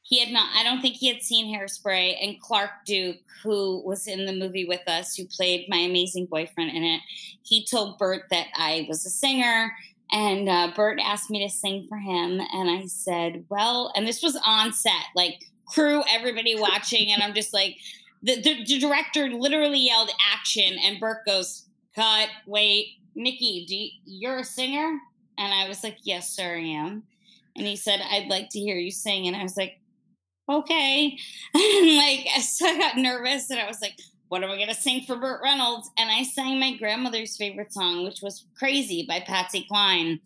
He 0.03 0.21
had 0.21 0.33
not, 0.33 0.49
I 0.57 0.65
don't 0.65 0.81
think 0.81 0.97
he 0.97 1.09
had 1.09 1.23
seen 1.23 1.55
Hairspray. 1.55 2.17
And 2.21 2.41
Clark 2.41 2.71
Duke, 2.87 3.19
who 3.43 3.83
was 3.85 4.07
in 4.07 4.27
the 4.27 4.33
movie 4.33 4.65
with 4.65 4.87
us, 4.89 5.15
who 5.15 5.27
played 5.27 5.67
my 5.69 5.79
amazing 5.79 6.27
boyfriend 6.27 6.71
in 6.71 6.83
it, 6.83 7.01
he 7.43 7.65
told 7.65 7.99
Burt 7.99 8.23
that 8.31 8.47
I 8.57 8.87
was 8.89 9.05
a 9.05 9.11
singer. 9.11 9.73
And 10.11 10.49
uh, 10.49 10.73
Burt 10.75 10.99
asked 11.03 11.31
me 11.31 11.47
to 11.47 11.53
sing 11.53 11.87
for 11.89 11.99
him. 11.99 12.41
And 12.41 12.71
I 12.71 12.87
said, 12.87 13.45
well, 13.51 13.93
and 13.95 14.07
this 14.07 14.23
was 14.23 14.41
on 14.47 14.73
set, 14.73 15.05
like 15.15 15.45
crew, 15.67 16.03
everybody 16.11 16.59
watching. 16.59 17.13
And 17.13 17.23
I'm 17.23 17.35
just 17.35 17.53
like, 17.53 17.77
the, 18.23 18.41
the, 18.41 18.64
the 18.64 18.79
director 18.79 19.29
literally 19.29 19.79
yelled 19.79 20.11
action, 20.33 20.77
and 20.83 21.01
Burt 21.01 21.25
goes, 21.27 21.64
"Cut! 21.95 22.29
Wait, 22.47 22.89
Nikki, 23.14 23.64
you, 23.69 23.91
you're 24.05 24.39
a 24.39 24.45
singer?" 24.45 24.99
And 25.39 25.53
I 25.53 25.69
was 25.69 25.85
like, 25.85 25.99
"Yes, 26.03 26.31
sir, 26.31 26.57
I 26.57 26.61
am." 26.61 27.05
And 27.57 27.66
he 27.66 27.77
said, 27.77 28.01
"I'd 28.01 28.29
like 28.29 28.49
to 28.51 28.61
hear 28.61 28.77
you 28.77 28.91
sing." 28.91 29.27
And 29.27 29.37
I 29.37 29.43
was 29.43 29.57
like, 29.57 29.79
"Okay." 30.49 31.19
and 31.55 31.97
like, 31.97 32.27
so 32.43 32.66
I 32.66 32.79
got 32.79 32.97
nervous, 32.97 33.51
and 33.51 33.61
I 33.61 33.66
was 33.66 33.81
like, 33.81 33.99
"What 34.29 34.43
am 34.43 34.51
I 34.51 34.59
gonna 34.59 34.75
sing 34.75 35.05
for 35.05 35.16
Burt 35.16 35.41
Reynolds?" 35.43 35.91
And 35.97 36.11
I 36.11 36.25
sang 36.25 36.59
my 36.59 36.77
grandmother's 36.77 37.37
favorite 37.37 37.73
song, 37.73 38.05
which 38.05 38.21
was 38.23 38.47
"Crazy" 38.57 39.05
by 39.09 39.21
Patsy 39.21 39.64
Cline 39.69 40.21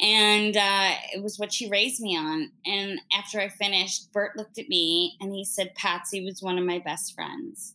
and 0.00 0.56
uh, 0.56 0.90
it 1.12 1.22
was 1.22 1.38
what 1.38 1.52
she 1.52 1.68
raised 1.68 2.00
me 2.00 2.16
on. 2.16 2.50
And 2.66 3.00
after 3.16 3.40
I 3.40 3.48
finished, 3.48 4.12
Burt 4.12 4.36
looked 4.36 4.58
at 4.58 4.68
me 4.68 5.16
and 5.20 5.32
he 5.32 5.44
said, 5.44 5.74
Patsy 5.76 6.24
was 6.24 6.42
one 6.42 6.58
of 6.58 6.64
my 6.64 6.80
best 6.80 7.14
friends. 7.14 7.74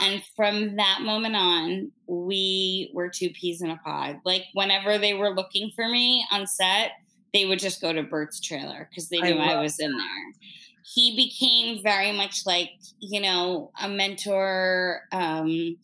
And 0.00 0.22
from 0.36 0.76
that 0.76 1.00
moment 1.02 1.36
on, 1.36 1.92
we 2.06 2.90
were 2.94 3.08
two 3.08 3.30
peas 3.30 3.62
in 3.62 3.70
a 3.70 3.76
pod. 3.76 4.20
Like 4.24 4.44
whenever 4.54 4.98
they 4.98 5.14
were 5.14 5.34
looking 5.34 5.70
for 5.74 5.88
me 5.88 6.24
on 6.30 6.46
set, 6.46 6.92
they 7.34 7.44
would 7.44 7.58
just 7.58 7.80
go 7.80 7.92
to 7.92 8.02
Burt's 8.02 8.40
trailer 8.40 8.88
because 8.88 9.08
they 9.08 9.18
knew 9.18 9.38
I, 9.38 9.52
I 9.52 9.60
was 9.60 9.78
in 9.78 9.92
there. 9.92 10.34
He 10.82 11.16
became 11.16 11.82
very 11.82 12.12
much 12.12 12.46
like, 12.46 12.70
you 13.00 13.20
know, 13.20 13.70
a 13.80 13.88
mentor. 13.88 15.02
Um, 15.12 15.76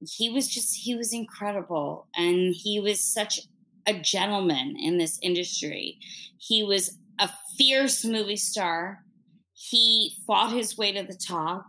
he 0.00 0.30
was 0.30 0.48
just, 0.48 0.76
he 0.76 0.96
was 0.96 1.12
incredible. 1.12 2.08
And 2.16 2.54
he 2.54 2.80
was 2.80 3.00
such 3.00 3.40
a 3.86 3.94
gentleman 3.94 4.76
in 4.78 4.98
this 4.98 5.18
industry. 5.22 5.98
He 6.38 6.62
was 6.62 6.98
a 7.18 7.30
fierce 7.56 8.04
movie 8.04 8.36
star. 8.36 9.04
He 9.52 10.12
fought 10.26 10.52
his 10.52 10.76
way 10.76 10.92
to 10.92 11.02
the 11.02 11.14
top, 11.14 11.66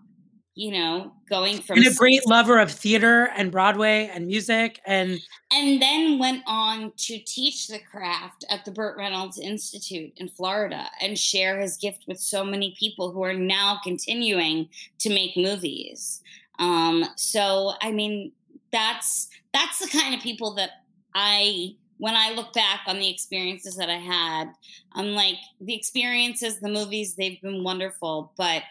you 0.56 0.72
know, 0.72 1.14
going 1.30 1.60
from 1.60 1.78
and 1.78 1.88
a 1.88 1.94
great 1.94 2.28
lover 2.28 2.60
of 2.60 2.72
theater 2.72 3.30
and 3.36 3.52
Broadway 3.52 4.10
and 4.14 4.28
music 4.28 4.82
and 4.86 5.20
and 5.52 5.82
then 5.82 6.18
went 6.18 6.44
on 6.48 6.94
to 6.98 7.20
teach 7.20 7.68
the 7.68 7.80
craft 7.80 8.44
at 8.50 8.66
the 8.66 8.72
Burt 8.72 8.98
Reynolds 8.98 9.38
Institute 9.38 10.14
in 10.18 10.30
Florida 10.30 10.88
and 11.02 11.18
share 11.18 11.60
his 11.60 11.78
gift 11.78 12.06
with 12.08 12.20
so 12.20 12.44
many 12.44 12.76
people 12.80 13.12
who 13.12 13.24
are 13.24 13.34
now 13.34 13.80
continuing 13.84 14.68
to 15.00 15.10
make 15.10 15.38
movies. 15.38 16.22
Um, 16.58 17.06
so 17.16 17.74
I 17.82 17.92
mean 17.92 18.32
that's 18.72 19.30
that's 19.54 19.80
the 19.80 19.98
kind 19.98 20.14
of 20.16 20.22
people 20.22 20.56
that 20.56 20.72
I 21.14 21.76
when 21.98 22.16
I 22.16 22.32
look 22.32 22.54
back 22.54 22.82
on 22.88 23.00
the 23.00 23.10
experiences 23.10 23.76
that 23.78 23.90
I 23.90 23.98
had, 23.98 24.50
I'm 24.94 25.14
like, 25.14 25.38
the 25.62 25.76
experiences, 25.76 26.60
the 26.60 26.70
movies, 26.70 27.16
they've 27.16 27.42
been 27.42 27.64
wonderful, 27.64 28.34
but 28.38 28.64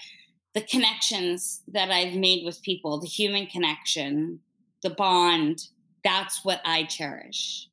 the 0.54 0.62
connections 0.62 1.62
that 1.68 1.90
I've 1.90 2.14
made 2.14 2.44
with 2.44 2.62
people, 2.62 3.00
the 3.00 3.06
human 3.06 3.46
connection, 3.46 4.40
the 4.82 4.90
bond, 4.90 5.68
that's 6.04 6.44
what 6.44 6.60
I 6.64 6.84
cherish. 6.84 7.68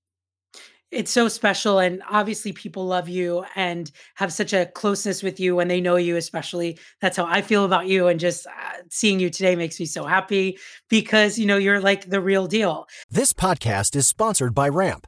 It's 0.89 1.12
so 1.12 1.30
special 1.30 1.80
and 1.80 2.02
obviously 2.10 2.52
people 2.52 2.86
love 2.86 3.08
you 3.08 3.45
and 3.56 3.89
have 4.16 4.34
such 4.34 4.52
a 4.52 4.66
closeness 4.66 5.24
with 5.24 5.39
you 5.39 5.56
when 5.56 5.70
they 5.70 5.80
know 5.80 5.95
you 5.95 6.18
especially 6.18 6.78
that's 6.99 7.16
how 7.16 7.26
i 7.26 7.41
feel 7.41 7.64
about 7.64 7.88
you 7.88 8.08
and 8.08 8.20
just 8.20 8.45
uh, 8.45 8.52
seeing 8.89 9.18
you 9.18 9.30
today 9.30 9.56
makes 9.56 9.80
me 9.80 9.86
so 9.86 10.04
happy 10.04 10.58
because 10.89 11.39
you 11.39 11.45
know 11.45 11.56
you're 11.56 11.80
like 11.80 12.10
the 12.10 12.20
real 12.20 12.45
deal. 12.45 12.88
This 13.10 13.32
podcast 13.32 13.95
is 13.95 14.06
sponsored 14.06 14.54
by 14.54 14.68
ramp 14.68 15.08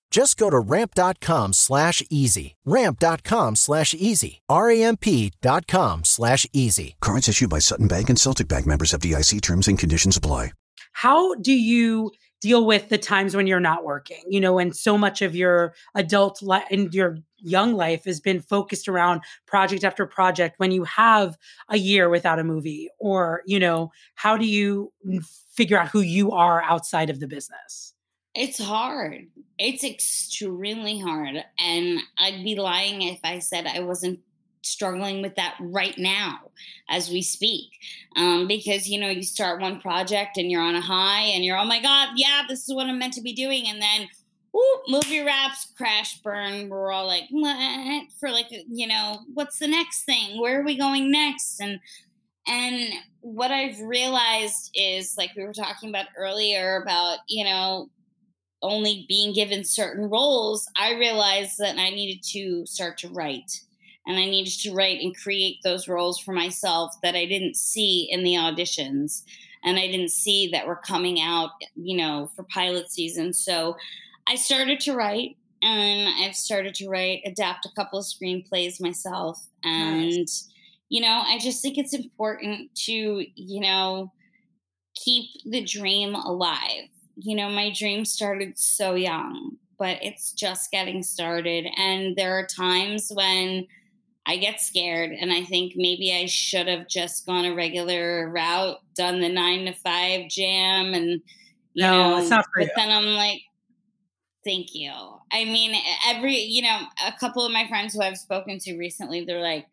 Just 0.11 0.37
go 0.37 0.49
to 0.49 0.59
ramp.com 0.59 1.53
slash 1.53 2.03
easy. 2.09 2.55
Ramp.com 2.65 3.55
slash 3.55 3.93
easy. 3.93 4.41
R-A-M-P.com 4.49 6.03
slash 6.03 6.45
easy. 6.51 6.95
Cards 6.99 7.29
issued 7.29 7.49
by 7.49 7.59
Sutton 7.59 7.87
Bank 7.87 8.09
and 8.09 8.19
Celtic 8.19 8.49
Bank 8.49 8.67
members 8.67 8.91
FDIC 8.91 9.41
terms 9.41 9.67
and 9.69 9.79
conditions 9.79 10.17
apply. 10.17 10.51
How 10.91 11.35
do 11.35 11.53
you 11.53 12.11
deal 12.41 12.65
with 12.65 12.89
the 12.89 12.97
times 12.97 13.35
when 13.35 13.47
you're 13.47 13.61
not 13.61 13.85
working? 13.85 14.21
You 14.27 14.41
know, 14.41 14.53
when 14.53 14.73
so 14.73 14.97
much 14.97 15.21
of 15.21 15.35
your 15.35 15.73
adult 15.95 16.41
life 16.41 16.65
and 16.69 16.93
your 16.93 17.19
young 17.37 17.73
life 17.73 18.03
has 18.05 18.19
been 18.19 18.41
focused 18.41 18.87
around 18.87 19.21
project 19.47 19.83
after 19.83 20.05
project 20.05 20.55
when 20.57 20.71
you 20.71 20.83
have 20.83 21.37
a 21.69 21.77
year 21.77 22.09
without 22.09 22.39
a 22.39 22.43
movie 22.43 22.89
or 22.99 23.41
you 23.45 23.59
know 23.59 23.91
how 24.13 24.37
do 24.37 24.45
you 24.45 24.91
figure 25.51 25.77
out 25.77 25.89
who 25.89 26.01
you 26.01 26.31
are 26.31 26.61
outside 26.61 27.09
of 27.09 27.19
the 27.19 27.27
business 27.27 27.90
it's 28.33 28.59
hard. 28.59 29.27
It's 29.57 29.83
extremely 29.83 30.99
hard 30.99 31.43
and 31.59 31.99
i'd 32.17 32.43
be 32.43 32.55
lying 32.55 33.03
if 33.03 33.19
i 33.23 33.37
said 33.37 33.67
i 33.67 33.79
wasn't 33.79 34.19
struggling 34.63 35.21
with 35.21 35.35
that 35.35 35.55
right 35.59 35.97
now 35.97 36.39
as 36.89 37.09
we 37.09 37.21
speak. 37.21 37.69
Um, 38.15 38.47
because 38.47 38.89
you 38.89 38.99
know 38.99 39.09
you 39.09 39.23
start 39.23 39.61
one 39.61 39.79
project 39.79 40.37
and 40.37 40.51
you're 40.51 40.61
on 40.61 40.75
a 40.75 40.81
high 40.81 41.23
and 41.33 41.45
you're 41.45 41.57
oh 41.57 41.65
my 41.65 41.81
god 41.81 42.09
yeah 42.15 42.43
this 42.47 42.67
is 42.67 42.75
what 42.75 42.87
i'm 42.87 42.99
meant 42.99 43.13
to 43.13 43.21
be 43.21 43.33
doing 43.33 43.67
and 43.67 43.81
then 43.81 44.07
whoop, 44.51 44.81
movie 44.87 45.21
wraps 45.21 45.71
crash 45.77 46.17
burn. 46.21 46.69
We're 46.69 46.91
all 46.91 47.07
like 47.07 47.25
what? 47.31 48.03
For 48.19 48.29
like 48.29 48.47
you 48.49 48.87
know 48.87 49.19
what's 49.33 49.59
the 49.59 49.67
next 49.67 50.03
thing? 50.03 50.41
Where 50.41 50.59
are 50.59 50.65
we 50.65 50.77
going 50.77 51.11
next? 51.11 51.61
And 51.61 51.79
and 52.47 52.93
what 53.19 53.51
i've 53.51 53.79
realized 53.81 54.71
is 54.73 55.15
like 55.15 55.29
we 55.37 55.43
were 55.43 55.53
talking 55.53 55.89
about 55.89 56.07
earlier 56.17 56.81
about 56.81 57.19
you 57.29 57.45
know 57.45 57.87
only 58.61 59.05
being 59.07 59.33
given 59.33 59.63
certain 59.63 60.09
roles 60.09 60.69
i 60.77 60.93
realized 60.93 61.57
that 61.57 61.77
i 61.77 61.89
needed 61.89 62.23
to 62.23 62.65
start 62.65 62.97
to 62.97 63.09
write 63.09 63.61
and 64.07 64.17
I 64.17 64.25
needed 64.25 64.59
to 64.61 64.73
write 64.73 64.99
and 65.01 65.15
create 65.15 65.59
those 65.63 65.87
roles 65.87 66.19
for 66.19 66.31
myself 66.31 66.95
that 67.03 67.15
I 67.15 67.25
didn't 67.25 67.55
see 67.55 68.07
in 68.11 68.23
the 68.23 68.33
auditions 68.33 69.23
and 69.63 69.77
I 69.77 69.87
didn't 69.87 70.11
see 70.11 70.49
that 70.51 70.65
were 70.65 70.75
coming 70.75 71.21
out, 71.21 71.51
you 71.75 71.95
know, 71.95 72.29
for 72.35 72.43
pilot 72.43 72.91
season. 72.91 73.31
So 73.33 73.77
I 74.27 74.35
started 74.35 74.79
to 74.81 74.95
write 74.95 75.37
and 75.61 76.09
I've 76.19 76.35
started 76.35 76.73
to 76.75 76.89
write, 76.89 77.21
adapt 77.25 77.67
a 77.67 77.71
couple 77.75 77.99
of 77.99 78.05
screenplays 78.05 78.81
myself. 78.81 79.47
And, 79.63 80.09
nice. 80.09 80.49
you 80.89 81.01
know, 81.01 81.21
I 81.23 81.37
just 81.37 81.61
think 81.61 81.77
it's 81.77 81.93
important 81.93 82.73
to, 82.85 82.93
you 83.35 83.59
know, 83.59 84.11
keep 84.95 85.29
the 85.45 85.63
dream 85.63 86.15
alive. 86.15 86.89
You 87.23 87.35
know, 87.35 87.49
my 87.49 87.71
dream 87.71 88.05
started 88.05 88.57
so 88.57 88.95
young, 88.95 89.57
but 89.77 89.99
it's 90.01 90.33
just 90.33 90.71
getting 90.71 91.03
started. 91.03 91.67
And 91.77 92.15
there 92.15 92.33
are 92.37 92.47
times 92.47 93.11
when, 93.13 93.67
I 94.25 94.37
get 94.37 94.61
scared 94.61 95.11
and 95.11 95.31
I 95.31 95.43
think 95.43 95.73
maybe 95.75 96.13
I 96.13 96.27
should 96.27 96.67
have 96.67 96.87
just 96.87 97.25
gone 97.25 97.45
a 97.45 97.55
regular 97.55 98.29
route, 98.29 98.77
done 98.95 99.19
the 99.19 99.29
nine 99.29 99.65
to 99.65 99.73
five 99.73 100.29
jam 100.29 100.93
and 100.93 101.21
you 101.73 101.83
no, 101.83 102.11
know, 102.11 102.17
it's 102.17 102.29
not 102.29 102.45
for 102.45 102.59
but 102.59 102.65
you. 102.65 102.71
then 102.75 102.89
I'm 102.91 103.15
like, 103.15 103.41
thank 104.43 104.75
you. 104.75 104.91
I 105.31 105.45
mean, 105.45 105.75
every, 106.07 106.37
you 106.37 106.61
know, 106.61 106.81
a 107.05 107.13
couple 107.19 107.45
of 107.45 107.51
my 107.51 107.67
friends 107.67 107.93
who 107.93 108.01
I've 108.01 108.17
spoken 108.17 108.59
to 108.59 108.77
recently, 108.77 109.25
they're 109.25 109.41
like, 109.41 109.65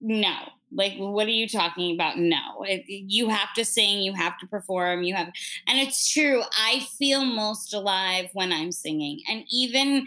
no, 0.00 0.34
like, 0.72 0.94
what 0.96 1.26
are 1.26 1.30
you 1.30 1.48
talking 1.48 1.94
about? 1.94 2.18
No, 2.18 2.62
it, 2.62 2.84
you 2.86 3.28
have 3.28 3.52
to 3.54 3.64
sing, 3.64 4.00
you 4.00 4.14
have 4.14 4.38
to 4.38 4.46
perform, 4.46 5.02
you 5.02 5.14
have, 5.14 5.30
and 5.66 5.78
it's 5.78 6.12
true. 6.12 6.42
I 6.58 6.80
feel 6.98 7.24
most 7.24 7.72
alive 7.72 8.30
when 8.32 8.52
I'm 8.52 8.72
singing. 8.72 9.20
And 9.28 9.44
even 9.50 10.06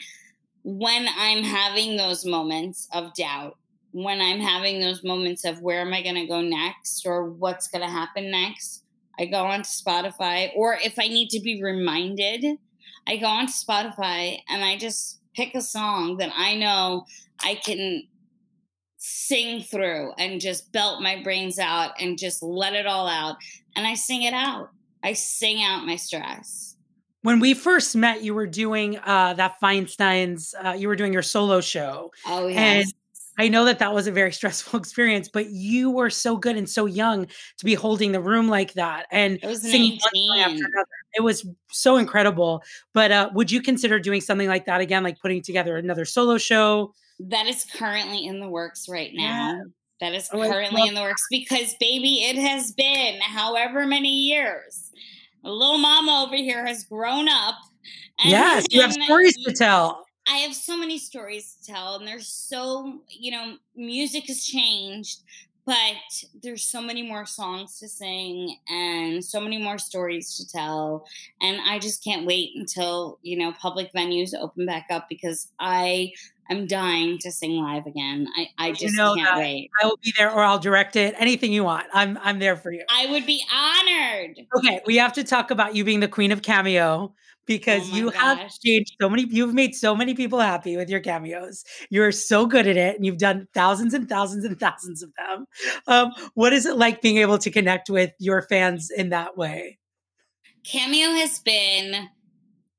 when 0.64 1.08
I'm 1.18 1.44
having 1.44 1.98
those 1.98 2.26
moments 2.26 2.88
of 2.94 3.14
doubt, 3.14 3.58
when 3.92 4.22
I'm 4.22 4.40
having 4.40 4.80
those 4.80 5.04
moments 5.04 5.46
of 5.46 5.62
where 5.62 5.82
am 5.82 5.94
I 5.94 6.04
going 6.04 6.16
to 6.16 6.28
go 6.28 6.42
next 6.42 7.06
or 7.06 7.26
what's 7.26 7.68
going 7.68 7.82
to 7.82 7.90
happen 7.90 8.30
next, 8.30 8.84
I 9.18 9.26
go 9.26 9.46
onto 9.46 9.70
Spotify. 9.70 10.52
Or 10.56 10.78
if 10.84 11.00
I 11.00 11.08
need 11.08 11.30
to 11.30 11.40
be 11.40 11.64
reminded, 11.64 12.46
I 13.08 13.18
go 13.18 13.28
onto 13.28 13.52
Spotify 13.52 14.40
and 14.50 14.64
I 14.64 14.78
just 14.78 15.20
pick 15.34 15.56
a 15.56 15.62
song 15.62 16.18
that 16.18 16.32
I 16.36 16.56
know 16.56 17.06
I 17.42 17.56
can 17.56 18.04
sing 19.10 19.62
through 19.62 20.12
and 20.18 20.40
just 20.40 20.72
belt 20.72 21.02
my 21.02 21.22
brains 21.24 21.58
out 21.58 21.92
and 22.00 22.18
just 22.18 22.44
let 22.44 22.74
it 22.74 22.86
all 22.86 23.08
out. 23.08 23.38
And 23.76 23.88
I 23.88 23.96
sing 23.96 24.24
it 24.24 24.34
out. 24.34 24.70
I 25.04 25.14
sing 25.14 25.64
out 25.64 25.86
my 25.86 25.96
stress. 25.96 26.76
When 27.22 27.40
we 27.40 27.54
first 27.54 27.96
met, 27.96 28.24
you 28.24 28.34
were 28.34 28.48
doing 28.48 28.98
uh, 29.00 29.34
that 29.34 29.60
Feinstein's, 29.60 30.54
uh, 30.64 30.72
you 30.72 30.88
were 30.88 30.96
doing 30.96 31.12
your 31.12 31.22
solo 31.22 31.60
show. 31.60 32.12
Oh, 32.26 32.48
yes. 32.48 32.86
And 32.86 32.94
I 33.40 33.48
know 33.48 33.66
that 33.66 33.80
that 33.80 33.94
was 33.94 34.08
a 34.08 34.12
very 34.12 34.32
stressful 34.40 34.80
experience, 34.80 35.28
but 35.28 35.50
you 35.50 35.90
were 35.90 36.10
so 36.10 36.38
good 36.38 36.56
and 36.56 36.70
so 36.70 36.86
young 36.86 37.26
to 37.58 37.66
be 37.66 37.74
holding 37.74 38.12
the 38.12 38.22
room 38.22 38.48
like 38.48 38.74
that 38.74 39.08
and 39.12 39.40
singing 39.42 40.00
after 40.38 40.66
another. 40.66 40.88
It 41.16 41.22
was 41.24 41.46
so 41.72 41.98
incredible. 41.98 42.62
But 42.94 43.12
uh, 43.12 43.30
would 43.34 43.52
you 43.52 43.62
consider 43.62 44.00
doing 44.00 44.22
something 44.22 44.48
like 44.48 44.66
that 44.66 44.82
again, 44.82 45.04
like 45.04 45.20
putting 45.20 45.42
together 45.42 45.78
another 45.78 46.06
solo 46.06 46.38
show? 46.38 46.94
That 47.20 47.48
is 47.48 47.66
currently 47.76 48.26
in 48.26 48.40
the 48.40 48.48
works 48.48 48.88
right 48.88 49.12
now. 49.14 49.58
Yeah. 49.58 49.64
That 50.00 50.14
is 50.14 50.30
oh, 50.32 50.50
currently 50.50 50.88
in 50.88 50.94
the 50.94 51.02
works 51.02 51.26
because, 51.30 51.76
baby, 51.80 52.24
it 52.24 52.38
has 52.38 52.72
been 52.72 53.20
however 53.20 53.86
many 53.86 54.10
years. 54.10 54.92
Little 55.44 55.78
mama 55.78 56.26
over 56.26 56.36
here 56.36 56.66
has 56.66 56.86
grown 56.86 57.28
up. 57.28 57.56
yes, 58.24 58.66
you 58.70 58.82
have 58.82 58.94
stories 58.94 59.36
to 59.46 59.54
tell. 59.54 60.06
I 60.28 60.38
have 60.38 60.54
so 60.54 60.78
many 60.78 61.00
stories 61.00 61.56
to 61.56 61.72
tell, 61.74 61.96
and 61.96 62.08
there's 62.08 62.28
so, 62.28 63.02
you 63.10 63.32
know, 63.32 63.58
music 63.76 64.26
has 64.28 64.46
changed, 64.46 65.22
but 65.70 66.24
there's 66.42 66.64
so 66.64 66.82
many 66.82 67.04
more 67.04 67.28
songs 67.28 67.78
to 67.78 67.88
sing 67.88 68.58
and 68.68 69.24
so 69.24 69.40
many 69.40 69.60
more 69.60 69.78
stories 69.78 70.36
to 70.36 70.48
tell. 70.50 71.06
And 71.42 71.62
I 71.62 71.78
just 71.78 72.04
can't 72.04 72.26
wait 72.26 72.54
until, 72.56 73.20
you 73.22 73.38
know, 73.38 73.52
public 73.52 73.94
venues 73.94 74.34
open 74.34 74.66
back 74.66 74.88
up 74.90 75.08
because 75.08 75.50
I 75.60 76.14
am 76.50 76.66
dying 76.66 77.20
to 77.20 77.32
sing 77.32 77.62
live 77.62 77.86
again. 77.86 78.28
I, 78.36 78.48
I 78.58 78.72
just 78.72 78.94
you 78.94 78.98
know 78.98 79.14
can't 79.14 79.28
that. 79.28 79.38
wait. 79.38 79.70
I 79.80 79.86
will 79.86 80.00
be 80.04 80.12
there 80.18 80.32
or 80.32 80.44
I'll 80.44 80.58
direct 80.58 80.96
it. 80.96 81.14
Anything 81.20 81.54
you 81.54 81.64
want. 81.64 81.86
I'm 81.94 82.18
I'm 82.24 82.40
there 82.40 82.56
for 82.56 82.72
you. 82.72 82.84
I 82.90 83.06
would 83.12 83.28
be 83.28 83.46
honored. 83.54 84.40
Okay, 84.58 84.82
we 84.88 84.96
have 84.96 85.14
to 85.14 85.24
talk 85.24 85.52
about 85.52 85.76
you 85.76 85.84
being 85.84 86.00
the 86.00 86.08
queen 86.08 86.32
of 86.32 86.42
cameo 86.42 87.14
because 87.50 87.92
oh 87.92 87.96
you 87.96 88.12
gosh. 88.12 88.38
have 88.38 88.52
changed 88.64 88.96
so 89.02 89.10
many 89.10 89.26
you've 89.28 89.56
made 89.56 89.74
so 89.74 89.96
many 89.96 90.14
people 90.14 90.40
happy 90.40 90.78
with 90.78 90.88
your 90.88 91.00
cameos. 91.00 91.66
You're 91.90 92.12
so 92.12 92.46
good 92.46 92.68
at 92.68 92.78
it 92.78 92.96
and 92.96 93.04
you've 93.04 93.18
done 93.18 93.48
thousands 93.56 93.96
and 93.96 94.08
thousands 94.08 94.46
and 94.46 94.58
thousands 94.60 95.02
of 95.02 95.12
them. 95.18 95.48
Um, 95.88 96.12
what 96.36 96.54
is 96.54 96.68
it 96.68 96.78
like 96.78 97.02
being 97.02 97.18
able 97.18 97.40
to 97.40 97.50
connect 97.50 97.90
with 97.90 98.12
your 98.20 98.44
fans 98.44 98.92
in 98.92 99.10
that 99.10 99.36
way? 99.36 99.80
Cameo 100.64 101.10
has 101.14 101.40
been 101.40 102.08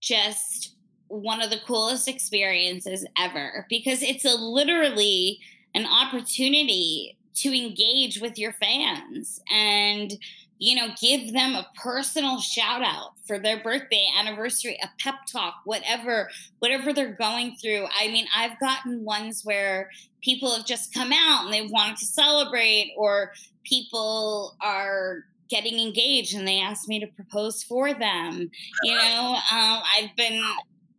just 0.00 0.76
one 1.08 1.42
of 1.42 1.50
the 1.50 1.58
coolest 1.66 2.06
experiences 2.06 3.04
ever 3.18 3.66
because 3.68 4.04
it's 4.04 4.24
a 4.24 4.36
literally 4.36 5.40
an 5.74 5.84
opportunity 5.84 7.18
to 7.34 7.52
engage 7.52 8.20
with 8.20 8.38
your 8.38 8.52
fans 8.52 9.40
and 9.50 10.16
you 10.60 10.76
know, 10.76 10.88
give 11.00 11.32
them 11.32 11.54
a 11.54 11.66
personal 11.74 12.38
shout 12.38 12.82
out 12.82 13.12
for 13.26 13.38
their 13.38 13.62
birthday, 13.62 14.06
anniversary, 14.18 14.78
a 14.82 14.88
pep 15.02 15.14
talk, 15.26 15.54
whatever, 15.64 16.28
whatever 16.58 16.92
they're 16.92 17.14
going 17.14 17.56
through. 17.56 17.86
I 17.98 18.08
mean, 18.08 18.26
I've 18.36 18.60
gotten 18.60 19.02
ones 19.02 19.40
where 19.42 19.90
people 20.20 20.54
have 20.54 20.66
just 20.66 20.92
come 20.92 21.12
out 21.14 21.46
and 21.46 21.52
they 21.52 21.66
wanted 21.66 21.96
to 21.96 22.04
celebrate, 22.04 22.92
or 22.94 23.32
people 23.64 24.54
are 24.60 25.24
getting 25.48 25.78
engaged 25.80 26.36
and 26.36 26.46
they 26.46 26.60
asked 26.60 26.88
me 26.88 27.00
to 27.00 27.06
propose 27.06 27.62
for 27.62 27.94
them. 27.94 28.50
You 28.82 28.94
know, 28.96 29.38
um, 29.50 29.82
I've 29.96 30.14
been, 30.14 30.44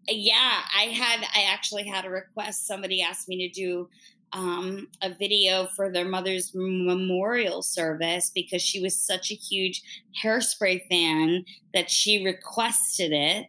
yeah, 0.09 0.61
I 0.75 0.85
had, 0.85 1.23
I 1.35 1.43
actually 1.43 1.83
had 1.83 2.05
a 2.05 2.09
request. 2.09 2.65
Somebody 2.65 3.03
asked 3.03 3.29
me 3.29 3.47
to 3.47 3.53
do 3.53 3.87
um, 4.33 4.87
a 5.01 5.13
video 5.13 5.67
for 5.75 5.91
their 5.91 6.05
mother's 6.05 6.51
memorial 6.53 7.61
service 7.61 8.31
because 8.33 8.61
she 8.61 8.81
was 8.81 8.95
such 8.95 9.31
a 9.31 9.35
huge 9.35 9.83
hairspray 10.21 10.87
fan 10.89 11.45
that 11.73 11.89
she 11.89 12.23
requested 12.23 13.11
it. 13.11 13.47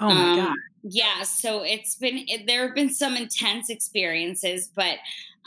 Oh 0.00 0.08
my 0.08 0.30
um, 0.30 0.36
god! 0.36 0.56
Yeah, 0.82 1.22
so 1.22 1.62
it's 1.62 1.96
been 1.96 2.24
it, 2.26 2.46
there 2.46 2.66
have 2.66 2.74
been 2.74 2.92
some 2.92 3.16
intense 3.16 3.70
experiences, 3.70 4.70
but 4.74 4.98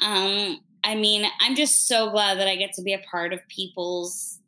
um, 0.03 0.59
I 0.83 0.95
mean, 0.95 1.25
I'm 1.41 1.55
just 1.55 1.87
so 1.87 2.11
glad 2.11 2.37
that 2.39 2.47
I 2.47 2.55
get 2.55 2.73
to 2.73 2.81
be 2.81 2.93
a 2.93 2.99
part 2.99 3.33
of 3.33 3.39
people's 3.47 4.39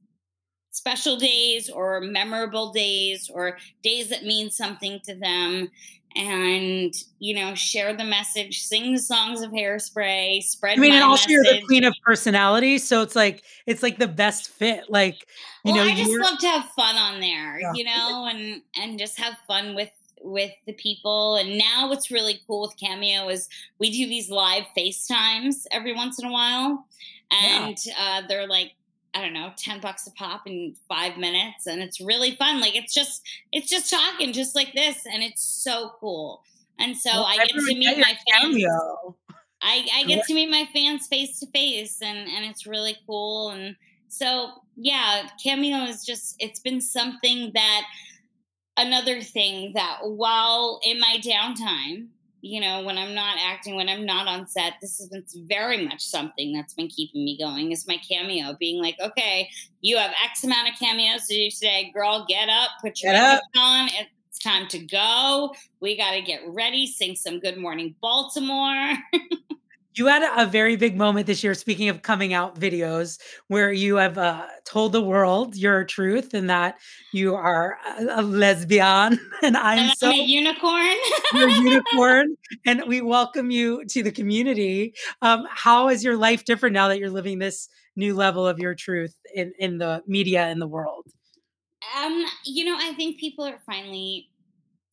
special 0.71 1.17
days 1.17 1.69
or 1.69 1.99
memorable 1.99 2.71
days 2.71 3.31
or 3.33 3.57
days 3.81 4.09
that 4.09 4.23
mean 4.23 4.51
something 4.51 4.99
to 5.03 5.15
them 5.15 5.69
and 6.15 6.93
you 7.19 7.35
know 7.35 7.53
share 7.53 7.93
the 7.93 8.03
message 8.03 8.61
sing 8.61 8.93
the 8.93 8.99
songs 8.99 9.41
of 9.41 9.51
hairspray 9.51 10.41
spread 10.41 10.77
i 10.77 10.81
mean 10.81 10.93
and 10.93 11.03
also 11.03 11.29
you're 11.29 11.43
the 11.43 11.61
queen 11.65 11.83
of 11.83 11.93
personality 12.03 12.77
so 12.77 13.01
it's 13.01 13.15
like 13.15 13.43
it's 13.65 13.83
like 13.83 13.99
the 13.99 14.07
best 14.07 14.49
fit 14.49 14.89
like 14.89 15.27
you 15.63 15.73
well, 15.73 15.85
know 15.85 15.91
i 15.91 15.95
just 15.95 16.11
love 16.11 16.39
to 16.39 16.47
have 16.47 16.65
fun 16.71 16.95
on 16.95 17.19
there 17.19 17.59
yeah. 17.59 17.71
you 17.75 17.83
know 17.83 18.27
and 18.31 18.61
and 18.75 18.97
just 18.97 19.19
have 19.19 19.37
fun 19.45 19.75
with 19.75 19.91
with 20.23 20.51
the 20.65 20.73
people 20.73 21.35
and 21.35 21.57
now 21.57 21.87
what's 21.87 22.09
really 22.09 22.41
cool 22.47 22.61
with 22.61 22.75
cameo 22.77 23.29
is 23.29 23.47
we 23.77 23.91
do 23.91 24.07
these 24.07 24.31
live 24.31 24.63
facetimes 24.73 25.67
every 25.71 25.93
once 25.93 26.17
in 26.19 26.25
a 26.25 26.31
while 26.31 26.85
and 27.31 27.77
yeah. 27.85 27.93
uh, 28.23 28.27
they're 28.27 28.47
like 28.47 28.71
I 29.17 29.21
don't 29.21 29.33
know, 29.33 29.51
10 29.57 29.79
bucks 29.79 30.05
a 30.05 30.11
pop 30.11 30.45
in 30.45 30.75
five 30.87 31.17
minutes. 31.17 31.65
And 31.65 31.81
it's 31.81 31.99
really 31.99 32.35
fun. 32.35 32.61
Like 32.61 32.75
it's 32.75 32.93
just, 32.93 33.23
it's 33.51 33.67
just 33.67 33.89
talking 33.89 34.31
just 34.31 34.53
like 34.53 34.73
this. 34.73 35.07
And 35.11 35.23
it's 35.23 35.41
so 35.41 35.93
cool. 35.99 36.43
And 36.77 36.95
so 36.95 37.09
well, 37.11 37.25
I 37.25 37.37
get 37.37 37.49
to 37.49 37.63
meet 37.63 37.97
my 37.97 38.15
fans. 38.31 38.63
I, 39.59 39.87
I 39.95 40.03
get 40.03 40.23
to 40.25 40.35
meet 40.35 40.51
my 40.51 40.69
fans 40.71 41.07
face 41.07 41.39
to 41.39 41.47
face 41.47 41.99
and, 42.03 42.29
and 42.29 42.45
it's 42.45 42.67
really 42.67 42.95
cool. 43.07 43.49
And 43.49 43.75
so, 44.07 44.51
yeah, 44.75 45.27
Cameo 45.43 45.85
is 45.85 46.05
just, 46.05 46.35
it's 46.37 46.59
been 46.59 46.79
something 46.79 47.51
that, 47.55 47.85
another 48.77 49.21
thing 49.21 49.71
that 49.73 50.01
while 50.03 50.79
in 50.83 50.99
my 50.99 51.17
downtime, 51.23 52.09
you 52.47 52.61
know, 52.61 52.83
when 52.83 52.97
I'm 52.97 53.13
not 53.13 53.37
acting, 53.41 53.75
when 53.75 53.89
I'm 53.89 54.05
not 54.05 54.27
on 54.27 54.47
set, 54.47 54.73
this 54.81 54.97
has 54.99 55.09
been 55.09 55.23
very 55.47 55.85
much 55.85 56.03
something 56.03 56.53
that's 56.53 56.73
been 56.73 56.87
keeping 56.87 57.25
me 57.25 57.37
going 57.37 57.71
is 57.71 57.87
my 57.87 57.97
cameo 57.97 58.55
being 58.59 58.81
like, 58.81 58.97
okay, 59.01 59.49
you 59.81 59.97
have 59.97 60.11
X 60.23 60.43
amount 60.43 60.69
of 60.69 60.79
cameos 60.79 61.27
to 61.27 61.35
do 61.35 61.49
today. 61.49 61.91
Girl, 61.93 62.25
get 62.27 62.49
up, 62.49 62.69
put 62.81 63.01
your 63.01 63.13
makeup 63.13 63.41
on. 63.57 63.89
It's 64.29 64.39
time 64.39 64.67
to 64.69 64.79
go. 64.79 65.53
We 65.81 65.97
got 65.97 66.11
to 66.11 66.21
get 66.21 66.41
ready, 66.47 66.87
sing 66.87 67.15
some 67.15 67.39
Good 67.39 67.57
Morning 67.57 67.95
Baltimore. 68.01 68.93
You 69.97 70.05
had 70.05 70.21
a 70.37 70.45
very 70.45 70.75
big 70.75 70.95
moment 70.95 71.25
this 71.25 71.43
year, 71.43 71.55
speaking 71.55 71.89
of 71.89 72.03
coming 72.03 72.31
out 72.31 72.59
videos, 72.59 73.19
where 73.47 73.71
you 73.71 73.95
have 73.95 74.19
uh, 74.19 74.45
told 74.63 74.91
the 74.91 75.01
world 75.01 75.55
your 75.55 75.83
truth 75.85 76.35
and 76.35 76.47
that 76.51 76.75
you 77.13 77.33
are 77.33 77.79
a, 77.97 78.19
a 78.19 78.21
lesbian. 78.21 79.19
And 79.41 79.57
I'm 79.57 79.79
and 79.79 79.97
so 79.97 80.09
I'm 80.09 80.13
a 80.13 80.23
unicorn. 80.23 80.95
you're 81.33 81.49
a 81.49 81.53
unicorn. 81.61 82.37
And 82.65 82.83
we 82.87 83.01
welcome 83.01 83.49
you 83.49 83.85
to 83.85 84.03
the 84.03 84.11
community. 84.11 84.93
Um, 85.23 85.47
how 85.49 85.89
is 85.89 86.03
your 86.03 86.15
life 86.15 86.45
different 86.45 86.73
now 86.73 86.89
that 86.89 86.99
you're 86.99 87.09
living 87.09 87.39
this 87.39 87.67
new 87.95 88.13
level 88.13 88.45
of 88.45 88.59
your 88.59 88.75
truth 88.75 89.15
in, 89.33 89.51
in 89.57 89.79
the 89.79 90.03
media 90.05 90.43
and 90.43 90.61
the 90.61 90.67
world? 90.67 91.07
Um, 91.97 92.23
you 92.45 92.65
know, 92.65 92.77
I 92.79 92.93
think 92.93 93.19
people 93.19 93.45
are 93.45 93.59
finally 93.65 94.29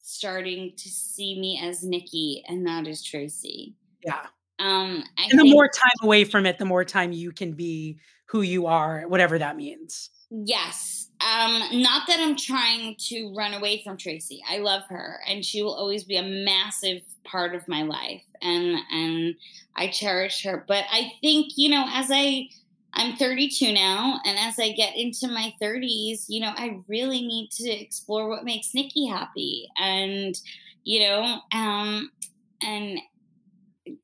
starting 0.00 0.72
to 0.76 0.88
see 0.88 1.38
me 1.38 1.60
as 1.62 1.82
Nikki 1.82 2.42
and 2.48 2.64
not 2.64 2.86
as 2.86 3.02
Tracy. 3.02 3.74
Yeah. 4.02 4.26
Um, 4.58 5.04
I 5.18 5.30
And 5.30 5.38
the 5.40 5.44
think, 5.44 5.54
more 5.54 5.68
time 5.68 5.92
away 6.02 6.24
from 6.24 6.46
it, 6.46 6.58
the 6.58 6.64
more 6.64 6.84
time 6.84 7.12
you 7.12 7.32
can 7.32 7.52
be 7.54 7.98
who 8.26 8.42
you 8.42 8.66
are, 8.66 9.02
whatever 9.02 9.38
that 9.38 9.56
means. 9.56 10.10
yes, 10.30 11.08
um, 11.20 11.62
not 11.82 12.06
that 12.08 12.20
I'm 12.20 12.36
trying 12.36 12.96
to 13.08 13.32
run 13.34 13.54
away 13.54 13.82
from 13.82 13.96
Tracy. 13.96 14.42
I 14.48 14.58
love 14.58 14.82
her, 14.88 15.20
and 15.26 15.44
she 15.44 15.62
will 15.62 15.74
always 15.74 16.04
be 16.04 16.16
a 16.16 16.22
massive 16.22 17.02
part 17.24 17.54
of 17.54 17.66
my 17.68 17.82
life, 17.82 18.24
and 18.42 18.78
and 18.90 19.34
I 19.76 19.88
cherish 19.88 20.42
her. 20.44 20.64
But 20.66 20.84
I 20.90 21.12
think 21.20 21.52
you 21.56 21.70
know, 21.70 21.84
as 21.88 22.08
I 22.10 22.48
I'm 22.94 23.16
32 23.16 23.72
now, 23.72 24.20
and 24.24 24.38
as 24.38 24.58
I 24.58 24.72
get 24.72 24.96
into 24.96 25.28
my 25.28 25.52
30s, 25.60 26.26
you 26.28 26.40
know, 26.40 26.52
I 26.56 26.80
really 26.88 27.22
need 27.26 27.50
to 27.52 27.70
explore 27.70 28.28
what 28.28 28.44
makes 28.44 28.74
Nikki 28.74 29.06
happy, 29.06 29.68
and 29.78 30.38
you 30.84 31.00
know, 31.00 31.40
um, 31.52 32.10
and 32.62 32.98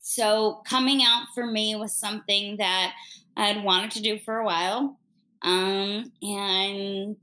so 0.00 0.62
coming 0.66 1.02
out 1.02 1.26
for 1.34 1.46
me 1.46 1.74
was 1.76 1.92
something 1.92 2.56
that 2.58 2.94
I'd 3.36 3.64
wanted 3.64 3.90
to 3.92 4.02
do 4.02 4.18
for 4.18 4.38
a 4.38 4.44
while. 4.44 4.98
Um, 5.42 6.12
and 6.22 7.16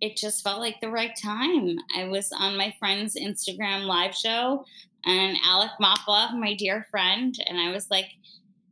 it 0.00 0.16
just 0.16 0.42
felt 0.42 0.60
like 0.60 0.80
the 0.80 0.90
right 0.90 1.16
time. 1.16 1.78
I 1.96 2.04
was 2.04 2.30
on 2.32 2.56
my 2.56 2.74
friend's 2.78 3.14
Instagram 3.14 3.86
live 3.86 4.14
show, 4.14 4.64
and 5.04 5.36
Alec 5.44 5.70
Mapa, 5.80 6.34
my 6.34 6.54
dear 6.54 6.86
friend, 6.90 7.34
and 7.46 7.58
I 7.58 7.70
was 7.72 7.90
like, 7.90 8.10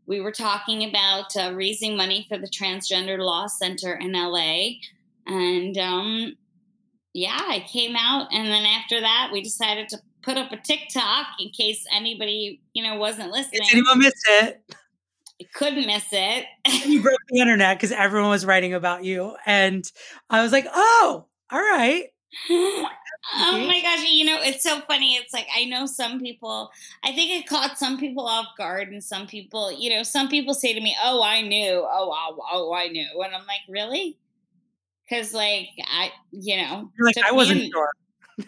we 0.06 0.20
were 0.20 0.32
talking 0.32 0.88
about 0.88 1.36
uh, 1.36 1.52
raising 1.54 1.96
money 1.96 2.26
for 2.28 2.36
the 2.36 2.48
Transgender 2.48 3.18
Law 3.18 3.46
Center 3.46 3.94
in 3.94 4.12
LA. 4.12 4.70
And 5.26 5.78
um, 5.78 6.36
yeah, 7.14 7.40
I 7.40 7.64
came 7.66 7.96
out, 7.96 8.28
and 8.32 8.48
then 8.48 8.66
after 8.66 9.00
that, 9.00 9.30
we 9.32 9.40
decided 9.40 9.88
to 9.90 10.00
put 10.22 10.36
up 10.36 10.52
a 10.52 10.56
TikTok 10.56 11.26
in 11.38 11.50
case 11.50 11.84
anybody, 11.92 12.60
you 12.72 12.82
know, 12.82 12.96
wasn't 12.96 13.30
listening. 13.30 13.62
Did 13.64 13.72
anyone 13.72 13.98
miss 13.98 14.14
it? 14.28 14.62
I 15.40 15.46
couldn't 15.54 15.86
miss 15.86 16.06
it. 16.12 16.44
You 16.86 17.02
broke 17.02 17.20
the 17.28 17.40
internet 17.40 17.78
because 17.78 17.92
everyone 17.92 18.30
was 18.30 18.44
writing 18.44 18.74
about 18.74 19.04
you. 19.04 19.36
And 19.46 19.90
I 20.28 20.42
was 20.42 20.52
like, 20.52 20.66
oh, 20.72 21.26
all 21.50 21.58
right. 21.58 22.08
oh 22.50 22.88
my 23.34 23.80
gosh, 23.82 24.04
you 24.08 24.24
know, 24.24 24.38
it's 24.40 24.62
so 24.62 24.80
funny. 24.82 25.14
It's 25.14 25.32
like 25.32 25.48
I 25.56 25.64
know 25.64 25.86
some 25.86 26.20
people, 26.20 26.70
I 27.02 27.12
think 27.12 27.30
it 27.30 27.48
caught 27.48 27.78
some 27.78 27.98
people 27.98 28.26
off 28.26 28.46
guard, 28.56 28.88
and 28.88 29.02
some 29.02 29.26
people, 29.26 29.72
you 29.72 29.90
know, 29.90 30.02
some 30.02 30.28
people 30.28 30.54
say 30.54 30.72
to 30.74 30.80
me, 30.80 30.96
Oh, 31.02 31.22
I 31.22 31.42
knew. 31.42 31.86
Oh, 31.90 32.08
wow. 32.08 32.38
Oh, 32.52 32.72
I 32.74 32.88
knew. 32.88 33.08
And 33.24 33.34
I'm 33.34 33.46
like, 33.46 33.60
Really? 33.68 34.18
Because, 35.08 35.34
like, 35.34 35.70
I, 35.86 36.12
you 36.30 36.56
know, 36.56 36.90
like, 37.00 37.16
I 37.26 37.32
wasn't 37.32 37.62
sure. 37.72 37.90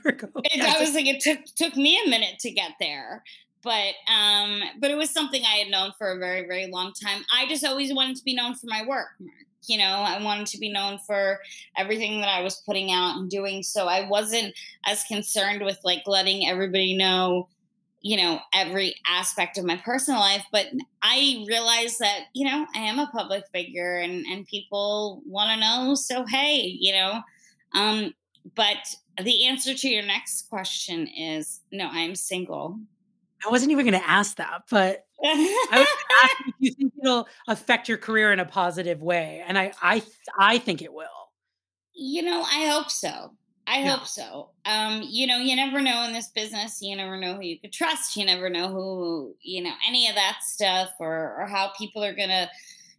it, 0.04 0.62
I 0.62 0.80
was 0.80 0.94
like, 0.94 1.06
it 1.06 1.20
took 1.20 1.44
took 1.54 1.76
me 1.76 2.00
a 2.04 2.08
minute 2.08 2.38
to 2.40 2.50
get 2.50 2.72
there, 2.80 3.22
but 3.62 3.94
um, 4.12 4.62
but 4.80 4.90
it 4.90 4.96
was 4.96 5.10
something 5.10 5.42
I 5.44 5.56
had 5.56 5.70
known 5.70 5.92
for 5.98 6.10
a 6.10 6.18
very 6.18 6.46
very 6.46 6.66
long 6.66 6.92
time. 6.92 7.22
I 7.32 7.46
just 7.48 7.64
always 7.64 7.92
wanted 7.92 8.16
to 8.16 8.24
be 8.24 8.34
known 8.34 8.54
for 8.54 8.66
my 8.66 8.84
work. 8.86 9.02
Mark. 9.02 9.32
You 9.68 9.78
know, 9.78 9.84
I 9.84 10.20
wanted 10.22 10.46
to 10.48 10.58
be 10.58 10.72
known 10.72 10.98
for 10.98 11.38
everything 11.76 12.20
that 12.20 12.28
I 12.28 12.42
was 12.42 12.62
putting 12.66 12.90
out 12.90 13.16
and 13.16 13.30
doing. 13.30 13.62
So 13.62 13.86
I 13.86 14.08
wasn't 14.08 14.54
as 14.84 15.04
concerned 15.04 15.64
with 15.64 15.78
like 15.84 16.02
letting 16.04 16.48
everybody 16.48 16.96
know, 16.96 17.48
you 18.00 18.16
know, 18.16 18.40
every 18.52 18.96
aspect 19.06 19.58
of 19.58 19.64
my 19.64 19.76
personal 19.76 20.18
life. 20.18 20.44
But 20.50 20.66
I 21.02 21.44
realized 21.46 22.00
that 22.00 22.24
you 22.34 22.44
know 22.44 22.66
I 22.74 22.78
am 22.78 22.98
a 22.98 23.06
public 23.08 23.44
figure 23.52 23.98
and 23.98 24.26
and 24.26 24.46
people 24.46 25.22
want 25.26 25.50
to 25.52 25.60
know. 25.60 25.94
So 25.94 26.24
hey, 26.26 26.76
you 26.78 26.92
know. 26.92 27.20
Um, 27.74 28.12
but 28.54 28.78
the 29.22 29.46
answer 29.46 29.74
to 29.74 29.88
your 29.88 30.02
next 30.04 30.48
question 30.48 31.06
is 31.06 31.60
no, 31.70 31.88
I'm 31.90 32.14
single. 32.14 32.80
I 33.44 33.50
wasn't 33.50 33.72
even 33.72 33.84
going 33.86 34.00
to 34.00 34.08
ask 34.08 34.36
that, 34.36 34.62
but 34.70 35.04
I 35.24 35.78
was 35.78 35.88
going 35.88 36.06
ask 36.22 36.32
if 36.46 36.54
you 36.58 36.72
think 36.72 36.92
it'll 37.02 37.28
affect 37.48 37.88
your 37.88 37.98
career 37.98 38.32
in 38.32 38.40
a 38.40 38.44
positive 38.44 39.02
way, 39.02 39.42
and 39.46 39.58
I, 39.58 39.72
I, 39.82 40.02
I 40.38 40.58
think 40.58 40.82
it 40.82 40.92
will. 40.92 41.06
you 41.94 42.22
know, 42.22 42.42
I 42.42 42.68
hope 42.68 42.90
so. 42.90 43.32
I 43.66 43.82
Yeah. 43.82 43.96
hope 43.96 44.06
so. 44.06 44.50
Um, 44.64 45.02
you 45.06 45.26
know, 45.26 45.38
you 45.38 45.54
never 45.54 45.80
know 45.80 46.02
in 46.04 46.12
this 46.12 46.30
business. 46.30 46.82
You 46.82 46.96
never 46.96 47.16
know 47.16 47.34
who 47.34 47.42
you 47.42 47.60
could 47.60 47.72
trust. 47.72 48.16
You 48.16 48.26
never 48.26 48.50
know 48.50 48.68
who, 48.68 49.36
you 49.42 49.62
know, 49.62 49.72
any 49.86 50.08
of 50.08 50.16
that 50.16 50.38
stuff 50.42 50.90
or, 50.98 51.36
or 51.40 51.46
how 51.46 51.72
people 51.78 52.02
are 52.02 52.14
going 52.14 52.28
to 52.30 52.48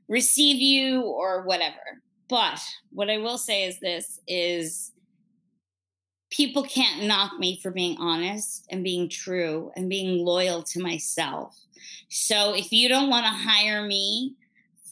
receive 0.08 0.62
you 0.62 1.02
or 1.02 1.44
whatever. 1.44 2.02
But 2.30 2.62
what 2.92 3.10
I 3.10 3.18
will 3.18 3.38
say 3.38 3.66
is 3.66 3.80
this 3.82 4.20
is 4.28 4.93
people 6.34 6.64
can't 6.64 7.04
knock 7.04 7.38
me 7.38 7.60
for 7.62 7.70
being 7.70 7.96
honest 8.00 8.66
and 8.72 8.84
being 8.84 9.08
true 9.08 9.72
and 9.76 9.88
being 9.88 10.26
loyal 10.26 10.64
to 10.64 10.82
myself. 10.82 11.56
So 12.10 12.56
if 12.56 12.72
you 12.72 12.90
don't 12.90 13.10
want 13.10 13.26
to 13.26 13.32
hire 13.32 13.86
me 13.86 14.34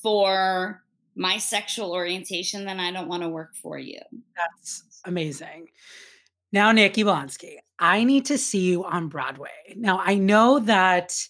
for 0.04 0.84
my 1.16 1.38
sexual 1.40 1.92
orientation, 1.92 2.64
then 2.64 2.80
I 2.80 2.92
don't 2.92 3.08
want 3.08 3.24
to 3.24 3.30
work 3.30 3.56
for 3.56 3.80
you. 3.80 4.00
That's 4.38 4.84
amazing. 5.06 5.70
Now, 6.52 6.72
Nikki 6.72 7.04
Blonsky, 7.04 7.56
I 7.80 8.04
need 8.04 8.26
to 8.26 8.38
see 8.38 8.60
you 8.60 8.86
on 8.86 9.08
Broadway. 9.08 9.50
Now, 9.76 10.00
I 10.04 10.16
know 10.16 10.60
that 10.60 11.28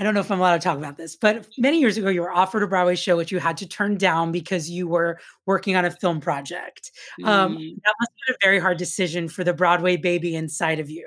I 0.00 0.02
don't 0.02 0.14
know 0.14 0.20
if 0.20 0.30
I'm 0.30 0.38
allowed 0.40 0.54
to 0.56 0.64
talk 0.64 0.78
about 0.78 0.96
this, 0.96 1.14
but 1.14 1.46
many 1.58 1.78
years 1.78 1.98
ago, 1.98 2.08
you 2.08 2.22
were 2.22 2.32
offered 2.32 2.62
a 2.62 2.66
Broadway 2.66 2.96
show, 2.96 3.18
which 3.18 3.30
you 3.30 3.38
had 3.38 3.58
to 3.58 3.68
turn 3.68 3.98
down 3.98 4.32
because 4.32 4.70
you 4.70 4.88
were 4.88 5.20
working 5.44 5.76
on 5.76 5.84
a 5.84 5.90
film 5.90 6.20
project. 6.20 6.90
Um, 7.22 7.58
Mm. 7.58 7.74
that 7.84 7.94
must 8.00 8.10
have 8.10 8.26
been 8.26 8.34
a 8.34 8.38
very 8.42 8.58
hard 8.58 8.78
decision 8.78 9.28
for 9.28 9.44
the 9.44 9.52
Broadway 9.52 9.98
baby 9.98 10.34
inside 10.34 10.80
of 10.80 10.88
you. 10.88 11.06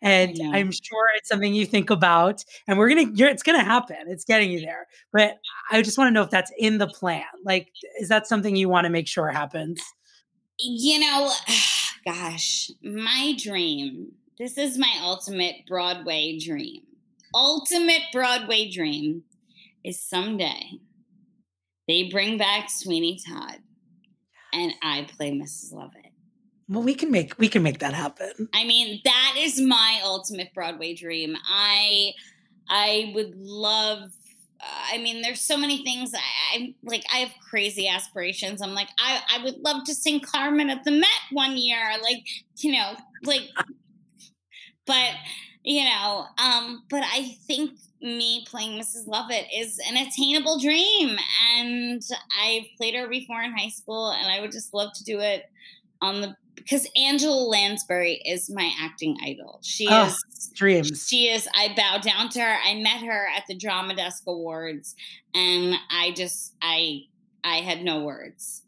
And. 0.00 0.36
I'm 0.54 0.72
sure 0.72 1.04
it's 1.16 1.28
something 1.28 1.54
you 1.54 1.66
think 1.66 1.90
about, 1.90 2.42
and 2.66 2.78
we're 2.78 2.88
gonna, 2.88 3.10
you're, 3.14 3.28
it's 3.28 3.42
gonna 3.42 3.62
happen. 3.62 3.98
It's 4.08 4.24
getting 4.24 4.50
you 4.50 4.60
there. 4.60 4.88
But 5.12 5.36
I 5.70 5.82
just 5.82 5.98
want 5.98 6.08
to 6.08 6.12
know 6.12 6.22
if 6.22 6.30
that's 6.30 6.50
in 6.58 6.78
the 6.78 6.88
plan. 6.88 7.24
Like, 7.44 7.68
is 8.00 8.08
that 8.08 8.26
something 8.26 8.56
you 8.56 8.68
want 8.68 8.86
to 8.86 8.90
make 8.90 9.06
sure 9.08 9.28
happens? 9.28 9.80
You 10.58 11.00
know, 11.00 11.30
gosh, 12.06 12.70
my 12.82 13.34
dream. 13.38 14.12
This 14.38 14.56
is 14.56 14.78
my 14.78 14.92
ultimate 15.02 15.66
Broadway 15.68 16.38
dream. 16.38 16.80
Ultimate 17.34 18.02
Broadway 18.12 18.70
dream 18.70 19.22
is 19.84 20.00
someday 20.00 20.78
they 21.88 22.04
bring 22.04 22.38
back 22.38 22.70
Sweeney 22.70 23.18
Todd 23.26 23.58
and 24.52 24.72
I 24.82 25.06
play 25.16 25.32
Mrs. 25.32 25.72
Lovett. 25.72 26.12
Well, 26.68 26.82
we 26.82 26.94
can 26.94 27.10
make 27.10 27.38
we 27.38 27.48
can 27.48 27.62
make 27.62 27.80
that 27.80 27.94
happen. 27.94 28.48
I 28.54 28.64
mean, 28.64 29.00
that 29.04 29.34
is 29.38 29.60
my 29.60 30.00
ultimate 30.04 30.54
Broadway 30.54 30.94
dream. 30.94 31.36
I 31.48 32.12
I 32.68 33.12
would 33.14 33.34
love 33.36 34.10
I 34.62 34.98
mean, 34.98 35.22
there's 35.22 35.40
so 35.40 35.56
many 35.56 35.82
things. 35.82 36.12
I, 36.14 36.56
I'm 36.56 36.74
like, 36.84 37.04
I 37.12 37.18
have 37.18 37.32
crazy 37.48 37.88
aspirations. 37.88 38.62
I'm 38.62 38.74
like, 38.74 38.88
I, 38.98 39.20
I 39.34 39.44
would 39.44 39.58
love 39.58 39.84
to 39.84 39.94
sing 39.94 40.20
Carmen 40.20 40.70
at 40.70 40.84
the 40.84 40.92
Met 40.92 41.08
one 41.32 41.56
year. 41.56 41.80
Like, 42.02 42.24
you 42.58 42.72
know, 42.72 42.94
like, 43.24 43.42
but, 44.86 45.10
you 45.64 45.84
know, 45.84 46.26
um, 46.38 46.82
but 46.90 47.02
I 47.04 47.36
think 47.46 47.72
me 48.00 48.44
playing 48.48 48.80
Mrs. 48.80 49.06
Lovett 49.06 49.46
is 49.54 49.78
an 49.88 49.96
attainable 49.96 50.58
dream. 50.58 51.16
And 51.56 52.02
I've 52.42 52.64
played 52.76 52.94
her 52.96 53.08
before 53.08 53.42
in 53.42 53.52
high 53.52 53.68
school, 53.68 54.10
and 54.10 54.26
I 54.26 54.40
would 54.40 54.50
just 54.52 54.74
love 54.74 54.92
to 54.94 55.04
do 55.04 55.20
it 55.20 55.44
on 56.00 56.20
the 56.20 56.34
because 56.54 56.86
Angela 56.96 57.42
Lansbury 57.48 58.20
is 58.26 58.50
my 58.50 58.70
acting 58.80 59.16
idol. 59.24 59.58
She 59.62 59.86
Oh, 59.88 60.04
is 60.06 60.50
Dreams. 60.54 61.08
she 61.08 61.28
is 61.28 61.48
i 61.56 61.72
bow 61.74 61.98
down 61.98 62.28
to 62.30 62.40
her 62.40 62.58
i 62.64 62.74
met 62.74 63.00
her 63.00 63.26
at 63.34 63.44
the 63.48 63.54
drama 63.54 63.94
desk 63.94 64.24
awards 64.26 64.94
and 65.34 65.74
i 65.90 66.10
just 66.14 66.52
i 66.60 67.00
i 67.42 67.56
had 67.56 67.82
no 67.82 68.00
words 68.04 68.62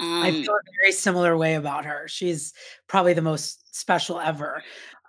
um 0.00 0.22
I 0.22 0.32
feel 0.32 0.52
a 0.52 0.60
very 0.82 0.92
similar 0.92 1.36
way 1.36 1.54
about 1.54 1.84
her. 1.86 2.08
She's 2.08 2.52
probably 2.88 3.14
the 3.14 3.22
most 3.22 3.74
special 3.74 4.18
ever. 4.20 4.62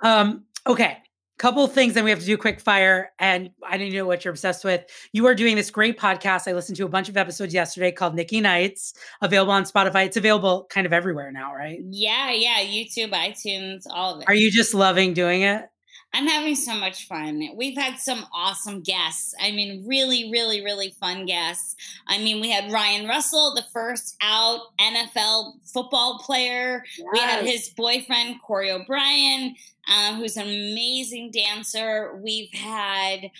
Um, 0.04 0.44
okay, 0.68 0.98
couple 1.42 1.66
things 1.66 1.96
and 1.96 2.04
we 2.06 2.12
have 2.12 2.20
to 2.20 2.26
do 2.26 2.38
quick 2.38 2.60
fire 2.62 3.12
and 3.18 3.50
i 3.68 3.76
didn't 3.76 3.94
know 3.96 4.06
what 4.06 4.24
you're 4.24 4.32
obsessed 4.32 4.64
with 4.64 4.86
you 5.12 5.26
are 5.26 5.34
doing 5.34 5.56
this 5.56 5.72
great 5.72 5.98
podcast 6.00 6.48
i 6.48 6.54
listened 6.54 6.78
to 6.78 6.86
a 6.86 6.88
bunch 6.88 7.10
of 7.10 7.18
episodes 7.18 7.52
yesterday 7.52 7.92
called 7.92 8.14
nikki 8.14 8.40
nights 8.40 8.94
available 9.24 9.52
on 9.52 9.64
spotify 9.64 10.06
it's 10.06 10.18
available 10.18 10.68
kind 10.70 10.86
of 10.86 10.94
everywhere 10.94 11.32
now 11.32 11.52
right 11.56 11.80
Yeah, 11.90 12.32
yeah. 12.32 12.60
YouTube, 12.60 13.10
iTunes, 13.12 13.86
all 13.90 14.14
of 14.16 14.22
it. 14.22 14.28
are 14.28 14.36
you 14.36 14.52
just 14.52 14.76
loving 14.76 15.14
doing 15.14 15.42
it 15.42 15.66
I'm 16.14 16.28
having 16.28 16.56
so 16.56 16.76
much 16.76 17.08
fun. 17.08 17.42
We've 17.56 17.78
had 17.78 17.98
some 17.98 18.26
awesome 18.34 18.82
guests. 18.82 19.34
I 19.40 19.52
mean, 19.52 19.86
really, 19.88 20.30
really, 20.30 20.62
really 20.64 20.92
fun 21.00 21.26
guests. 21.26 21.78
I 22.08 22.18
mean, 22.18 22.42
we 22.42 22.50
had 22.50 22.72
Ryan 22.72 23.08
Russell, 23.08 23.56
the 23.56 23.64
first 23.72 24.18
out 24.22 24.60
NFL 24.80 25.54
football 25.64 26.20
player. 26.20 26.84
We 27.14 27.20
had 27.20 27.46
his 27.46 27.70
boyfriend, 27.70 28.42
Corey 28.42 28.72
O'Brien, 28.72 29.56
uh, 29.88 30.16
who's 30.16 30.36
an 30.36 30.48
amazing 30.48 31.32
dancer. 31.32 32.20
We've 32.22 32.52
had, 32.52 33.32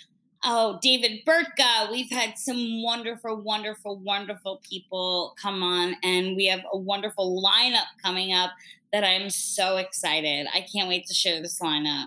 oh, 0.42 0.78
David 0.80 1.26
Burtka. 1.26 1.90
We've 1.90 2.10
had 2.10 2.38
some 2.38 2.82
wonderful, 2.82 3.36
wonderful, 3.36 3.98
wonderful 3.98 4.62
people 4.66 5.34
come 5.40 5.62
on, 5.62 5.94
and 6.02 6.36
we 6.36 6.46
have 6.46 6.62
a 6.72 6.78
wonderful 6.78 7.42
lineup 7.42 7.86
coming 8.02 8.32
up 8.32 8.52
that 8.94 9.04
I'm 9.04 9.28
so 9.28 9.76
excited. 9.76 10.46
I 10.54 10.62
can't 10.62 10.88
wait 10.88 11.06
to 11.08 11.14
share 11.14 11.42
this 11.42 11.60
lineup. 11.60 12.06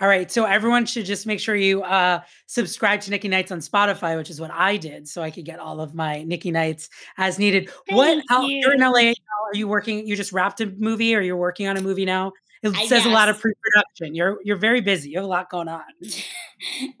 All 0.00 0.08
right. 0.08 0.30
So 0.30 0.44
everyone 0.44 0.86
should 0.86 1.04
just 1.04 1.26
make 1.26 1.40
sure 1.40 1.54
you 1.54 1.82
uh, 1.82 2.20
subscribe 2.46 3.02
to 3.02 3.10
Nikki 3.10 3.28
Nights 3.28 3.52
on 3.52 3.58
Spotify, 3.58 4.16
which 4.16 4.30
is 4.30 4.40
what 4.40 4.50
I 4.50 4.78
did, 4.78 5.06
so 5.06 5.20
I 5.20 5.30
could 5.30 5.44
get 5.44 5.58
all 5.58 5.80
of 5.80 5.94
my 5.94 6.22
Nikki 6.22 6.50
Nights 6.50 6.88
as 7.18 7.38
needed. 7.38 7.70
what? 7.90 8.06
Thank 8.06 8.24
How, 8.28 8.46
you're 8.46 8.72
in 8.72 8.80
you. 8.80 8.92
LA. 8.92 9.10
Are 9.10 9.54
you 9.54 9.68
working? 9.68 10.06
You 10.06 10.16
just 10.16 10.32
wrapped 10.32 10.60
a 10.60 10.66
movie, 10.66 11.14
or 11.14 11.20
you're 11.20 11.36
working 11.36 11.66
on 11.66 11.76
a 11.76 11.82
movie 11.82 12.04
now? 12.06 12.32
It 12.62 12.76
I 12.76 12.86
says 12.86 13.06
a 13.06 13.10
lot 13.10 13.28
of 13.28 13.40
pre-production. 13.40 14.14
You're 14.14 14.38
you're 14.44 14.56
very 14.56 14.80
busy. 14.80 15.10
You 15.10 15.18
have 15.18 15.24
a 15.24 15.28
lot 15.28 15.50
going 15.50 15.68
on. 15.68 15.82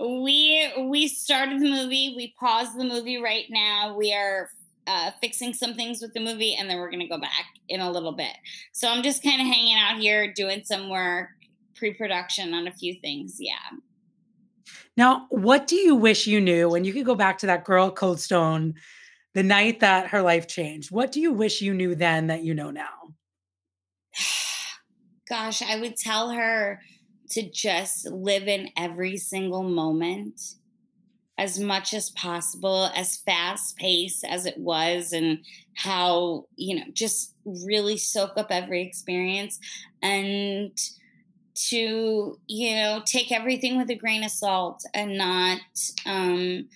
we 0.00 0.70
we 0.88 1.08
started 1.08 1.60
the 1.60 1.70
movie. 1.70 2.14
We 2.16 2.34
paused 2.38 2.78
the 2.78 2.84
movie 2.84 3.18
right 3.18 3.44
now. 3.50 3.94
We 3.94 4.12
are 4.14 4.48
uh, 4.86 5.10
fixing 5.20 5.52
some 5.52 5.74
things 5.74 6.00
with 6.00 6.14
the 6.14 6.20
movie, 6.20 6.54
and 6.54 6.68
then 6.68 6.78
we're 6.78 6.90
gonna 6.90 7.08
go 7.08 7.18
back 7.18 7.44
in 7.68 7.80
a 7.80 7.90
little 7.90 8.12
bit. 8.12 8.32
So 8.72 8.88
I'm 8.88 9.02
just 9.02 9.22
kind 9.22 9.40
of 9.40 9.46
hanging 9.46 9.76
out 9.76 9.98
here, 9.98 10.32
doing 10.32 10.62
some 10.64 10.88
work, 10.88 11.28
pre-production 11.80 12.54
on 12.54 12.68
a 12.68 12.72
few 12.72 12.94
things. 13.00 13.38
Yeah. 13.40 13.54
Now, 14.96 15.26
what 15.30 15.66
do 15.66 15.76
you 15.76 15.96
wish 15.96 16.26
you 16.26 16.40
knew 16.40 16.68
when 16.68 16.84
you 16.84 16.92
could 16.92 17.06
go 17.06 17.14
back 17.14 17.38
to 17.38 17.46
that 17.46 17.64
girl 17.64 17.90
Cold 17.90 18.20
Stone, 18.20 18.74
the 19.34 19.42
night 19.42 19.80
that 19.80 20.08
her 20.08 20.20
life 20.20 20.46
changed? 20.46 20.92
What 20.92 21.10
do 21.10 21.20
you 21.20 21.32
wish 21.32 21.62
you 21.62 21.72
knew 21.74 21.94
then 21.94 22.26
that 22.28 22.44
you 22.44 22.54
know 22.54 22.70
now? 22.70 23.14
Gosh, 25.28 25.62
I 25.62 25.80
would 25.80 25.96
tell 25.96 26.30
her 26.30 26.80
to 27.30 27.50
just 27.50 28.06
live 28.10 28.46
in 28.46 28.68
every 28.76 29.16
single 29.16 29.62
moment 29.62 30.38
as 31.38 31.58
much 31.58 31.94
as 31.94 32.10
possible, 32.10 32.90
as 32.94 33.16
fast 33.16 33.76
paced 33.78 34.24
as 34.24 34.44
it 34.44 34.58
was, 34.58 35.14
and 35.14 35.38
how, 35.74 36.44
you 36.56 36.76
know, 36.76 36.84
just 36.92 37.32
really 37.46 37.96
soak 37.96 38.36
up 38.36 38.48
every 38.50 38.82
experience 38.82 39.58
and 40.02 40.78
to, 41.68 42.38
you 42.46 42.74
know, 42.74 43.02
take 43.04 43.30
everything 43.32 43.76
with 43.76 43.90
a 43.90 43.94
grain 43.94 44.24
of 44.24 44.30
salt 44.30 44.82
and 44.94 45.16
not, 45.18 45.60
um, 46.06 46.68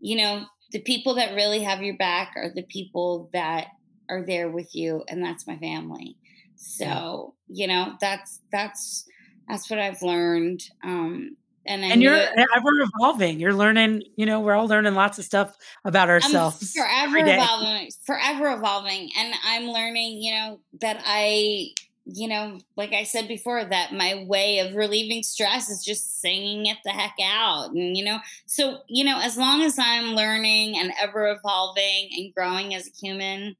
you 0.00 0.16
know, 0.16 0.44
the 0.72 0.80
people 0.80 1.14
that 1.16 1.34
really 1.34 1.62
have 1.62 1.82
your 1.82 1.96
back 1.96 2.32
are 2.36 2.50
the 2.54 2.62
people 2.62 3.28
that 3.32 3.68
are 4.08 4.24
there 4.24 4.48
with 4.50 4.74
you, 4.74 5.02
and 5.08 5.22
that's 5.22 5.46
my 5.46 5.56
family. 5.58 6.16
So, 6.56 7.34
you 7.48 7.66
know, 7.66 7.94
that's 8.00 8.40
that's 8.52 9.04
that's 9.48 9.68
what 9.70 9.78
I've 9.78 10.02
learned. 10.02 10.62
Um 10.84 11.36
and 11.66 11.84
And 11.84 12.02
you're 12.02 12.16
it- 12.16 12.48
ever 12.56 12.68
evolving. 12.80 13.38
You're 13.40 13.54
learning, 13.54 14.02
you 14.16 14.26
know, 14.26 14.40
we're 14.40 14.54
all 14.54 14.66
learning 14.66 14.94
lots 14.94 15.18
of 15.18 15.24
stuff 15.24 15.54
about 15.84 16.08
ourselves. 16.08 16.74
I'm 16.76 16.82
forever 16.82 17.18
every 17.18 17.24
day. 17.24 17.34
evolving, 17.42 17.90
forever 18.06 18.52
evolving, 18.52 19.10
and 19.16 19.34
I'm 19.44 19.68
learning. 19.68 20.22
You 20.22 20.34
know 20.34 20.60
that 20.80 21.02
I, 21.04 21.68
you 22.14 22.28
know, 22.28 22.58
like 22.76 22.92
I 22.92 23.04
said 23.04 23.28
before, 23.28 23.64
that 23.64 23.92
my 23.92 24.24
way 24.26 24.58
of 24.58 24.74
relieving 24.74 25.22
stress 25.22 25.68
is 25.68 25.84
just 25.84 26.20
singing 26.20 26.66
it 26.66 26.78
the 26.84 26.90
heck 26.90 27.16
out, 27.22 27.70
and 27.70 27.96
you 27.96 28.04
know, 28.04 28.18
so 28.46 28.78
you 28.88 29.04
know, 29.04 29.18
as 29.20 29.36
long 29.36 29.62
as 29.62 29.78
I'm 29.78 30.14
learning 30.14 30.78
and 30.78 30.92
ever 31.00 31.28
evolving 31.30 32.10
and 32.16 32.34
growing 32.34 32.74
as 32.74 32.86
a 32.86 32.90
human, 32.90 33.56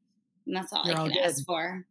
that's 0.46 0.72
all 0.72 0.84
You're 0.84 0.96
I 0.96 1.02
can 1.04 1.12
good. 1.12 1.18
ask 1.18 1.44
for. 1.44 1.84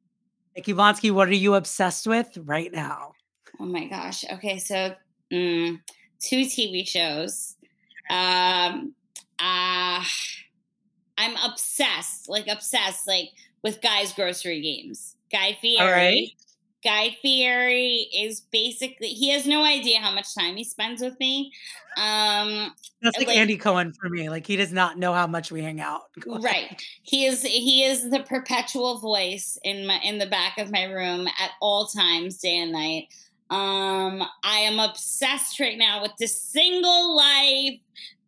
Nikki 0.55 0.74
Blonsky, 0.74 1.12
what 1.12 1.30
are 1.30 1.34
you 1.34 1.55
obsessed 1.55 2.07
with 2.07 2.38
right 2.43 2.72
now? 2.72 3.14
Oh 3.60 3.66
my 3.66 3.86
gosh. 3.88 4.26
Okay, 4.34 4.57
so 4.57 4.93
mm, 5.32 5.80
two 6.20 6.41
TV 6.41 6.88
shows. 6.88 7.55
Um, 8.10 8.93
uh, 9.39 10.03
I'm 11.18 11.36
obsessed, 11.43 12.30
like 12.30 12.47
obsessed, 12.47 13.07
like 13.07 13.30
with 13.64 13.82
guys' 13.82 14.14
grocery 14.14 14.62
games. 14.62 15.16
Guy 15.32 15.57
Fieri. 15.62 15.78
All 15.80 15.91
right. 15.91 16.30
Guy 16.84 17.18
Fieri 17.22 18.08
is 18.16 18.42
basically 18.52 19.08
he 19.10 19.30
has 19.32 19.46
no 19.46 19.64
idea 19.64 20.00
how 20.00 20.14
much 20.14 20.34
time 20.34 20.56
he 20.56 20.64
spends 20.64 21.02
with 21.02 21.20
me. 21.20 21.52
Um, 21.98 22.74
That's 23.02 23.18
like, 23.18 23.28
Like- 23.28 23.38
Andy 23.38 23.58
Cohen 23.58 23.92
for 23.94 24.10
me. 24.10 24.30
Like 24.30 24.48
he 24.48 24.56
does 24.56 24.72
not 24.72 24.98
know 24.98 25.14
how 25.14 25.28
much 25.28 25.52
we 25.52 25.62
hang 25.62 25.82
out. 25.82 26.04
Right. 26.26 26.82
He 27.04 27.26
is 27.26 27.42
he 27.44 27.84
is 27.84 28.10
the 28.10 28.22
perpetual 28.22 29.00
voice 29.00 29.60
in 29.64 29.86
my 29.88 30.00
in 30.04 30.20
the 30.20 30.28
back 30.28 30.58
of 30.58 30.72
my 30.72 30.84
room 30.84 31.28
at 31.28 31.52
all 31.62 31.86
times, 31.86 32.40
day 32.40 32.58
and 32.60 32.72
night. 32.72 33.08
Um, 33.50 34.24
I 34.44 34.60
am 34.60 34.80
obsessed 34.80 35.60
right 35.60 35.78
now 35.78 36.02
with 36.04 36.12
the 36.20 36.28
single 36.28 37.16
life, 37.16 37.80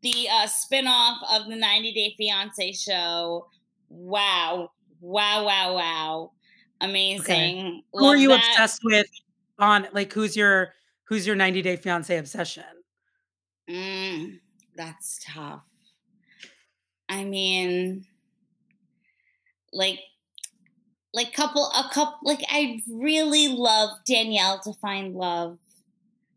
the 0.02 0.28
uh, 0.30 0.48
spinoff 0.48 1.18
of 1.32 1.48
the 1.48 1.56
90 1.56 1.94
Day 1.94 2.16
Fiance 2.18 2.72
show. 2.74 3.46
Wow, 3.90 4.72
wow, 5.00 5.46
wow, 5.46 5.76
wow, 5.76 6.32
amazing. 6.82 7.84
Who 7.94 8.06
are 8.06 8.18
you 8.18 8.30
that. 8.30 8.38
obsessed 8.40 8.82
with 8.84 9.08
on 9.60 9.88
like 9.94 10.12
who's 10.12 10.36
your 10.36 10.74
who's 11.06 11.28
your 11.28 11.36
90 11.36 11.62
day 11.62 11.76
fiance 11.76 12.18
obsession? 12.18 12.64
Mm, 13.70 14.40
that's 14.76 15.20
tough. 15.26 15.64
I 17.10 17.26
mean, 17.26 18.06
like, 19.74 20.00
like 21.14 21.34
couple, 21.34 21.66
a 21.68 21.90
couple, 21.94 22.18
like 22.24 22.42
I 22.50 22.82
really 22.90 23.50
love 23.50 23.90
Danielle 24.08 24.60
to 24.64 24.74
find 24.74 25.14
love. 25.14 25.58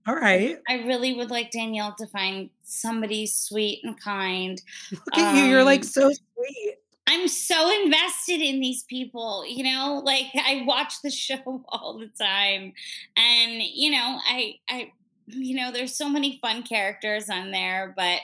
All 0.07 0.17
right. 0.17 0.59
I 0.69 0.83
really 0.83 1.15
would 1.15 1.31
like 1.31 1.51
Danielle 1.51 1.95
to 1.99 2.07
find 2.07 2.51
somebody 2.65 3.27
sweet 3.27 3.81
and 3.85 3.99
kind. 3.99 4.61
Look 4.91 5.17
at 5.17 5.37
you. 5.37 5.45
You're 5.45 5.65
like 5.65 5.81
Um, 5.81 5.85
so 5.85 6.11
sweet. 6.11 6.77
I'm 7.07 7.29
so 7.29 7.71
invested 7.83 8.41
in 8.41 8.61
these 8.61 8.85
people, 8.85 9.45
you 9.47 9.65
know, 9.65 10.01
like 10.05 10.27
I 10.35 10.65
watch 10.67 11.03
the 11.03 11.11
show 11.11 11.63
all 11.69 11.99
the 11.99 12.09
time. 12.19 12.73
And, 13.17 13.63
you 13.63 13.91
know, 13.91 14.19
I, 14.27 14.59
I, 14.69 14.93
you 15.27 15.57
know, 15.57 15.71
there's 15.73 15.95
so 15.95 16.09
many 16.09 16.39
fun 16.41 16.63
characters 16.63 17.29
on 17.29 17.51
there, 17.51 17.93
but 17.97 18.21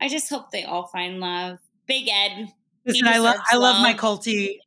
I 0.00 0.08
just 0.08 0.28
hope 0.28 0.50
they 0.50 0.64
all 0.64 0.86
find 0.86 1.20
love. 1.20 1.58
Big 1.86 2.08
Ed. 2.08 2.52
Listen, 2.86 3.08
I 3.08 3.18
love 3.18 3.36
I 3.50 3.56
love 3.56 3.80
my 3.80 3.92
love. 3.92 4.00
Colty. 4.00 4.58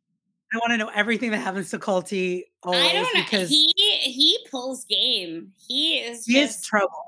I 0.53 0.57
want 0.57 0.71
to 0.71 0.77
know 0.77 0.89
everything 0.95 1.31
that 1.31 1.39
happens 1.39 1.69
to 1.71 1.77
Colty 1.77 2.43
always 2.63 2.81
I 2.81 2.93
don't 2.93 3.13
know. 3.13 3.23
because 3.23 3.49
He, 3.49 3.71
he 3.75 4.37
pulls 4.49 4.85
game. 4.85 5.51
He 5.67 5.99
is 5.99 6.25
he 6.25 6.39
is 6.39 6.55
just, 6.55 6.65
troubled. 6.65 7.06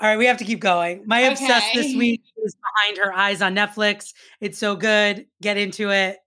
All 0.00 0.08
right, 0.08 0.16
we 0.16 0.26
have 0.26 0.36
to 0.38 0.44
keep 0.44 0.60
going. 0.60 1.02
My 1.06 1.20
obsessed 1.20 1.74
this 1.74 1.96
week 1.96 2.22
is 2.44 2.54
Behind 2.54 2.98
Her 2.98 3.12
Eyes 3.12 3.42
on 3.42 3.54
Netflix. 3.54 4.12
It's 4.40 4.56
so 4.56 4.76
good. 4.76 5.26
Get 5.42 5.56
into 5.56 5.90
it. 5.90 6.18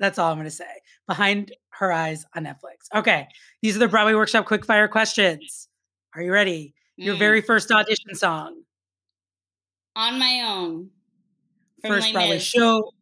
That's 0.00 0.18
all 0.18 0.30
I'm 0.32 0.36
going 0.36 0.46
to 0.46 0.50
say. 0.50 0.64
Behind 1.06 1.52
Her 1.70 1.92
Eyes 1.92 2.24
on 2.34 2.44
Netflix. 2.44 2.88
Okay, 2.94 3.28
these 3.62 3.76
are 3.76 3.78
the 3.78 3.86
Broadway 3.88 4.14
Workshop 4.14 4.46
quickfire 4.46 4.90
questions. 4.90 5.68
Are 6.16 6.22
you 6.22 6.32
ready? 6.32 6.74
Your 6.96 7.14
Mm, 7.14 7.18
very 7.20 7.40
first 7.40 7.70
audition 7.70 8.14
song, 8.14 8.62
on 9.96 10.18
my 10.18 10.42
own. 10.48 10.90
first 11.86 12.12
Broadway 12.12 12.38
show. 12.40 12.92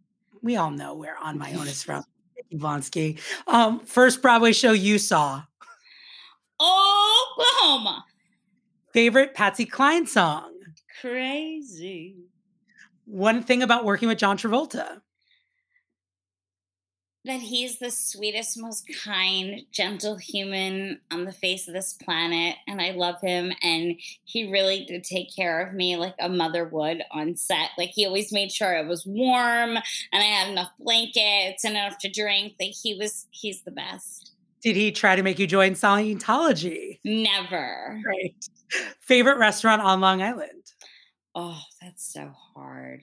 We 0.43 0.57
all 0.57 0.71
know 0.71 0.95
where 0.95 1.17
On 1.19 1.39
My 1.39 1.53
Own 1.55 1.69
is 1.69 1.83
from. 1.83 2.05
Blonsky. 2.53 3.19
Um, 3.47 3.81
first 3.81 4.21
Broadway 4.21 4.53
show 4.53 4.73
you 4.73 4.99
saw. 4.99 5.43
Oklahoma. 6.61 8.05
Favorite 8.93 9.35
Patsy 9.35 9.65
Cline 9.67 10.07
song. 10.07 10.53
Crazy. 11.01 12.17
One 13.05 13.43
thing 13.43 13.63
about 13.63 13.85
working 13.85 14.09
with 14.09 14.19
John 14.19 14.37
Travolta. 14.39 15.03
that 17.25 17.41
he's 17.41 17.79
the 17.79 17.91
sweetest, 17.91 18.59
most 18.59 18.85
kind, 19.05 19.63
gentle 19.71 20.17
human 20.17 21.01
on 21.13 21.25
the 21.25 21.33
face 21.33 21.69
of 21.69 21.75
this 21.75 21.93
planet. 21.93 22.57
And 22.67 22.81
I 22.81 22.91
love 22.91 23.21
him. 23.21 23.53
And 23.63 23.95
he 24.25 24.51
really 24.51 24.85
did 24.85 25.05
take 25.05 25.35
care 25.35 25.61
of 25.65 25.73
me 25.73 25.97
like 25.97 26.17
a 26.19 26.29
mother 26.29 26.65
would 26.65 27.03
on 27.13 27.37
set. 27.37 27.71
Like 27.79 27.91
he 27.91 28.07
always 28.07 28.33
made 28.33 28.51
sure 28.51 28.77
I 28.77 28.83
was 28.83 29.07
warm 29.07 29.77
and 29.77 29.85
I 30.13 30.23
had 30.23 30.51
enough 30.51 30.71
blankets 30.81 31.65
and 31.65 31.77
enough 31.77 31.99
to 31.99 32.11
drink. 32.11 32.55
Like 32.61 32.73
he 32.73 32.95
was, 32.97 33.27
he's 33.31 33.63
the 33.63 33.71
best. 33.71 34.33
Did 34.61 34.75
he 34.77 34.91
try 34.91 35.15
to 35.15 35.23
make 35.23 35.39
you 35.39 35.47
join 35.47 35.73
Scientology? 35.73 36.99
Never. 37.05 38.01
Right. 38.05 38.35
Favorite 39.01 39.39
restaurant 39.39 39.83
on 39.83 40.01
Long 40.01 40.23
Island? 40.23 40.73
Oh, 41.35 41.61
that's 41.81 42.13
so 42.13 42.31
hard. 42.55 43.03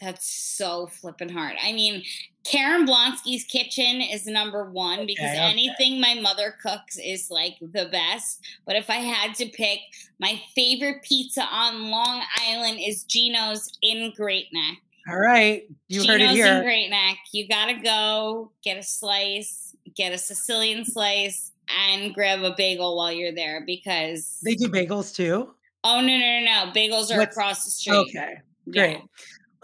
That's 0.00 0.24
so 0.24 0.86
flippin' 0.86 1.28
hard. 1.28 1.56
I 1.62 1.72
mean, 1.72 2.02
Karen 2.44 2.86
Blonsky's 2.86 3.44
kitchen 3.44 4.00
is 4.00 4.24
number 4.26 4.70
one 4.70 5.04
because 5.04 5.26
Okay, 5.26 5.34
okay. 5.34 5.50
anything 5.50 6.00
my 6.00 6.14
mother 6.14 6.54
cooks 6.62 6.96
is 6.96 7.30
like 7.30 7.56
the 7.60 7.86
best. 7.92 8.40
But 8.66 8.76
if 8.76 8.88
I 8.88 8.94
had 8.96 9.34
to 9.36 9.46
pick, 9.46 9.80
my 10.18 10.40
favorite 10.54 11.02
pizza 11.02 11.42
on 11.42 11.90
Long 11.90 12.22
Island 12.48 12.78
is 12.80 13.04
Gino's 13.04 13.70
in 13.82 14.12
Great 14.16 14.46
Neck. 14.52 14.78
All 15.08 15.18
right. 15.18 15.64
You 15.88 16.00
heard 16.06 16.20
it 16.22 16.28
Gino's 16.28 16.30
in 16.30 16.36
here. 16.36 16.62
Great 16.62 16.88
Neck. 16.88 17.18
You 17.32 17.46
gotta 17.46 17.74
go 17.82 18.52
get 18.64 18.78
a 18.78 18.82
slice, 18.82 19.76
get 19.94 20.12
a 20.14 20.18
Sicilian 20.18 20.84
slice, 20.86 21.52
and 21.88 22.12
grab 22.14 22.42
a 22.42 22.54
bagel 22.56 22.96
while 22.96 23.12
you're 23.12 23.34
there 23.34 23.62
because 23.66 24.38
They 24.44 24.54
do 24.54 24.68
bagels 24.68 25.14
too. 25.14 25.54
oh 25.84 26.00
no 26.00 26.06
no 26.06 26.40
no 26.40 26.44
no 26.66 26.72
bagels 26.72 27.10
are 27.14 27.18
What's- 27.18 27.32
across 27.36 27.64
the 27.64 27.70
street. 27.70 27.96
Okay. 27.96 28.34
Yeah. 28.66 28.72
Great. 28.72 29.02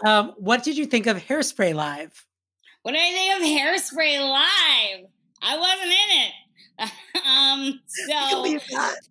Um, 0.05 0.33
what 0.37 0.63
did 0.63 0.77
you 0.77 0.85
think 0.85 1.07
of 1.07 1.17
Hairspray 1.17 1.73
Live? 1.73 2.25
What 2.83 2.91
do 2.91 2.97
I 2.99 3.11
think 3.11 3.35
of 3.35 3.47
Hairspray 3.47 4.19
Live? 4.19 5.05
I 5.41 5.57
wasn't 5.57 5.91
in 5.91 6.21
it. 6.21 6.33
um, 7.25 7.79
so 7.87 8.13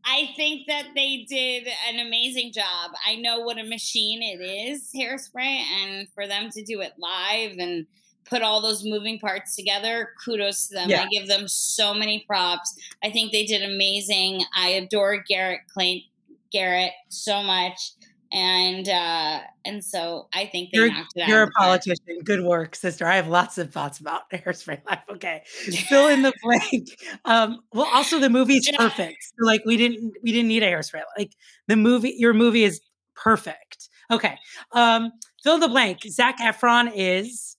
I 0.05 0.31
think 0.37 0.69
that 0.69 0.89
they 0.95 1.27
did 1.29 1.67
an 1.89 1.99
amazing 2.07 2.53
job. 2.53 2.93
I 3.07 3.17
know 3.17 3.41
what 3.41 3.59
a 3.59 3.65
machine 3.65 4.23
it 4.23 4.41
is, 4.43 4.91
Hairspray, 4.95 5.63
and 5.83 6.09
for 6.15 6.27
them 6.29 6.51
to 6.51 6.63
do 6.63 6.81
it 6.81 6.93
live 6.99 7.59
and 7.59 7.87
put 8.29 8.43
all 8.43 8.61
those 8.61 8.85
moving 8.85 9.19
parts 9.19 9.57
together, 9.57 10.11
kudos 10.25 10.69
to 10.69 10.75
them. 10.75 10.91
Yeah. 10.91 11.03
I 11.05 11.09
give 11.09 11.29
them 11.29 11.49
so 11.49 11.95
many 11.95 12.25
props. 12.27 12.77
I 13.03 13.11
think 13.11 13.33
they 13.33 13.45
did 13.45 13.63
amazing. 13.63 14.43
I 14.55 14.69
adore 14.71 15.23
Garrett 15.29 15.61
Clay 15.73 16.07
Garrett 16.53 16.93
so 17.09 17.43
much. 17.43 17.93
And 18.33 18.89
uh 18.89 19.39
and 19.65 19.85
so 19.85 20.29
I 20.35 20.47
think 20.47 20.71
they 20.73 20.79
You're, 20.79 20.89
knocked 20.91 21.13
it 21.15 21.29
you're 21.29 21.45
a 21.45 21.51
politician. 21.53 22.19
Good 22.25 22.43
work, 22.43 22.75
sister. 22.75 23.07
I 23.07 23.15
have 23.17 23.29
lots 23.29 23.57
of 23.57 23.73
thoughts 23.73 24.01
about 24.01 24.29
Hairspray 24.33 24.85
Life. 24.85 25.05
Okay. 25.13 25.43
Fill 25.89 26.09
in 26.09 26.23
the 26.23 26.33
blank. 26.43 26.89
Um, 27.25 27.61
well, 27.73 27.89
also 27.95 28.19
the 28.19 28.29
movie's 28.29 28.69
Yeah. 28.69 28.79
perfect. 28.79 29.19
So, 29.23 29.47
like 29.47 29.65
we 29.65 29.77
didn't 29.77 30.15
we 30.25 30.33
didn't 30.33 30.49
need 30.49 30.65
a 30.65 30.67
hairspray. 30.67 31.03
Like 31.17 31.33
the 31.69 31.77
movie, 31.77 32.15
your 32.19 32.35
movie 32.35 32.65
is 32.65 32.81
perfect. 33.15 33.89
Okay. 34.11 34.37
Um, 34.73 35.13
fill 35.43 35.55
in 35.55 35.61
the 35.61 35.69
blank. 35.69 36.01
Zac 36.09 36.39
Efron 36.41 36.91
is 36.95 37.56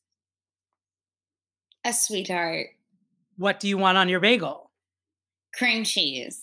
A 1.88 1.94
sweetheart. 1.94 2.68
what 3.38 3.60
do 3.62 3.68
you 3.70 3.78
want 3.78 3.98
on 3.98 4.10
your 4.10 4.20
bagel? 4.20 4.70
Cream 5.56 5.84
cheese. 5.86 6.42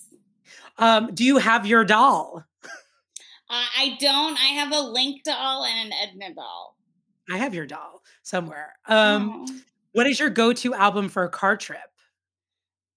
Um, 0.79 1.13
do 1.13 1.23
you 1.23 1.37
have 1.37 1.65
your 1.67 1.85
doll? 1.85 2.43
Uh, 2.63 2.69
I 3.49 3.95
don't. 3.99 4.33
I 4.39 4.47
have 4.59 4.71
a 4.71 4.79
Link 4.79 5.23
doll 5.23 5.63
and 5.65 5.87
an 5.87 5.93
Edna 6.01 6.33
doll. 6.33 6.75
I 7.29 7.37
have 7.37 7.53
your 7.53 7.67
doll 7.67 8.01
somewhere. 8.23 8.73
Um, 8.87 9.45
Oh. 9.47 9.59
what 9.91 10.07
is 10.07 10.19
your 10.19 10.31
go-to 10.31 10.73
album 10.73 11.09
for 11.09 11.23
a 11.23 11.29
car 11.29 11.55
trip? 11.55 11.91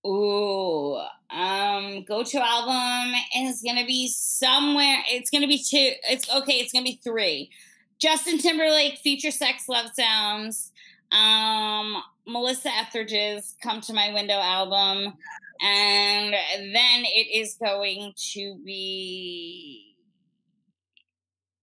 Ooh, 0.07 0.97
um, 1.31 2.03
go 2.05 2.23
to 2.23 2.39
album 2.43 3.15
is 3.37 3.61
gonna 3.63 3.85
be 3.85 4.09
somewhere. 4.09 5.03
It's 5.11 5.29
gonna 5.29 5.47
be 5.49 5.59
two. 5.59 5.93
It's 6.09 6.31
okay. 6.35 6.55
It's 6.61 6.73
gonna 6.73 6.85
be 6.85 6.99
three. 7.05 7.51
Justin 7.99 8.39
Timberlake, 8.39 8.99
Future 8.99 9.31
Sex, 9.33 9.69
Love 9.69 9.91
Sounds. 9.95 10.71
Um, 11.13 12.03
Melissa 12.29 12.69
Etheridge's 12.69 13.57
"Come 13.63 13.81
to 13.83 13.93
My 13.95 14.13
Window" 14.13 14.35
album, 14.39 15.15
and 15.63 16.35
then 16.35 17.05
it 17.05 17.27
is 17.35 17.55
going 17.55 18.13
to 18.33 18.57
be. 18.65 19.97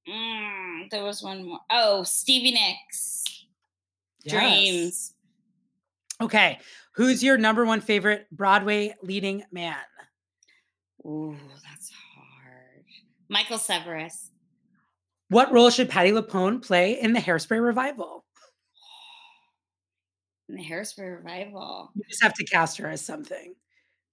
Mm, 0.09 0.89
there 0.89 1.03
was 1.03 1.23
one 1.23 1.45
more. 1.47 1.59
Oh, 1.69 2.03
Stevie 2.03 2.51
Nicks, 2.51 3.45
Yes. 4.23 4.33
Dreams. 4.33 5.13
Okay. 6.21 6.59
Who's 6.93 7.23
your 7.23 7.37
number 7.37 7.65
one 7.65 7.81
favorite 7.81 8.27
Broadway 8.31 8.95
leading 9.03 9.43
man? 9.51 9.75
Ooh, 11.05 11.37
that's 11.63 11.91
hard. 11.91 12.85
Michael 13.29 13.57
Cerveris. 13.57 14.29
What 15.29 15.51
role 15.51 15.69
should 15.69 15.89
Patti 15.89 16.11
LuPone 16.11 16.65
play 16.65 16.99
in 16.99 17.13
the 17.13 17.19
Hairspray 17.19 17.63
revival? 17.63 18.24
In 20.49 20.55
the 20.55 20.63
Hairspray 20.63 21.17
revival. 21.17 21.91
You 21.95 22.03
just 22.09 22.21
have 22.23 22.33
to 22.35 22.43
cast 22.45 22.77
her 22.77 22.87
as 22.89 23.03
something. 23.05 23.55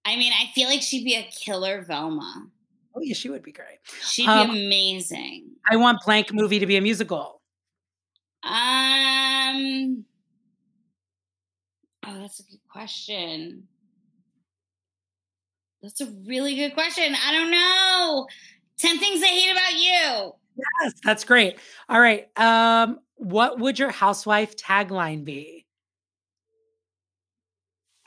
I 0.04 0.16
mean, 0.16 0.32
I 0.32 0.46
feel 0.54 0.68
like 0.68 0.82
she'd 0.82 1.04
be 1.04 1.14
a 1.14 1.22
killer 1.30 1.82
Velma. 1.82 2.46
Oh, 2.94 3.00
yeah, 3.02 3.14
she 3.14 3.30
would 3.30 3.42
be 3.42 3.52
great. 3.52 3.78
She'd 4.02 4.28
Um, 4.28 4.50
be 4.52 4.66
amazing. 4.66 5.50
I 5.70 5.76
want 5.76 5.98
blank 6.04 6.32
movie 6.32 6.58
to 6.58 6.66
be 6.66 6.76
a 6.76 6.80
musical. 6.80 7.40
Um. 8.42 10.04
Oh, 12.04 12.18
that's 12.20 12.40
a 12.40 12.42
good 12.42 12.60
question. 12.70 13.68
That's 15.82 16.00
a 16.00 16.06
really 16.26 16.56
good 16.56 16.74
question. 16.74 17.14
I 17.14 17.32
don't 17.32 17.50
know. 17.50 18.26
10 18.78 18.98
things 18.98 19.22
I 19.22 19.26
hate 19.26 19.50
about 19.52 19.72
you. 19.74 20.32
Yes, 20.82 20.92
that's 21.04 21.24
great. 21.24 21.58
All 21.88 22.00
right. 22.00 22.28
Um, 22.38 22.98
what 23.16 23.58
would 23.60 23.78
your 23.78 23.90
housewife 23.90 24.56
tagline 24.56 25.24
be? 25.24 25.64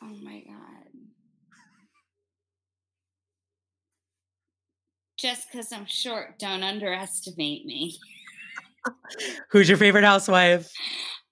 Oh 0.01 0.07
my 0.21 0.41
God. 0.41 0.53
Just 5.25 5.51
because 5.51 5.71
I'm 5.71 5.87
short, 5.87 6.37
don't 6.37 6.61
underestimate 6.61 7.65
me. 7.65 7.97
Who's 9.49 9.67
your 9.67 9.79
favorite 9.79 10.03
housewife? 10.03 10.71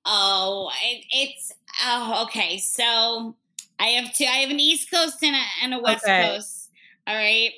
Oh, 0.04 0.72
it, 0.84 1.06
it's 1.12 1.54
oh 1.84 2.24
okay. 2.24 2.58
So 2.58 3.36
I 3.80 3.86
have 3.90 4.12
two. 4.16 4.24
I 4.24 4.38
have 4.38 4.50
an 4.50 4.60
East 4.60 4.90
Coast 4.90 5.24
and 5.24 5.36
a, 5.36 5.42
and 5.62 5.76
a 5.76 5.80
West 5.80 6.06
Okay. 6.06 6.28
Coast. 6.28 6.72
All 7.06 7.14
right. 7.14 7.52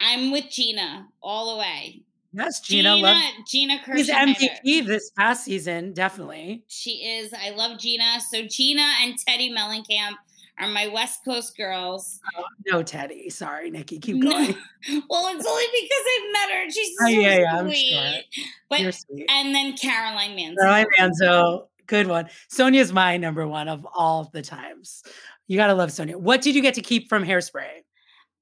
I'm 0.00 0.30
with 0.30 0.44
Gina 0.48 1.08
all 1.20 1.56
the 1.56 1.60
way. 1.60 2.02
Yes, 2.32 2.60
Gina. 2.60 2.94
Gina, 2.94 3.08
love, 3.08 3.22
Gina 3.48 3.80
she's 3.96 4.08
MVP 4.08 4.86
this 4.86 5.10
past 5.10 5.44
season, 5.44 5.92
definitely. 5.92 6.62
She 6.68 6.90
is. 7.04 7.34
I 7.34 7.50
love 7.50 7.80
Gina. 7.80 8.20
So 8.30 8.42
Gina 8.46 8.88
and 9.02 9.18
Teddi 9.18 9.50
Mellencamp 9.50 10.14
are 10.60 10.68
my 10.68 10.88
West 10.88 11.24
Coast 11.24 11.56
girls. 11.56 12.20
No, 12.66 12.82
Teddi. 12.82 13.30
Sorry, 13.32 13.70
Nikki. 13.70 13.98
Keep 13.98 14.16
No. 14.16 14.30
going. 14.30 14.54
Well, 15.10 15.26
it's 15.36 15.46
only 15.46 15.64
because 15.72 16.04
I've 16.14 16.32
met 16.32 16.50
her. 16.56 16.70
She's 16.70 16.96
so 16.98 17.04
Oh, 17.04 17.08
yeah, 17.08 17.38
yeah, 17.38 17.60
sweet. 17.62 17.90
sure. 17.90 18.44
But 18.70 18.80
You're 18.80 18.92
sweet. 18.92 19.26
and 19.30 19.54
then 19.54 19.76
Caroline 19.76 20.36
Manzo. 20.36 20.56
Caroline 20.58 20.86
Manzo, 20.98 21.66
good 21.86 22.06
one. 22.06 22.28
Sonja's 22.50 22.92
my 22.92 23.16
number 23.16 23.46
one 23.46 23.68
of 23.68 23.86
all 23.94 24.30
the 24.32 24.42
times. 24.42 25.02
You 25.46 25.56
gotta 25.56 25.74
love 25.74 25.90
Sonja. 25.90 26.16
What 26.16 26.42
did 26.42 26.54
you 26.54 26.62
get 26.62 26.74
to 26.74 26.80
keep 26.82 27.08
from 27.08 27.24
Hairspray? 27.24 27.82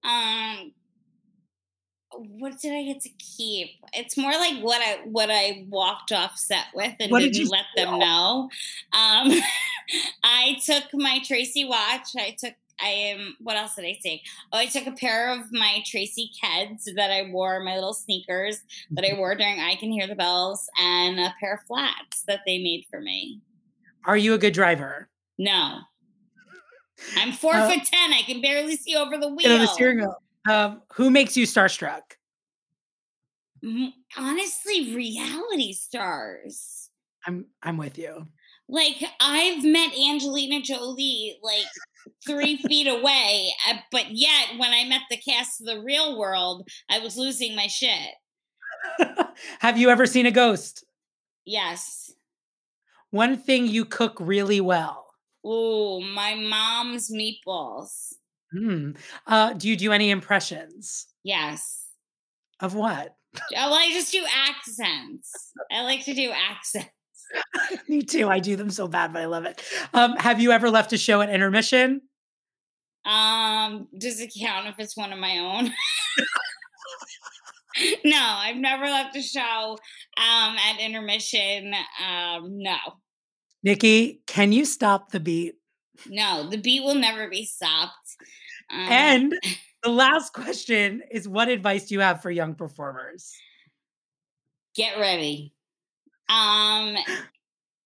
um 0.05 0.73
what 2.19 2.59
did 2.61 2.73
I 2.75 2.85
get 2.85 3.03
to 3.03 3.09
keep? 3.19 3.71
It's 3.93 4.17
more 4.17 4.33
like 4.33 4.63
what 4.63 4.81
I 4.83 5.01
what 5.05 5.31
I 5.31 5.67
walked 5.69 6.13
off 6.13 6.37
set 6.37 6.67
with 6.75 6.95
and 7.01 7.11
What 7.11 7.21
did 7.21 7.33
didn't 7.33 7.47
you 7.47 7.51
let 7.51 7.67
them 7.77 7.99
know. 7.99 8.51
Um 8.93 9.33
I 10.25 10.59
took 10.65 10.85
my 10.95 11.21
Tracy 11.25 11.65
watch. 11.65 12.09
I 12.17 12.37
took 12.39 12.55
I 12.81 12.89
am 12.89 13.37
what 13.41 13.57
else 13.57 13.75
did 13.77 13.85
I 13.87 13.99
take? 14.03 14.23
Oh, 14.53 14.59
I 14.59 14.67
took 14.67 14.87
a 14.87 14.93
pair 14.93 15.33
of 15.33 15.51
my 15.53 15.83
Tracy 15.87 16.31
Keds 16.43 16.85
that 16.97 17.11
I 17.11 17.31
wore, 17.31 17.61
my 17.61 17.75
little 17.75 17.95
sneakers 17.95 18.63
that 18.91 19.05
I 19.05 19.17
wore 19.17 19.35
during 19.35 19.61
I 19.61 19.77
Can 19.77 19.91
Hear 19.91 20.07
the 20.07 20.15
Bells, 20.15 20.69
and 20.79 21.19
a 21.19 21.35
pair 21.41 21.55
of 21.55 21.61
flats 21.67 22.25
that 22.27 22.41
they 22.47 22.59
made 22.59 22.85
for 22.91 23.01
me. 23.01 23.41
Are 24.05 24.17
you 24.17 24.35
a 24.35 24.39
good 24.39 24.53
driver? 24.53 25.09
No. 25.39 25.79
I'm 27.17 27.33
four 27.33 27.55
Uh, 27.55 27.69
foot 27.69 27.85
ten. 27.85 28.13
I 28.13 28.23
can 28.23 28.41
barely 28.41 28.77
see 28.77 28.95
over 28.95 29.19
the 29.19 29.29
wheel. 29.29 29.59
The 29.59 29.67
steering 29.67 29.99
wheel. 29.99 30.17
Um, 30.49 30.83
who 30.95 31.11
makes 31.11 31.37
you 31.37 31.47
starstruck? 31.47 32.03
Mm, 33.65 33.93
honestly 34.17 34.95
reality 34.95 35.73
stars 35.73 36.91
I'm 37.27 37.47
I'm 37.63 37.79
with 37.79 37.97
you. 37.99 38.27
like 38.69 39.03
i've 39.21 39.65
met 39.65 39.93
angelina 39.99 40.61
jolie 40.61 41.39
like 41.43 41.65
three 42.27 42.57
feet 42.59 42.87
away 42.87 43.51
uh, 43.69 43.75
but 43.91 44.11
yet 44.11 44.59
when 44.59 44.73
i 44.73 44.85
met 44.85 45.03
the 45.11 45.17
cast 45.17 45.61
of 45.61 45.67
the 45.67 45.81
real 45.83 46.19
world 46.19 46.69
i 46.91 46.99
was 46.99 47.17
losing 47.17 47.57
my 47.57 47.67
shit 47.67 48.11
Have 49.61 49.79
you 49.79 49.91
ever 49.91 50.07
seen 50.07 50.27
a 50.27 50.31
ghost? 50.31 50.85
yes 51.45 52.13
One 53.11 53.37
thing 53.37 53.67
you 53.67 53.85
cook 53.85 54.17
really 54.21 54.61
well. 54.61 55.07
Ooh, 55.47 56.01
my 56.01 56.35
mom's 56.35 57.11
meatballs 57.11 58.13
Hmm. 58.57 58.93
Uh, 59.27 59.53
do 59.53 59.69
you 59.69 59.77
do 59.77 59.93
any 59.93 60.11
impressions 60.11 61.07
yes 61.25 61.89
of 62.61 62.75
what? 62.75 63.15
oh 63.55 63.75
i 63.75 63.91
just 63.93 64.13
do 64.13 64.25
accents 64.35 65.53
i 65.71 65.83
like 65.83 66.07
to 66.07 66.15
do 66.15 66.31
accents 66.31 66.89
Me 67.89 68.03
too. 68.03 68.29
I 68.29 68.39
do 68.39 68.57
them 68.57 68.71
so 68.71 68.89
bad, 68.89 69.13
but 69.13 69.23
I 69.23 69.27
love 69.27 69.45
it. 69.45 69.63
Um, 69.95 70.17
have 70.17 70.41
you 70.41 70.53
ever 70.53 70.71
left 70.71 70.93
a 70.93 70.99
show 70.99 71.21
at 71.21 71.31
intermission? 71.31 72.03
Um, 73.05 73.89
does 73.97 74.21
it 74.21 74.33
count 74.39 74.69
if 74.69 74.75
it's 74.79 74.97
one 74.97 75.13
of 75.13 75.19
my 75.19 75.39
own? 75.39 75.67
no, 78.05 78.21
I've 78.21 78.57
never 78.57 78.85
left 78.85 79.17
a 79.17 79.23
show 79.23 79.79
um, 80.17 80.57
at 80.57 80.81
intermission. 80.81 81.75
Um, 82.05 82.59
no. 82.59 82.77
Nikki, 83.63 84.23
can 84.27 84.53
you 84.53 84.65
stop 84.65 85.11
the 85.11 85.21
beat? 85.21 85.55
No, 86.09 86.49
the 86.49 86.59
beat 86.59 86.83
will 86.83 86.95
never 86.95 87.29
be 87.29 87.45
stopped. 87.45 87.95
Um, 88.71 88.79
and 88.79 89.39
the 89.83 89.91
last 89.91 90.33
question 90.33 91.03
is 91.11 91.29
what 91.29 91.49
advice 91.49 91.89
do 91.89 91.95
you 91.95 92.01
have 92.01 92.23
for 92.23 92.31
young 92.31 92.55
performers? 92.55 93.33
Get 94.75 94.99
ready. 94.99 95.53
Um 96.29 96.97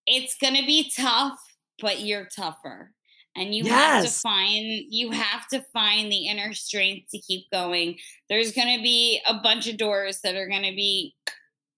it's 0.06 0.36
going 0.36 0.56
to 0.56 0.66
be 0.66 0.90
tough, 0.96 1.38
but 1.80 2.00
you're 2.00 2.26
tougher. 2.36 2.92
And 3.36 3.54
you 3.54 3.64
yes. 3.64 3.72
have 3.74 4.04
to 4.04 4.10
find 4.10 4.84
you 4.88 5.12
have 5.12 5.46
to 5.48 5.62
find 5.72 6.10
the 6.10 6.26
inner 6.26 6.52
strength 6.52 7.10
to 7.12 7.18
keep 7.18 7.48
going. 7.52 7.96
There's 8.28 8.52
going 8.52 8.76
to 8.76 8.82
be 8.82 9.20
a 9.26 9.34
bunch 9.34 9.68
of 9.68 9.76
doors 9.76 10.20
that 10.22 10.34
are 10.34 10.48
going 10.48 10.64
to 10.64 10.74
be 10.74 11.14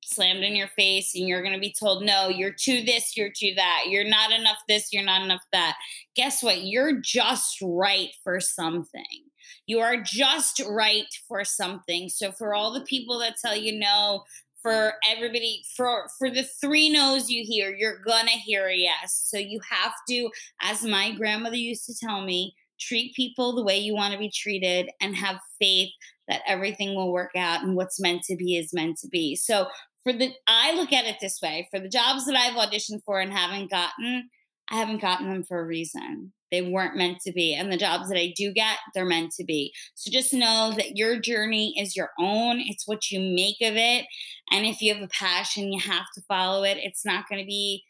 slammed 0.04 0.42
in 0.42 0.56
your 0.56 0.68
face 0.68 1.14
and 1.14 1.26
you're 1.28 1.42
going 1.42 1.54
to 1.54 1.60
be 1.60 1.74
told 1.78 2.04
no 2.04 2.28
you're 2.28 2.52
too 2.52 2.82
this 2.82 3.16
you're 3.16 3.30
too 3.30 3.52
that. 3.56 3.84
You're 3.88 4.08
not 4.08 4.32
enough 4.32 4.58
this 4.68 4.92
you're 4.92 5.04
not 5.04 5.22
enough 5.22 5.42
that. 5.52 5.76
Guess 6.16 6.42
what? 6.42 6.64
You're 6.64 7.00
just 7.00 7.58
right 7.62 8.10
for 8.22 8.40
something. 8.40 9.24
You 9.66 9.80
are 9.80 9.96
just 9.96 10.62
right 10.68 11.06
for 11.28 11.44
something. 11.44 12.08
So 12.08 12.32
for 12.32 12.54
all 12.54 12.72
the 12.72 12.84
people 12.84 13.18
that 13.20 13.36
tell 13.36 13.56
you 13.56 13.78
no 13.78 14.22
for 14.60 14.94
everybody 15.10 15.62
for 15.76 16.08
for 16.18 16.30
the 16.30 16.44
three 16.44 16.88
no's 16.88 17.28
you 17.28 17.44
hear 17.44 17.74
you're 17.74 17.98
gonna 17.98 18.30
hear 18.30 18.68
a 18.68 18.74
yes. 18.74 19.20
So 19.26 19.38
you 19.38 19.60
have 19.68 19.92
to 20.08 20.30
as 20.62 20.84
my 20.84 21.12
grandmother 21.12 21.56
used 21.56 21.86
to 21.86 21.94
tell 21.94 22.24
me 22.24 22.54
treat 22.80 23.14
people 23.14 23.54
the 23.54 23.62
way 23.62 23.78
you 23.78 23.94
want 23.94 24.12
to 24.12 24.18
be 24.18 24.30
treated 24.30 24.90
and 25.00 25.16
have 25.16 25.38
faith 25.60 25.90
that 26.28 26.42
everything 26.46 26.94
will 26.94 27.12
work 27.12 27.30
out 27.36 27.62
and 27.62 27.76
what's 27.76 28.00
meant 28.00 28.22
to 28.24 28.36
be 28.36 28.56
is 28.56 28.72
meant 28.72 28.98
to 28.98 29.08
be. 29.08 29.36
So 29.36 29.66
for 30.02 30.12
the 30.12 30.32
i 30.46 30.72
look 30.74 30.92
at 30.92 31.06
it 31.06 31.16
this 31.20 31.40
way 31.42 31.68
for 31.70 31.80
the 31.80 31.88
jobs 31.88 32.26
that 32.26 32.36
i've 32.36 32.54
auditioned 32.54 33.02
for 33.04 33.20
and 33.20 33.32
haven't 33.32 33.70
gotten 33.70 34.28
i 34.70 34.76
haven't 34.76 35.00
gotten 35.00 35.28
them 35.28 35.42
for 35.44 35.60
a 35.60 35.64
reason 35.64 36.32
they 36.52 36.60
weren't 36.60 36.96
meant 36.96 37.18
to 37.22 37.32
be. 37.32 37.54
And 37.54 37.72
the 37.72 37.78
jobs 37.78 38.08
that 38.08 38.18
I 38.18 38.32
do 38.36 38.52
get, 38.52 38.76
they're 38.94 39.06
meant 39.06 39.32
to 39.32 39.44
be. 39.44 39.72
So 39.94 40.10
just 40.10 40.34
know 40.34 40.74
that 40.76 40.96
your 40.98 41.18
journey 41.18 41.74
is 41.80 41.96
your 41.96 42.10
own. 42.20 42.60
It's 42.60 42.86
what 42.86 43.10
you 43.10 43.18
make 43.18 43.56
of 43.62 43.74
it. 43.74 44.04
And 44.52 44.66
if 44.66 44.82
you 44.82 44.92
have 44.92 45.02
a 45.02 45.08
passion, 45.08 45.72
you 45.72 45.80
have 45.80 46.04
to 46.14 46.22
follow 46.28 46.62
it. 46.62 46.76
It's 46.76 47.06
not 47.06 47.26
going 47.28 47.40
to 47.40 47.46
be 47.46 47.82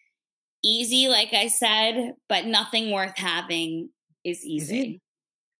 easy, 0.62 1.08
like 1.08 1.34
I 1.34 1.48
said, 1.48 2.14
but 2.28 2.46
nothing 2.46 2.92
worth 2.92 3.16
having 3.16 3.90
is 4.24 4.44
easy. 4.44 5.00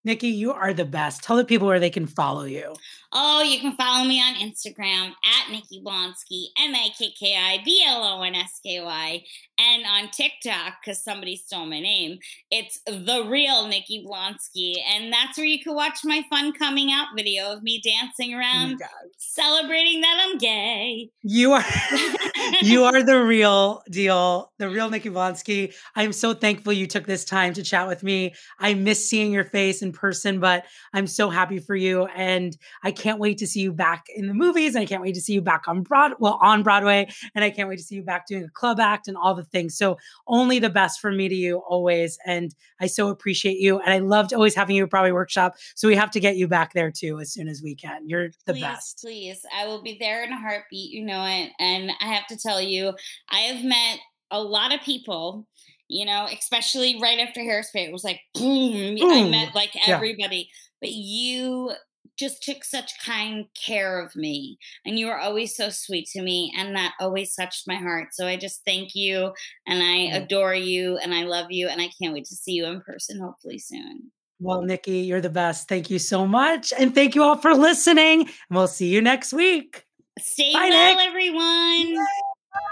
Nikki, 0.04 0.28
you 0.28 0.52
are 0.52 0.74
the 0.74 0.84
best. 0.84 1.22
Tell 1.22 1.36
the 1.36 1.44
people 1.44 1.68
where 1.68 1.78
they 1.78 1.90
can 1.90 2.06
follow 2.06 2.44
you. 2.44 2.74
Oh, 3.12 3.42
you 3.42 3.60
can 3.60 3.76
follow 3.76 4.04
me 4.04 4.20
on 4.20 4.34
Instagram 4.36 5.10
at 5.10 5.50
Nikki 5.50 5.82
Blonsky, 5.84 6.46
M 6.58 6.74
A 6.74 6.90
K 6.98 7.12
K 7.18 7.36
I 7.36 7.62
B 7.62 7.84
L 7.86 8.02
O 8.02 8.22
N 8.22 8.34
S 8.34 8.58
K 8.64 8.82
Y, 8.82 9.22
and 9.58 9.84
on 9.84 10.08
TikTok 10.10 10.76
because 10.80 11.04
somebody 11.04 11.36
stole 11.36 11.66
my 11.66 11.78
name. 11.78 12.18
It's 12.50 12.80
the 12.86 13.26
real 13.28 13.68
Nikki 13.68 14.04
Blonsky, 14.04 14.76
and 14.90 15.12
that's 15.12 15.36
where 15.36 15.46
you 15.46 15.62
can 15.62 15.74
watch 15.74 15.98
my 16.04 16.24
fun 16.30 16.54
coming 16.54 16.90
out 16.90 17.08
video 17.14 17.52
of 17.52 17.62
me 17.62 17.82
dancing 17.82 18.34
oh 18.34 18.38
around, 18.38 18.80
oh 18.82 19.08
celebrating 19.18 20.00
that 20.00 20.26
I'm 20.26 20.38
gay. 20.38 21.10
You 21.22 21.52
are, 21.52 21.64
you 22.62 22.84
are 22.84 23.02
the 23.02 23.22
real 23.22 23.82
deal, 23.90 24.52
the 24.58 24.70
real 24.70 24.88
Nikki 24.88 25.10
Blonsky. 25.10 25.74
I'm 25.94 26.12
so 26.12 26.32
thankful 26.32 26.72
you 26.72 26.86
took 26.86 27.06
this 27.06 27.26
time 27.26 27.52
to 27.54 27.62
chat 27.62 27.86
with 27.86 28.02
me. 28.02 28.34
I 28.58 28.72
miss 28.72 29.06
seeing 29.06 29.32
your 29.32 29.44
face 29.44 29.82
and 29.82 29.91
person, 29.92 30.40
but 30.40 30.64
I'm 30.92 31.06
so 31.06 31.30
happy 31.30 31.58
for 31.58 31.76
you. 31.76 32.06
And 32.06 32.56
I 32.82 32.90
can't 32.92 33.18
wait 33.18 33.38
to 33.38 33.46
see 33.46 33.60
you 33.60 33.72
back 33.72 34.06
in 34.14 34.26
the 34.26 34.34
movies. 34.34 34.74
And 34.74 34.82
I 34.82 34.86
can't 34.86 35.02
wait 35.02 35.14
to 35.14 35.20
see 35.20 35.34
you 35.34 35.42
back 35.42 35.68
on 35.68 35.82
Broad, 35.82 36.12
well, 36.18 36.38
on 36.42 36.62
Broadway. 36.62 37.08
And 37.34 37.44
I 37.44 37.50
can't 37.50 37.68
wait 37.68 37.78
to 37.78 37.84
see 37.84 37.96
you 37.96 38.02
back 38.02 38.26
doing 38.26 38.44
a 38.44 38.50
club 38.50 38.80
act 38.80 39.08
and 39.08 39.16
all 39.16 39.34
the 39.34 39.44
things. 39.44 39.76
So 39.76 39.98
only 40.26 40.58
the 40.58 40.70
best 40.70 41.00
from 41.00 41.16
me 41.16 41.28
to 41.28 41.34
you 41.34 41.58
always. 41.58 42.18
And 42.26 42.54
I 42.80 42.86
so 42.86 43.08
appreciate 43.08 43.58
you. 43.58 43.78
And 43.78 43.92
I 43.92 43.98
loved 43.98 44.32
always 44.32 44.54
having 44.54 44.76
you 44.76 44.84
at 44.84 44.90
Broadway 44.90 45.12
Workshop. 45.12 45.56
So 45.74 45.88
we 45.88 45.96
have 45.96 46.10
to 46.12 46.20
get 46.20 46.36
you 46.36 46.48
back 46.48 46.72
there 46.72 46.90
too 46.90 47.18
as 47.20 47.32
soon 47.32 47.48
as 47.48 47.62
we 47.62 47.74
can. 47.74 48.08
You're 48.08 48.30
the 48.46 48.54
please, 48.54 48.62
best. 48.62 49.00
Please. 49.00 49.46
I 49.54 49.66
will 49.66 49.82
be 49.82 49.96
there 50.00 50.24
in 50.24 50.32
a 50.32 50.38
heartbeat. 50.38 50.90
You 50.90 51.04
know 51.04 51.24
it. 51.24 51.50
And 51.58 51.90
I 52.00 52.06
have 52.06 52.26
to 52.28 52.36
tell 52.36 52.60
you, 52.60 52.92
I 53.30 53.38
have 53.40 53.64
met 53.64 53.98
a 54.30 54.42
lot 54.42 54.72
of 54.72 54.80
people 54.80 55.46
you 55.92 56.06
know, 56.06 56.26
especially 56.26 56.98
right 57.00 57.18
after 57.18 57.40
Hairspray. 57.40 57.86
It 57.86 57.92
was 57.92 58.02
like 58.02 58.20
boom. 58.34 58.96
I 59.00 59.28
met 59.28 59.54
like 59.54 59.72
everybody. 59.86 60.36
Yeah. 60.36 60.44
But 60.80 60.90
you 60.92 61.72
just 62.18 62.42
took 62.42 62.64
such 62.64 62.92
kind 63.04 63.46
care 63.54 64.00
of 64.00 64.14
me 64.16 64.58
and 64.84 64.98
you 64.98 65.06
were 65.06 65.18
always 65.18 65.56
so 65.56 65.68
sweet 65.70 66.06
to 66.06 66.22
me 66.22 66.52
and 66.56 66.74
that 66.74 66.94
always 67.00 67.34
touched 67.34 67.66
my 67.66 67.74
heart 67.74 68.08
so 68.12 68.26
i 68.26 68.36
just 68.36 68.60
thank 68.66 68.94
you 68.94 69.32
and 69.66 69.82
i 69.82 70.10
mm. 70.10 70.22
adore 70.22 70.54
you 70.54 70.98
and 70.98 71.14
i 71.14 71.22
love 71.22 71.46
you 71.50 71.68
and 71.68 71.80
i 71.80 71.88
can't 72.00 72.12
wait 72.12 72.26
to 72.26 72.34
see 72.34 72.52
you 72.52 72.66
in 72.66 72.82
person 72.82 73.18
hopefully 73.18 73.58
soon 73.58 74.10
well 74.40 74.62
nikki 74.62 74.98
you're 74.98 75.22
the 75.22 75.30
best 75.30 75.68
thank 75.68 75.88
you 75.88 75.98
so 75.98 76.26
much 76.26 76.72
and 76.78 76.94
thank 76.94 77.14
you 77.14 77.22
all 77.22 77.36
for 77.36 77.54
listening 77.54 78.20
and 78.20 78.30
we'll 78.50 78.68
see 78.68 78.88
you 78.88 79.00
next 79.00 79.32
week 79.32 79.84
stay 80.18 80.52
Bye, 80.52 80.68
well 80.68 80.96
Nick. 80.96 81.06
everyone 81.06 82.06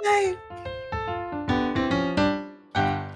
Bye. 0.04 0.69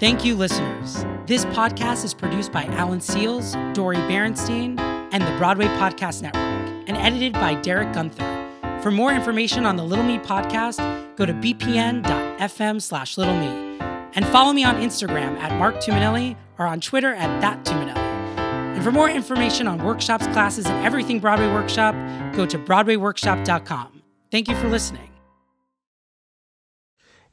Thank 0.05 0.23
you, 0.23 0.37
listeners. 0.37 1.03
This 1.25 1.47
podcast 1.47 2.05
is 2.05 2.13
produced 2.13 2.53
by 2.53 2.65
Alan 2.65 2.99
Seales, 2.99 3.55
Dori 3.73 3.97
Berinstein, 3.97 4.79
and 4.79 5.23
the 5.23 5.35
Broadway 5.39 5.65
Podcast 5.65 6.21
Network, 6.21 6.85
and 6.87 6.95
edited 6.99 7.33
by 7.33 7.55
Derek 7.55 7.95
Gunther. 7.95 8.83
For 8.83 8.91
more 8.91 9.15
information 9.15 9.65
on 9.65 9.77
the 9.77 9.83
Little 9.83 10.05
Me 10.05 10.19
podcast, 10.19 11.17
go 11.17 11.25
to 11.25 11.33
bpn.fm 11.33 12.83
slash 12.83 13.17
little 13.17 13.35
me. 13.35 13.79
And 14.15 14.27
follow 14.27 14.53
me 14.53 14.63
on 14.63 14.75
Instagram 14.75 15.39
at 15.39 15.59
Mark 15.59 15.77
Tuminelli 15.77 16.37
or 16.59 16.67
on 16.67 16.83
Twitter 16.83 17.15
at 17.15 17.41
that 17.41 17.65
Tuminelli. 17.65 17.97
And 17.97 18.85
for 18.85 18.93
more 18.93 19.09
information 19.09 19.67
on 19.67 19.83
workshops, 19.83 20.27
classes, 20.27 20.67
and 20.67 20.85
everything 20.85 21.19
Broadway 21.19 21.49
Workshop, 21.49 21.95
go 22.37 22.45
to 22.45 22.59
BroadwayWorkshop.com. 22.59 24.03
Thank 24.31 24.49
you 24.51 24.57
for 24.57 24.69
listening. 24.69 25.14